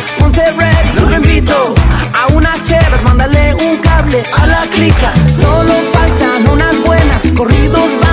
[0.56, 1.74] ready, lo invito
[2.14, 5.11] a unas chelas, mándale un cable a la clica,
[5.41, 8.12] solo faltan unas buenas, corridos, banda,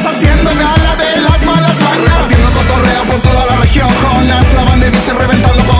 [0.00, 4.64] Estás haciendo gala de las malas vainas haciendo cotorreo por toda la región Jonas, la
[4.64, 5.79] banda y reventando con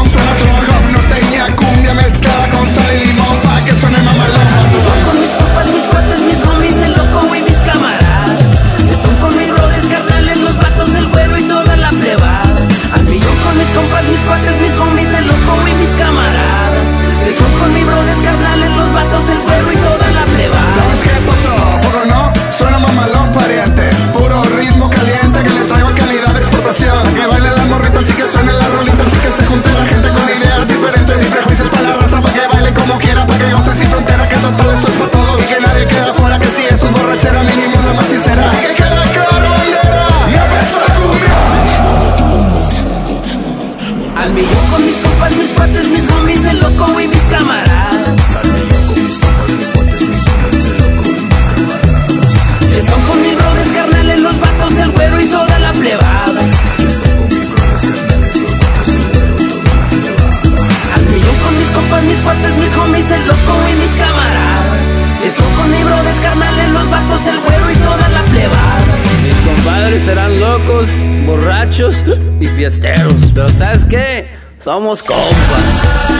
[69.98, 70.88] serán locos,
[71.26, 72.04] borrachos
[72.38, 73.14] y fiesteros.
[73.34, 74.28] Pero ¿sabes qué?
[74.58, 76.19] Somos compas.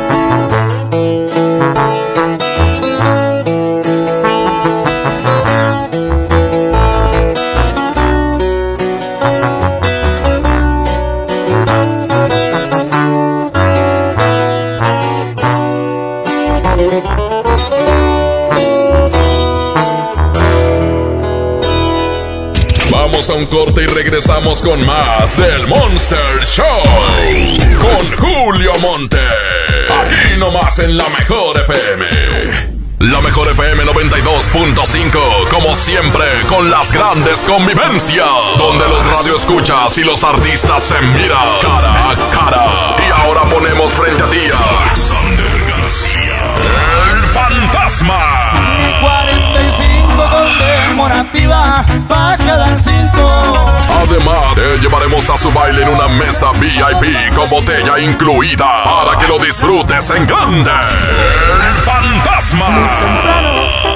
[23.33, 26.65] Un corte y regresamos con más del Monster Show.
[27.79, 29.19] Con Julio Monte.
[29.19, 32.07] Aquí nomás en la mejor FM.
[32.99, 38.27] La mejor FM 92.5, como siempre, con las grandes convivencias,
[38.57, 42.65] donde los radioescuchas y los artistas se miran cara a cara.
[42.99, 46.53] Y ahora ponemos frente a ti a Alexander García,
[47.11, 48.51] el fantasma.
[50.95, 53.65] 45 conmemorativa para cada cinco.
[54.01, 59.27] Además, te llevaremos a su baile en una mesa VIP con botella incluida para que
[59.27, 60.71] lo disfrutes en grande.
[60.71, 62.67] El fantasma.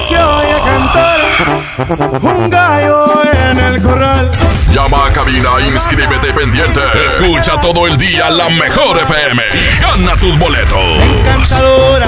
[0.08, 4.30] Se oye cantar un gallo en el corral.
[4.72, 6.80] Llama a cabina, inscríbete pendiente.
[7.04, 11.02] Escucha todo el día la mejor FM y gana tus boletos.
[11.02, 12.06] Encantadora,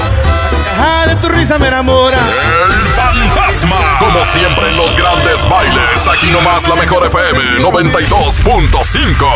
[1.06, 2.18] de tu risa me enamora.
[2.18, 3.87] El fantasma.
[4.32, 9.26] Siempre en los grandes bailes, aquí nomás la mejor FM 92.5.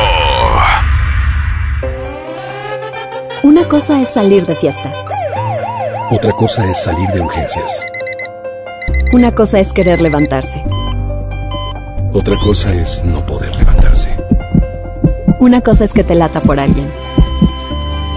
[3.43, 4.93] Una cosa es salir de fiesta.
[6.11, 7.87] Otra cosa es salir de urgencias.
[9.15, 10.63] Una cosa es querer levantarse.
[12.13, 14.15] Otra cosa es no poder levantarse.
[15.41, 16.93] Una cosa es que te lata por alguien.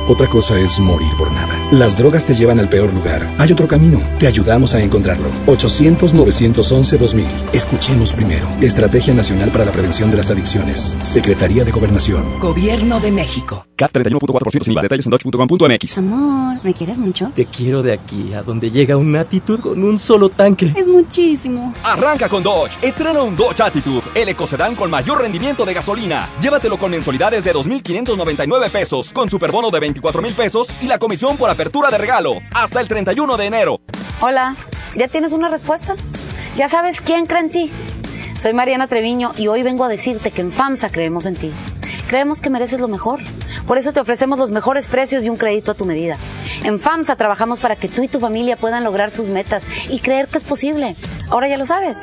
[0.09, 1.34] Otra cosa es morir por nada.
[1.75, 3.27] Las drogas te llevan al peor lugar.
[3.37, 4.01] Hay otro camino.
[4.17, 5.27] Te ayudamos a encontrarlo.
[5.47, 7.25] 800-911-2000.
[7.51, 8.47] Escuchemos primero.
[8.61, 10.97] Estrategia Nacional para la Prevención de las Adicciones.
[11.01, 12.39] Secretaría de Gobernación.
[12.39, 13.65] Gobierno de México.
[13.75, 14.83] CAT 31.4% sin IVA.
[14.83, 15.97] Detalles en dodge.com.mx.
[15.97, 17.33] Amor, ¿me quieres mucho?
[17.35, 20.71] Te quiero de aquí a donde llega una Attitude con un solo tanque.
[20.77, 21.73] Es muchísimo.
[21.83, 22.77] Arranca con Dodge.
[22.81, 26.29] Estrena un Dodge Attitude, el ecocedán con mayor rendimiento de gasolina.
[26.41, 31.35] Llévatelo con mensualidades de 2.599 pesos, con superbono de 24 mil pesos y la comisión
[31.35, 32.41] por apertura de regalo.
[32.53, 33.81] Hasta el 31 de enero.
[34.21, 34.55] Hola,
[34.95, 35.95] ¿ya tienes una respuesta?
[36.55, 37.71] ¿Ya sabes quién cree en ti?
[38.39, 41.51] Soy Mariana Treviño y hoy vengo a decirte que en FAMSA creemos en ti.
[42.07, 43.19] Creemos que mereces lo mejor.
[43.67, 46.17] Por eso te ofrecemos los mejores precios y un crédito a tu medida.
[46.63, 50.27] En FAMSA trabajamos para que tú y tu familia puedan lograr sus metas y creer
[50.27, 50.95] que es posible.
[51.29, 51.97] Ahora ya lo sabes.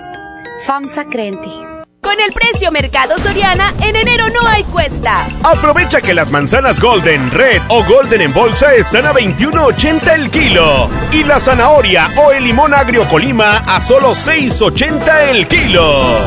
[0.67, 1.72] FAMSA cree en ti.
[2.13, 5.27] Con el precio Mercado Soriana, en enero no hay cuesta.
[5.43, 10.91] Aprovecha que las manzanas Golden, Red o Golden en bolsa están a 21.80 el kilo.
[11.11, 16.19] Y la zanahoria o el limón agrio Colima a solo 6.80 el kilo.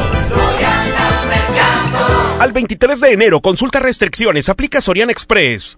[2.39, 5.77] Al 23 de enero, consulta restricciones, aplica Soriana Express.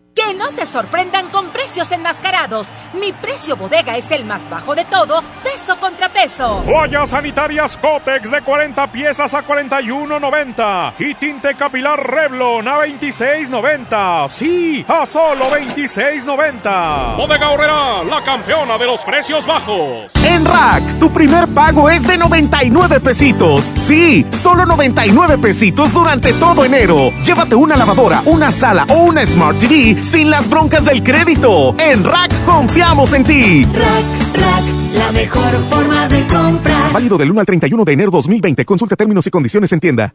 [0.13, 2.67] Que no te sorprendan con precios enmascarados.
[2.93, 6.61] Mi precio bodega es el más bajo de todos, peso contra peso.
[6.65, 14.27] Toallas sanitarias Cotex de 40 piezas a 41.90 y tinte capilar Revlon a 26.90.
[14.27, 17.15] Sí, a solo 26.90.
[17.15, 20.11] Bodega Horrera, la campeona de los precios bajos.
[20.25, 23.71] En Rack, tu primer pago es de 99 pesitos.
[23.75, 27.11] Sí, solo 99 pesitos durante todo enero.
[27.23, 31.75] Llévate una lavadora, una sala o una Smart TV sin las broncas del crédito.
[31.79, 33.65] En Rack confiamos en ti.
[33.65, 34.63] Rack, Rack,
[34.95, 36.93] la mejor forma de comprar.
[36.93, 38.65] Válido del 1 al 31 de enero 2020.
[38.65, 40.13] Consulta términos y condiciones en tienda.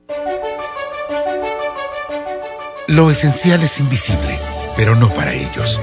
[2.88, 4.38] Lo esencial es invisible,
[4.76, 5.80] pero no para ellos.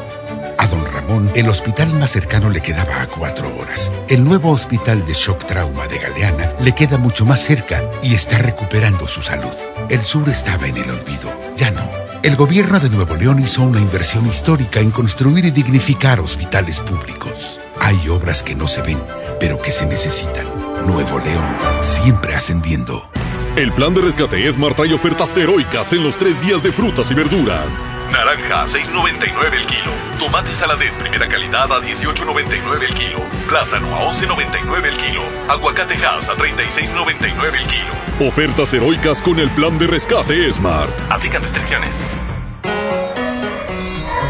[0.58, 3.92] A don Ramón, el hospital más cercano le quedaba a cuatro horas.
[4.08, 8.38] El nuevo hospital de shock trauma de Galeana le queda mucho más cerca y está
[8.38, 9.54] recuperando su salud.
[9.90, 12.03] El sur estaba en el olvido, ya no.
[12.24, 17.60] El gobierno de Nuevo León hizo una inversión histórica en construir y dignificar hospitales públicos.
[17.82, 18.98] Hay obras que no se ven,
[19.42, 20.46] pero que se necesitan.
[20.88, 21.44] Nuevo León,
[21.82, 23.10] siempre ascendiendo.
[23.56, 27.14] El plan de rescate Esmar trae ofertas heroicas en los tres días de frutas y
[27.14, 27.86] verduras.
[28.12, 29.92] Naranja a 6.99 el kilo.
[30.18, 33.20] Tomate saladet primera calidad a 18.99 el kilo.
[33.48, 35.22] Plátano a 11.99 el kilo.
[35.48, 38.28] Aguacate Hass a 36.99 el kilo.
[38.28, 40.90] Ofertas heroicas con el plan de rescate Smart.
[41.12, 42.02] Aplican restricciones.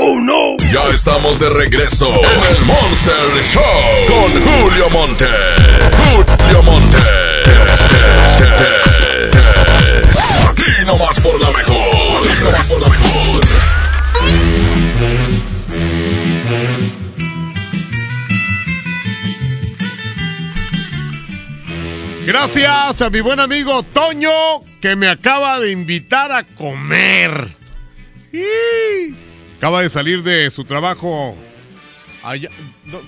[0.00, 0.56] ¡Oh, no!
[0.72, 3.62] Ya estamos de regreso en el Monster Show
[4.06, 5.26] con Julio Monte.
[6.14, 6.98] Julio Monte.
[10.48, 12.28] Aquí nomás por la mejor.
[12.28, 13.40] Aquí nomás por la mejor.
[22.24, 27.48] Gracias a mi buen amigo Toño que me acaba de invitar a comer.
[28.32, 29.27] Y
[29.58, 31.36] acaba de salir de su trabajo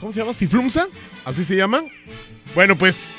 [0.00, 0.34] ¿Cómo se llama?
[0.34, 0.88] ¿Ciflumsa?
[1.24, 1.82] ¿Así se llama?
[2.54, 3.10] Bueno, pues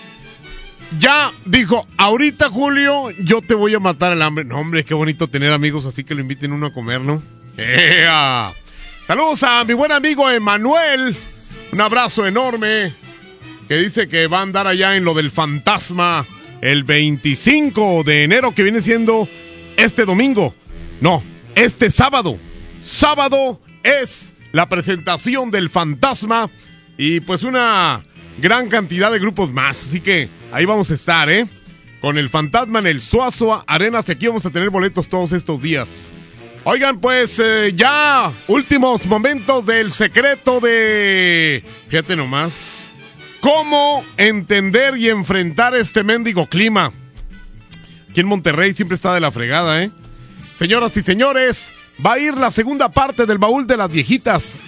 [1.00, 4.44] ya dijo, ahorita Julio, yo te voy a matar el hambre.
[4.46, 7.22] No, hombre, qué bonito tener amigos así que lo inviten uno a comer, ¿no?
[7.58, 8.52] ¡Ea!
[9.06, 11.16] Saludos a mi buen amigo Emanuel.
[11.72, 12.94] Un abrazo enorme.
[13.68, 16.26] Que dice que va a andar allá en lo del fantasma
[16.62, 19.28] el 25 de enero, que viene siendo
[19.78, 20.54] este domingo.
[21.00, 21.24] No,
[21.56, 22.38] este sábado.
[22.84, 26.50] Sábado es la presentación del fantasma
[26.98, 28.04] y pues una
[28.40, 29.88] gran cantidad de grupos más.
[29.88, 31.48] Así que ahí vamos a estar, ¿eh?
[32.02, 35.62] Con el fantasma en el Suazo Arenas y aquí vamos a tener boletos todos estos
[35.62, 36.12] días.
[36.64, 41.64] Oigan, pues eh, ya últimos momentos del secreto de...
[41.88, 42.94] Fíjate nomás.
[43.40, 46.92] ¿Cómo entender y enfrentar este mendigo clima?
[48.10, 49.90] Aquí en Monterrey siempre está de la fregada, ¿eh?
[50.58, 51.74] Señoras y señores,
[52.06, 54.62] va a ir la segunda parte del baúl de las viejitas.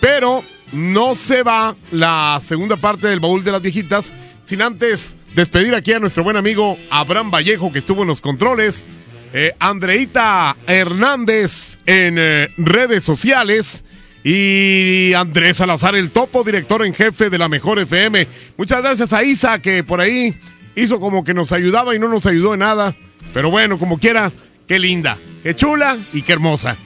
[0.00, 0.42] Pero
[0.72, 4.12] no se va la segunda parte del baúl de las viejitas
[4.44, 8.86] sin antes despedir aquí a nuestro buen amigo Abraham Vallejo que estuvo en los controles.
[9.32, 13.84] Eh, Andreita Hernández en eh, redes sociales.
[14.22, 18.28] Y Andrés Salazar, el topo director en jefe de la Mejor FM.
[18.58, 20.34] Muchas gracias a Isa, que por ahí
[20.76, 22.94] hizo como que nos ayudaba y no nos ayudó en nada.
[23.32, 24.30] Pero bueno, como quiera,
[24.70, 26.76] qué linda, qué chula y qué hermosa.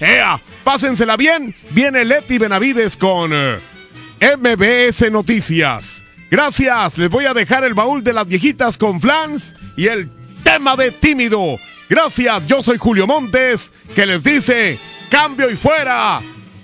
[0.00, 0.42] ¡Ea!
[0.64, 1.54] Pásensela bien.
[1.70, 3.60] Viene Leti Benavides con eh,
[4.20, 6.04] MBS Noticias.
[6.28, 6.98] Gracias.
[6.98, 10.10] Les voy a dejar el baúl de las viejitas con Flans y el
[10.42, 11.60] tema de tímido.
[11.88, 12.44] Gracias.
[12.48, 14.76] Yo soy Julio Montes, que les dice:
[15.08, 16.20] cambio y fuera.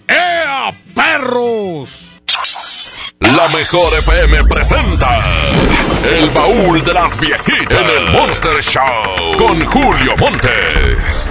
[0.08, 2.11] ¡Ea, perros!
[3.30, 5.20] La mejor FM presenta
[6.04, 11.30] El baúl de las viejitas en el Monster Show con Julio Montes.